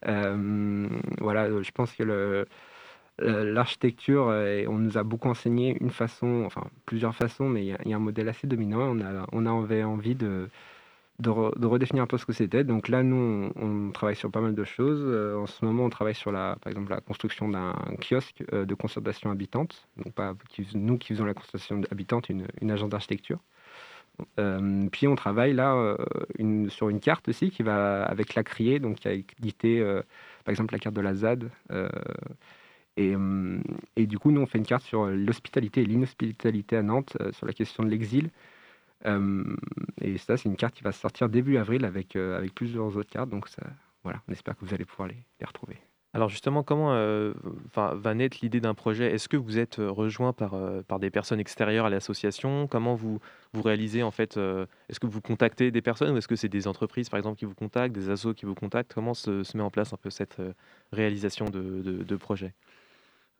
Euh, 0.06 0.88
voilà, 1.20 1.44
euh, 1.44 1.62
je 1.62 1.70
pense 1.72 1.92
que 1.94 2.02
le- 2.02 2.46
l'architecture, 3.20 4.28
euh, 4.28 4.64
on 4.68 4.78
nous 4.78 4.98
a 4.98 5.02
beaucoup 5.04 5.28
enseigné 5.28 5.76
une 5.80 5.90
façon, 5.90 6.44
enfin 6.46 6.64
plusieurs 6.86 7.14
façons, 7.14 7.48
mais 7.48 7.62
il 7.66 7.68
y, 7.88 7.94
a- 7.94 7.96
un 7.96 8.00
modèle 8.00 8.28
assez 8.28 8.46
dominant. 8.46 8.80
On 8.80 9.00
a, 9.00 9.26
on 9.32 9.46
avait 9.46 9.84
envie 9.84 10.14
de, 10.16 10.48
de, 11.20 11.30
re- 11.30 11.58
de 11.58 11.66
redéfinir 11.66 12.04
un 12.04 12.06
peu 12.08 12.18
ce 12.18 12.26
que 12.26 12.32
c'était. 12.32 12.64
Donc 12.64 12.88
là, 12.88 13.02
nous, 13.02 13.52
on, 13.56 13.92
travaille 13.92 14.16
sur 14.16 14.30
pas 14.30 14.40
mal 14.40 14.54
de 14.54 14.64
choses. 14.64 15.00
Euh, 15.04 15.36
en 15.38 15.46
ce 15.46 15.64
moment, 15.64 15.84
on 15.86 15.90
travaille 15.90 16.14
sur 16.16 16.32
la, 16.32 16.56
par 16.62 16.70
exemple, 16.72 16.90
la 16.92 17.00
construction 17.00 17.48
d'un 17.48 17.74
kiosque 18.00 18.44
euh, 18.52 18.66
de 18.66 18.74
conservation 18.74 19.30
habitante. 19.30 19.88
Donc 19.98 20.14
pas 20.14 20.34
nous 20.74 20.98
qui 20.98 21.08
faisons 21.08 21.24
la 21.26 21.34
conservation 21.34 21.80
habitante, 21.90 22.28
une 22.30 22.70
agence 22.70 22.90
d'architecture. 22.90 23.40
Euh, 24.38 24.88
puis 24.90 25.06
on 25.06 25.14
travaille 25.14 25.52
là 25.52 25.74
euh, 25.74 26.68
sur 26.68 26.88
une 26.88 27.00
carte 27.00 27.28
aussi 27.28 27.50
qui 27.50 27.62
va 27.62 28.04
avec 28.04 28.34
la 28.34 28.44
criée, 28.44 28.78
donc 28.78 29.00
qui 29.00 29.08
a 29.08 29.12
édité 29.12 29.80
euh, 29.80 30.02
par 30.44 30.52
exemple 30.52 30.74
la 30.74 30.78
carte 30.78 30.94
de 30.94 31.00
la 31.00 31.14
ZAD. 31.14 31.50
et, 32.96 34.06
du 34.06 34.18
coup, 34.18 34.30
nous 34.30 34.40
on 34.40 34.46
fait 34.46 34.58
une 34.58 34.66
carte 34.66 34.84
sur 34.84 35.06
l'hospitalité 35.06 35.82
et 35.82 35.86
l'inhospitalité 35.86 36.76
à 36.76 36.82
Nantes, 36.82 37.16
sur 37.32 37.46
la 37.46 37.52
question 37.52 37.84
de 37.84 37.88
l'exil. 37.88 38.30
Et 40.00 40.18
ça, 40.18 40.36
c'est 40.36 40.48
une 40.48 40.56
carte 40.56 40.74
qui 40.74 40.82
va 40.84 40.92
sortir 40.92 41.28
début 41.28 41.56
avril 41.56 41.84
avec, 41.84 42.16
plusieurs 42.54 42.96
autres 42.96 43.10
cartes. 43.10 43.30
Donc 43.30 43.48
voilà, 44.04 44.20
on 44.28 44.32
espère 44.32 44.56
que 44.56 44.64
vous 44.64 44.74
allez 44.74 44.84
pouvoir 44.84 45.08
les 45.08 45.46
retrouver. 45.46 45.78
Alors 46.14 46.28
justement, 46.28 46.62
comment 46.62 46.92
euh, 46.92 47.32
va 47.74 48.14
naître 48.14 48.36
l'idée 48.42 48.60
d'un 48.60 48.74
projet? 48.74 49.10
Est-ce 49.14 49.30
que 49.30 49.38
vous 49.38 49.58
êtes 49.58 49.78
euh, 49.78 49.90
rejoint 49.90 50.34
par, 50.34 50.52
euh, 50.52 50.82
par 50.82 50.98
des 50.98 51.08
personnes 51.08 51.40
extérieures 51.40 51.86
à 51.86 51.90
l'association? 51.90 52.66
Comment 52.66 52.94
vous, 52.94 53.18
vous 53.54 53.62
réalisez 53.62 54.02
en 54.02 54.10
fait 54.10 54.36
Est-ce 54.36 55.00
que 55.00 55.06
vous 55.06 55.22
contactez 55.22 55.70
des 55.70 55.80
personnes 55.80 56.12
ou 56.12 56.18
est-ce 56.18 56.28
que 56.28 56.36
c'est 56.36 56.50
des 56.50 56.68
entreprises 56.68 57.08
par 57.08 57.16
exemple 57.16 57.38
qui 57.38 57.46
vous 57.46 57.54
contactent, 57.54 57.94
des 57.94 58.10
assos 58.10 58.34
qui 58.34 58.44
vous 58.44 58.54
contactent? 58.54 58.92
Comment 58.92 59.14
se, 59.14 59.56
met 59.56 59.62
en 59.62 59.70
place 59.70 59.94
un 59.94 59.96
peu 59.96 60.10
cette 60.10 60.36
réalisation 60.92 61.46
de, 61.46 61.80
de, 62.04 62.16
projet? 62.16 62.52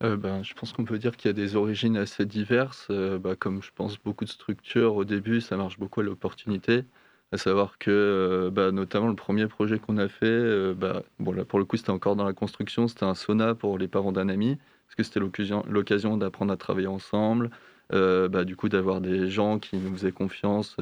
Ben, 0.00 0.42
je 0.42 0.54
pense 0.54 0.72
qu'on 0.72 0.84
peut 0.84 0.98
dire 0.98 1.16
qu'il 1.16 1.28
y 1.28 1.30
a 1.30 1.34
des 1.34 1.54
origines 1.56 1.96
assez 1.96 2.24
diverses. 2.24 2.90
Bah, 2.90 3.36
comme 3.36 3.62
je 3.62 3.70
pense 3.74 3.98
beaucoup 3.98 4.24
de 4.24 4.30
structures, 4.30 4.96
au 4.96 5.04
début, 5.04 5.40
ça 5.40 5.56
marche 5.56 5.78
beaucoup 5.78 6.00
à 6.00 6.04
l'opportunité. 6.04 6.84
À 7.32 7.38
savoir 7.38 7.78
que, 7.78 7.90
euh, 7.90 8.50
bah, 8.50 8.72
notamment, 8.72 9.08
le 9.08 9.14
premier 9.16 9.46
projet 9.46 9.78
qu'on 9.78 9.96
a 9.96 10.08
fait, 10.08 10.26
euh, 10.26 10.74
bah, 10.74 11.02
bon, 11.18 11.32
là, 11.32 11.46
pour 11.46 11.58
le 11.58 11.64
coup, 11.64 11.78
c'était 11.78 11.90
encore 11.90 12.14
dans 12.14 12.24
la 12.26 12.34
construction, 12.34 12.88
c'était 12.88 13.04
un 13.06 13.14
sauna 13.14 13.54
pour 13.54 13.78
les 13.78 13.88
parents 13.88 14.12
d'un 14.12 14.28
ami, 14.28 14.58
parce 14.86 14.96
que 14.96 15.02
c'était 15.02 15.20
l'occasion 15.20 16.16
d'apprendre 16.18 16.52
à 16.52 16.58
travailler 16.58 16.88
ensemble, 16.88 17.50
euh, 17.94 18.28
bah, 18.28 18.44
du 18.44 18.54
coup, 18.54 18.68
d'avoir 18.68 19.00
des 19.00 19.30
gens 19.30 19.58
qui 19.58 19.78
nous 19.78 19.94
faisaient 19.96 20.12
confiance 20.12 20.76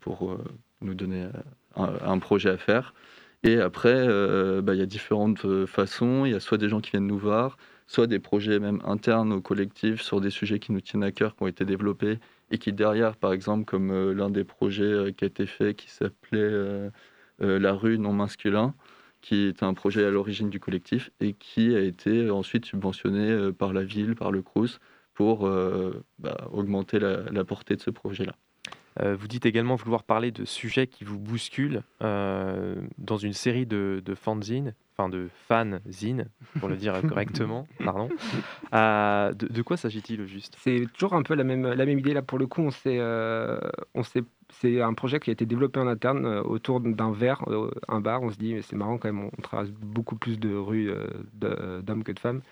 pour 0.00 0.36
nous 0.80 0.94
donner 0.94 1.28
un, 1.76 1.92
un 2.04 2.18
projet 2.18 2.50
à 2.50 2.56
faire. 2.56 2.92
Et 3.44 3.60
après, 3.60 4.04
il 4.04 4.74
y 4.74 4.82
a 4.82 4.86
différentes 4.86 5.66
façons. 5.66 6.24
Il 6.24 6.32
y 6.32 6.34
a 6.34 6.40
soit 6.40 6.58
des 6.58 6.68
gens 6.68 6.80
qui 6.80 6.90
viennent 6.90 7.06
nous 7.06 7.18
voir, 7.18 7.56
soit 7.86 8.08
des 8.08 8.18
projets 8.18 8.58
même 8.58 8.80
internes 8.84 9.32
au 9.32 9.40
collectif 9.40 10.02
sur 10.02 10.20
des 10.20 10.30
sujets 10.30 10.58
qui 10.58 10.72
nous 10.72 10.80
tiennent 10.80 11.04
à 11.04 11.12
cœur, 11.12 11.36
qui 11.36 11.44
ont 11.44 11.46
été 11.46 11.64
développés 11.64 12.18
et 12.50 12.58
qui 12.58 12.72
derrière, 12.72 13.16
par 13.16 13.32
exemple, 13.32 13.64
comme 13.64 13.90
euh, 13.90 14.14
l'un 14.14 14.30
des 14.30 14.44
projets 14.44 14.84
euh, 14.84 15.12
qui 15.12 15.24
a 15.24 15.26
été 15.28 15.46
fait, 15.46 15.74
qui 15.74 15.90
s'appelait 15.90 16.38
euh, 16.38 16.90
La 17.40 17.72
rue 17.74 17.98
non 17.98 18.12
masculin, 18.12 18.74
qui 19.20 19.46
est 19.46 19.62
un 19.62 19.74
projet 19.74 20.04
à 20.04 20.10
l'origine 20.10 20.50
du 20.50 20.60
collectif 20.60 21.10
et 21.20 21.34
qui 21.34 21.74
a 21.74 21.80
été 21.80 22.30
ensuite 22.30 22.66
subventionné 22.66 23.52
par 23.52 23.72
la 23.72 23.82
ville, 23.84 24.14
par 24.14 24.30
le 24.30 24.42
CRUS, 24.42 24.78
pour 25.14 25.48
bah, 26.18 26.48
augmenter 26.52 26.98
la 27.00 27.44
portée 27.44 27.76
de 27.76 27.80
ce 27.80 27.90
projet-là. 27.90 28.36
Euh, 29.00 29.14
vous 29.14 29.28
dites 29.28 29.46
également 29.46 29.74
vouloir 29.76 30.02
parler 30.02 30.30
de 30.30 30.44
sujets 30.44 30.86
qui 30.86 31.04
vous 31.04 31.18
bousculent 31.18 31.82
euh, 32.02 32.76
dans 32.98 33.16
une 33.16 33.32
série 33.32 33.66
de, 33.66 34.02
de 34.04 34.14
fanzines, 34.14 34.74
enfin 34.96 35.08
de 35.08 35.28
fanzines, 35.48 36.28
pour 36.58 36.68
le 36.68 36.76
dire 36.76 37.00
correctement, 37.08 37.66
pardon. 37.84 38.08
Euh, 38.74 39.32
de, 39.32 39.46
de 39.46 39.62
quoi 39.62 39.76
s'agit-il 39.76 40.20
au 40.20 40.26
juste? 40.26 40.56
C'est 40.58 40.86
toujours 40.92 41.14
un 41.14 41.22
peu 41.22 41.34
la 41.34 41.44
même, 41.44 41.66
la 41.66 41.86
même 41.86 41.98
idée. 41.98 42.12
Là, 42.12 42.22
pour 42.22 42.36
le 42.36 42.46
coup, 42.46 42.62
on 42.62 42.70
s'est, 42.70 43.00
on 43.00 44.02
s'est, 44.02 44.24
c'est 44.50 44.80
un 44.80 44.94
projet 44.94 45.20
qui 45.20 45.30
a 45.30 45.32
été 45.32 45.46
développé 45.46 45.80
en 45.80 45.86
interne 45.86 46.24
euh, 46.26 46.42
autour 46.42 46.80
d'un 46.80 47.12
verre, 47.12 47.42
euh, 47.48 47.70
un 47.88 48.00
bar. 48.00 48.22
On 48.22 48.30
se 48.30 48.38
dit, 48.38 48.54
mais 48.54 48.62
c'est 48.62 48.76
marrant 48.76 48.98
quand 48.98 49.12
même, 49.12 49.30
on 49.36 49.42
traverse 49.42 49.70
beaucoup 49.70 50.16
plus 50.16 50.38
de 50.38 50.54
rues 50.54 50.90
euh, 50.90 51.82
d'hommes 51.82 52.04
que 52.04 52.12
de 52.12 52.18
femmes. 52.18 52.42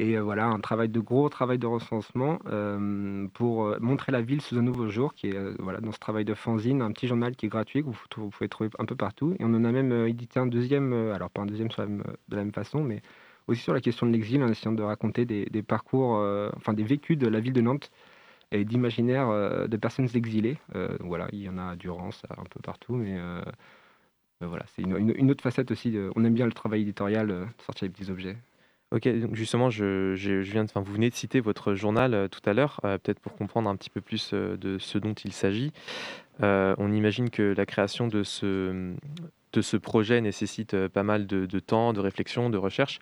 Et 0.00 0.16
euh, 0.16 0.22
voilà, 0.22 0.46
un 0.46 0.60
travail 0.60 0.88
de 0.88 1.00
gros 1.00 1.28
travail 1.28 1.58
de 1.58 1.66
recensement 1.66 2.38
euh, 2.46 3.26
pour 3.34 3.66
euh, 3.66 3.78
montrer 3.80 4.12
la 4.12 4.22
ville 4.22 4.40
sous 4.40 4.56
un 4.56 4.62
nouveau 4.62 4.88
jour, 4.88 5.12
qui 5.12 5.26
est 5.28 5.38
voilà, 5.58 5.80
dans 5.80 5.90
ce 5.90 5.98
travail 5.98 6.24
de 6.24 6.34
fanzine, 6.34 6.82
un 6.82 6.92
petit 6.92 7.08
journal 7.08 7.34
qui 7.34 7.46
est 7.46 7.48
gratuit, 7.48 7.82
que 7.82 7.88
vous, 7.88 8.30
pouvez 8.30 8.48
trouver 8.48 8.70
un 8.78 8.84
peu 8.84 8.94
partout. 8.94 9.34
Et 9.40 9.44
on 9.44 9.52
en 9.54 9.64
a 9.64 9.72
même 9.72 9.92
édité 10.06 10.38
un 10.38 10.46
deuxième, 10.46 10.92
alors 11.12 11.30
pas 11.30 11.42
un 11.42 11.46
deuxième 11.46 11.68
de 11.68 12.36
la 12.36 12.44
même 12.44 12.52
façon, 12.52 12.84
mais 12.84 13.02
aussi 13.48 13.62
sur 13.62 13.74
la 13.74 13.80
question 13.80 14.06
de 14.06 14.12
l'exil, 14.12 14.42
en 14.42 14.48
essayant 14.48 14.72
de 14.72 14.82
raconter 14.84 15.24
des, 15.26 15.62
parcours, 15.62 16.12
enfin 16.56 16.74
des 16.74 16.84
vécus 16.84 17.18
de 17.18 17.26
la 17.26 17.40
ville 17.40 17.52
de 17.52 17.60
Nantes 17.60 17.90
et 18.52 18.64
d'imaginaires 18.64 19.28
euh, 19.30 19.66
de 19.66 19.76
personnes 19.76 20.08
exilées. 20.14 20.58
Voilà, 21.00 21.28
il 21.32 21.40
y 21.42 21.48
en 21.48 21.58
a 21.58 21.70
à 21.70 21.76
Durance, 21.76 22.22
un 22.30 22.44
peu 22.44 22.60
partout, 22.62 22.94
mais, 22.94 23.18
voilà, 24.40 24.64
c'est 24.68 24.82
une, 24.82 25.30
autre 25.30 25.42
facette 25.42 25.72
aussi. 25.72 25.96
on 26.14 26.24
aime 26.24 26.34
bien 26.34 26.46
le 26.46 26.52
travail 26.52 26.82
éditorial, 26.82 27.28
de 27.28 27.46
sortir 27.64 27.88
des 27.88 27.92
petits 27.92 28.10
objets. 28.10 28.36
Ok, 28.90 29.06
donc 29.06 29.34
justement, 29.34 29.68
je, 29.68 30.14
viens 30.14 30.64
de, 30.64 30.70
enfin, 30.70 30.80
vous 30.80 30.94
venez 30.94 31.10
de 31.10 31.14
citer 31.14 31.40
votre 31.40 31.74
journal 31.74 32.14
euh, 32.14 32.26
tout 32.26 32.40
à 32.48 32.54
l'heure, 32.54 32.80
euh, 32.84 32.96
peut-être 32.96 33.20
pour 33.20 33.34
comprendre 33.34 33.68
un 33.68 33.76
petit 33.76 33.90
peu 33.90 34.00
plus 34.00 34.30
euh, 34.32 34.56
de 34.56 34.78
ce 34.78 34.96
dont 34.96 35.12
il 35.12 35.32
s'agit. 35.32 35.72
On 36.40 36.92
imagine 36.92 37.28
que 37.28 37.54
la 37.54 37.66
création 37.66 38.06
de 38.06 38.22
ce, 38.22 39.76
projet 39.76 40.20
nécessite 40.22 40.74
pas 40.88 41.02
mal 41.02 41.26
de, 41.26 41.58
temps, 41.58 41.92
de 41.92 42.00
réflexion, 42.00 42.48
de 42.48 42.56
recherche. 42.56 43.00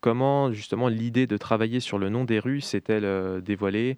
Comment 0.00 0.52
justement 0.52 0.88
l'idée 0.88 1.26
de 1.26 1.36
travailler 1.36 1.80
sur 1.80 1.98
le 1.98 2.08
nom 2.08 2.24
des 2.24 2.40
rues 2.40 2.60
s'est-elle 2.60 3.40
dévoilée? 3.42 3.96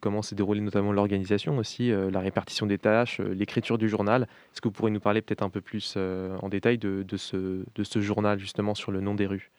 Comment 0.00 0.22
s'est 0.22 0.34
déroulée 0.34 0.60
notamment 0.60 0.90
l'organisation 0.90 1.56
aussi, 1.58 1.92
la 1.92 2.18
répartition 2.18 2.66
des 2.66 2.78
tâches, 2.78 3.20
l'écriture 3.20 3.78
du 3.78 3.88
journal? 3.88 4.22
Est-ce 4.52 4.60
que 4.60 4.66
vous 4.66 4.72
pourriez 4.72 4.92
nous 4.92 4.98
parler 4.98 5.22
peut-être 5.22 5.44
un 5.44 5.50
peu 5.50 5.60
plus 5.60 5.96
en 5.96 6.48
détail 6.48 6.78
de, 6.78 7.04
ce, 7.16 7.64
de 7.72 7.84
ce 7.84 8.00
journal 8.00 8.40
justement 8.40 8.74
sur 8.74 8.90
le 8.90 9.00
nom 9.00 9.14
des 9.14 9.26
rues? 9.26 9.52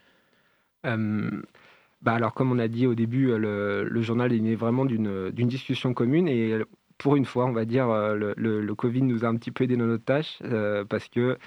Bah 0.83 2.13
alors, 2.13 2.33
comme 2.33 2.51
on 2.51 2.59
a 2.59 2.67
dit 2.67 2.87
au 2.87 2.95
début, 2.95 3.27
le, 3.37 4.01
journal 4.01 4.33
est 4.33 4.39
né 4.39 4.55
vraiment 4.55 4.85
d'une 4.85 5.31
discussion 5.31 5.93
commune 5.93 6.27
et 6.27 6.59
pour 6.97 7.15
une 7.15 7.25
fois, 7.25 7.45
on 7.45 7.51
va 7.51 7.65
dire, 7.65 7.89
euh, 7.89 8.15
le, 8.15 8.33
le- 8.61 8.75
Covid 8.75 9.01
nous 9.03 9.25
a 9.25 9.27
un 9.27 9.35
petit 9.35 9.51
peu 9.51 9.63
aidé 9.63 9.75
dans 9.77 9.85
notre 9.85 10.05
tâche 10.05 10.39
euh, 10.43 10.85
parce 10.85 11.07
que 11.09 11.37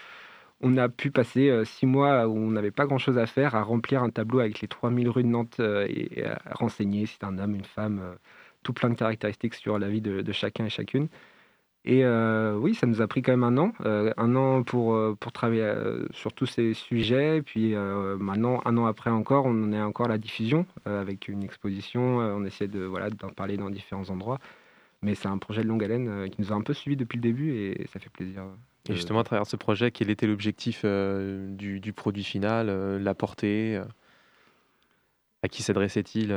on 0.61 0.76
a 0.78 0.89
pu 0.89 1.11
passer 1.11 1.51
euh, 1.51 1.64
six 1.64 1.87
mois 1.87 2.28
où 2.28 2.37
on 2.37 2.51
n'avait 2.53 2.70
pas 2.72 2.87
grand-chose 2.87 3.18
à 3.18 3.26
faire, 3.26 3.55
à 3.55 3.62
remplir 3.62 4.03
un 4.03 4.11
tableau 4.11 4.41
avec 4.41 4.61
les 4.61 4.68
3000 4.68 5.09
rues 5.09 5.22
de 5.24 5.28
Nantes 5.28 5.61
et, 5.61 6.24
à 6.26 6.41
renseigner 6.55 7.07
si 7.07 7.16
c'est 7.20 7.24
un 7.26 7.39
homme, 7.39 7.55
une 7.57 7.64
femme, 7.64 8.16
tout 8.62 8.72
plein 8.72 8.91
de 8.91 8.95
caractéristiques 8.97 9.55
sur 9.55 9.78
la 9.78 9.89
vie 9.89 10.01
de 10.01 10.32
chacun 10.32 10.66
et 10.66 10.70
chacune. 10.70 11.09
Et 11.87 12.03
euh, 12.03 12.57
oui, 12.57 12.74
ça 12.74 12.87
nous 12.87 13.03
a 13.03 13.07
pris 13.07 13.20
quand 13.20 13.32
même 13.32 13.45
un 13.45 13.59
an, 13.59 13.72
euh, 13.85 14.11
un 14.16 14.35
an 14.37 14.62
pour, 14.62 14.95
euh, 14.95 15.14
pour 15.20 15.32
travailler 15.32 15.70
sur 16.12 16.32
tous 16.32 16.47
ces 16.47 16.72
sujets. 16.72 17.43
Puis 17.43 17.74
maintenant, 17.74 18.62
un 18.64 18.76
an 18.78 18.87
après 18.87 19.11
encore, 19.11 19.45
on 19.45 19.64
en 19.64 19.72
est 19.72 19.80
encore 19.80 20.07
à 20.07 20.11
la 20.11 20.18
diffusion 20.18 20.66
avec 20.87 21.28
une 21.28 21.43
exposition. 21.43 22.18
on 22.18 22.45
essaie 22.45 22.68
de 22.68 22.80
voilà 22.80 23.11
d'en 23.11 23.28
parler 23.28 23.57
dans 23.57 23.70
différents 23.70 24.09
endroits. 24.11 24.39
Mais 25.03 25.14
c'est 25.14 25.28
un 25.28 25.37
projet 25.37 25.62
de 25.62 25.68
longue 25.68 25.85
haleine 25.85 26.30
qui 26.30 26.41
nous 26.41 26.53
a 26.53 26.55
un 26.55 26.62
peu 26.62 26.72
suivis 26.72 26.97
depuis 26.97 27.16
le 27.16 27.22
début 27.22 27.53
et 27.53 27.87
ça 27.93 28.01
fait 28.01 28.09
plaisir. 28.09 28.45
Et 28.89 28.95
justement, 28.95 29.20
à 29.20 29.24
travers 29.24 29.47
ce 29.47 29.57
projet, 29.57 29.91
quel 29.91 30.09
était 30.09 30.26
l'objectif 30.26 30.85
du, 30.85 31.80
du 31.80 31.93
produit 31.93 32.24
final, 32.24 32.68
la 33.03 33.14
portée 33.14 33.82
À 35.43 35.49
qui 35.49 35.62
s'adressait-il 35.62 36.32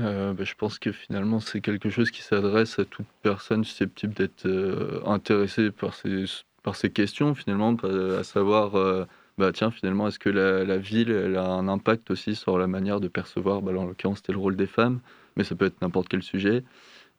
euh 0.00 0.32
bah, 0.32 0.44
je 0.44 0.54
pense 0.54 0.78
que 0.78 0.92
finalement, 0.92 1.40
c'est 1.40 1.60
quelque 1.60 1.90
chose 1.90 2.10
qui 2.10 2.22
s'adresse 2.22 2.78
à 2.78 2.84
toute 2.84 3.06
personne 3.22 3.64
susceptible 3.64 4.14
d'être 4.14 4.46
euh, 4.46 5.00
intéressée 5.06 5.70
par 5.70 5.94
ces, 5.94 6.24
par 6.62 6.76
ces 6.76 6.90
questions, 6.90 7.34
finalement, 7.34 7.74
à 8.18 8.24
savoir, 8.24 8.74
euh, 8.76 9.04
bah, 9.38 9.52
tiens, 9.52 9.70
finalement, 9.70 10.08
est-ce 10.08 10.18
que 10.18 10.30
la, 10.30 10.64
la 10.64 10.78
ville 10.78 11.10
elle 11.10 11.36
a 11.36 11.46
un 11.46 11.68
impact 11.68 12.10
aussi 12.10 12.34
sur 12.34 12.58
la 12.58 12.66
manière 12.66 13.00
de 13.00 13.08
percevoir, 13.08 13.62
bah, 13.62 13.72
en 13.76 13.86
l'occurrence, 13.86 14.18
c'était 14.18 14.32
le 14.32 14.38
rôle 14.38 14.56
des 14.56 14.66
femmes, 14.66 15.00
mais 15.36 15.44
ça 15.44 15.54
peut 15.54 15.66
être 15.66 15.80
n'importe 15.82 16.08
quel 16.08 16.22
sujet. 16.22 16.64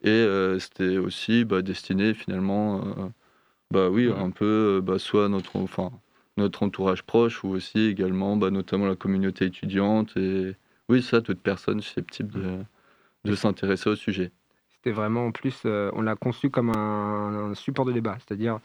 Et 0.03 0.25
c'était 0.59 0.97
aussi 0.97 1.43
bah, 1.45 1.61
destiné, 1.61 2.13
finalement, 2.13 3.11
bah 3.71 3.89
oui, 3.89 4.09
un 4.15 4.31
peu, 4.31 4.81
soit 4.97 5.27
notre, 5.27 5.57
enfin, 5.57 5.91
notre 6.37 6.63
entourage 6.63 7.03
proche, 7.03 7.43
ou 7.43 7.49
aussi 7.49 7.79
également, 7.87 8.37
notamment 8.37 8.87
la 8.87 8.95
communauté 8.95 9.45
étudiante, 9.45 10.15
et 10.17 10.55
oui, 10.89 11.01
ça, 11.01 11.21
toute 11.21 11.41
personne 11.41 11.81
susceptible 11.81 12.31
de, 12.31 12.57
de 13.25 13.35
s'intéresser 13.35 13.89
au 13.89 13.95
sujet. 13.95 14.31
C'était 14.69 14.91
vraiment 14.91 15.25
en 15.25 15.31
plus, 15.31 15.63
euh, 15.65 15.91
on 15.93 16.01
l'a 16.01 16.15
conçu 16.15 16.49
comme 16.49 16.69
un, 16.69 17.51
un 17.51 17.53
support 17.53 17.85
de 17.85 17.91
débat, 17.91 18.17
c'est-à-dire 18.19 18.59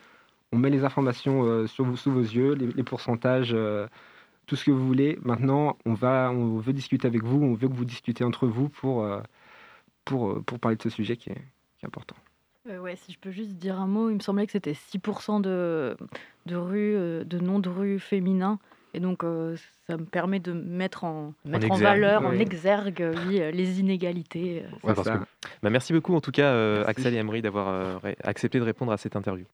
on 0.52 0.58
met 0.58 0.70
les 0.70 0.84
informations 0.84 1.44
euh, 1.44 1.66
sur 1.66 1.84
vous, 1.84 1.96
sous 1.96 2.12
vos 2.12 2.20
yeux, 2.20 2.54
les, 2.54 2.66
les 2.68 2.82
pourcentages, 2.82 3.52
euh, 3.52 3.86
tout 4.46 4.56
ce 4.56 4.64
que 4.64 4.70
vous 4.70 4.86
voulez. 4.86 5.18
Maintenant, 5.22 5.78
on 5.84 5.94
va, 5.94 6.30
on 6.30 6.58
veut 6.58 6.72
discuter 6.72 7.06
avec 7.06 7.24
vous, 7.24 7.42
on 7.42 7.54
veut 7.54 7.68
que 7.68 7.74
vous 7.74 7.84
discutez 7.84 8.24
entre 8.24 8.46
vous 8.46 8.68
pour, 8.68 9.04
euh, 9.04 9.20
pour, 10.04 10.42
pour 10.44 10.58
parler 10.60 10.76
de 10.76 10.82
ce 10.82 10.90
sujet 10.90 11.16
qui 11.16 11.30
est, 11.30 11.34
qui 11.78 11.84
est 11.84 11.86
important. 11.86 12.16
Euh, 12.68 12.78
ouais, 12.78 12.96
si 12.96 13.12
je 13.12 13.18
peux 13.18 13.30
juste 13.30 13.52
dire 13.52 13.78
un 13.78 13.86
mot, 13.86 14.08
il 14.08 14.14
me 14.14 14.20
semblait 14.20 14.46
que 14.46 14.52
c'était 14.52 14.72
6% 14.72 15.40
de, 15.42 15.96
de 16.46 16.56
rues, 16.56 16.96
euh, 16.96 17.24
de 17.24 17.38
noms 17.38 17.58
de 17.58 17.68
rues 17.68 17.98
féminins. 17.98 18.58
Et 18.94 19.00
donc, 19.00 19.24
euh, 19.24 19.56
ça 19.88 19.96
me 19.96 20.04
permet 20.04 20.38
de 20.38 20.52
mettre 20.52 21.02
en, 21.04 21.34
mettre 21.44 21.70
en 21.70 21.74
valeur, 21.74 22.24
en 22.24 22.32
exergue, 22.32 23.04
oui, 23.26 23.40
euh, 23.40 23.50
les 23.50 23.80
inégalités. 23.80 24.62
euh, 24.62 24.68
Ouais, 24.70 24.78
c'est 24.88 24.94
parce 24.94 25.08
ça. 25.08 25.18
que- 25.18 25.48
Bah, 25.62 25.70
merci 25.70 25.92
beaucoup 25.92 26.14
en 26.14 26.20
tout 26.20 26.30
cas, 26.30 26.52
euh, 26.52 26.84
Axel 26.86 27.12
et 27.14 27.16
Emery, 27.18 27.42
d'avoir 27.42 27.68
euh, 27.68 28.12
accepté 28.22 28.58
de 28.60 28.64
répondre 28.64 28.92
à 28.92 28.96
cette 28.96 29.16
interview. 29.16 29.46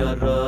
your 0.00 0.39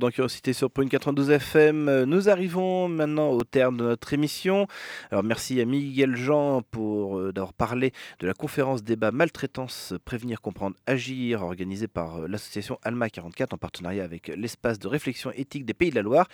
dans 0.00 0.10
Curiosité 0.10 0.54
sur 0.54 0.70
Prune 0.70 0.88
92 0.88 1.30
FM, 1.30 1.88
euh, 1.88 2.06
nous 2.06 2.30
arrivons 2.30 2.88
maintenant 2.88 3.30
au 3.32 3.44
terme 3.44 3.76
de 3.76 3.84
notre 3.84 4.14
émission. 4.14 4.66
Alors 5.10 5.22
merci 5.22 5.60
à 5.60 5.66
Miguel 5.66 6.16
Jean 6.16 6.62
pour 6.62 7.18
euh, 7.18 7.32
d'avoir 7.32 7.52
parlé 7.52 7.92
de 8.18 8.26
la 8.26 8.32
conférence 8.32 8.82
débat 8.82 9.10
maltraitance 9.10 9.92
prévenir 10.06 10.40
comprendre 10.40 10.74
agir 10.86 11.42
organisée 11.42 11.86
par 11.86 12.16
euh, 12.16 12.28
l'association 12.28 12.78
Alma 12.82 13.10
44 13.10 13.52
en 13.52 13.58
partenariat 13.58 14.02
avec 14.02 14.28
l'espace 14.28 14.78
de 14.78 14.88
réflexion 14.88 15.32
éthique 15.32 15.66
des 15.66 15.74
Pays 15.74 15.90
de 15.90 15.96
la 15.96 16.02
Loire 16.02 16.28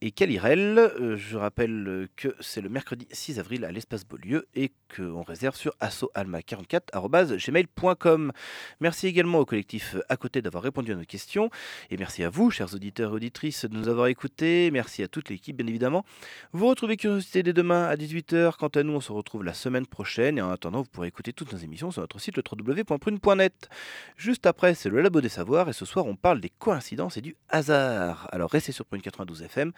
et 0.00 0.12
Calirel. 0.12 0.78
Euh, 0.78 1.16
je 1.16 1.36
rappelle 1.36 1.88
euh, 1.88 2.06
que 2.16 2.34
c'est 2.40 2.60
le 2.60 2.68
mercredi 2.68 3.06
6 3.10 3.40
avril 3.40 3.64
à 3.64 3.72
l'espace 3.72 4.06
Beaulieu 4.06 4.46
et 4.54 4.70
qu'on 4.94 5.22
réserve 5.22 5.56
sur 5.56 5.74
assoalma44@gmail.com. 5.80 8.32
Merci 8.80 9.06
également 9.06 9.38
au 9.38 9.44
collectif 9.44 9.96
à 10.08 10.16
côté 10.16 10.42
d'avoir 10.42 10.62
répondu 10.62 10.92
à 10.92 10.94
nos 10.94 11.04
questions 11.04 11.50
et 11.90 11.96
merci 11.96 12.24
à 12.24 12.30
vous 12.30 12.50
chers 12.50 12.74
auditeurs 12.74 13.12
et 13.12 13.14
auditrices 13.14 13.64
de 13.64 13.76
nous 13.76 13.88
avoir 13.88 14.08
écoutés. 14.08 14.70
Merci 14.72 15.02
à 15.02 15.08
toute 15.08 15.28
l'équipe 15.28 15.56
bien 15.56 15.66
évidemment. 15.66 16.04
Vous 16.52 16.66
retrouvez 16.66 16.96
Curiosité 16.96 17.42
dès 17.42 17.52
demain 17.52 17.84
à 17.84 17.96
18h. 17.96 18.56
Quant 18.56 18.68
à 18.68 18.82
nous, 18.82 18.94
on 18.94 19.00
se 19.00 19.12
retrouve 19.12 19.44
la 19.44 19.54
semaine 19.54 19.86
prochaine 19.86 20.38
et 20.38 20.42
en 20.42 20.50
attendant, 20.50 20.82
vous 20.82 20.88
pourrez 20.90 21.08
écouter 21.08 21.32
toutes 21.32 21.52
nos 21.52 21.58
émissions 21.58 21.90
sur 21.90 22.00
notre 22.00 22.18
site 22.18 22.36
le 22.36 22.42
www.prune.net. 22.50 23.68
Juste 24.16 24.46
après, 24.46 24.74
c'est 24.74 24.88
le 24.88 25.00
Labo 25.00 25.20
des 25.20 25.28
Savoirs 25.28 25.68
et 25.68 25.72
ce 25.72 25.84
soir, 25.84 26.06
on 26.06 26.16
parle 26.16 26.40
des 26.40 26.50
coïncidences 26.50 27.16
et 27.16 27.20
du 27.20 27.36
hasard. 27.48 28.28
Alors 28.32 28.50
restez 28.50 28.72
sur 28.72 28.84
Prune 28.84 29.02
92 29.02 29.42
FM. 29.42 29.72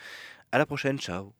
À 0.52 0.58
la 0.58 0.66
prochaine, 0.66 0.98
ciao. 0.98 1.39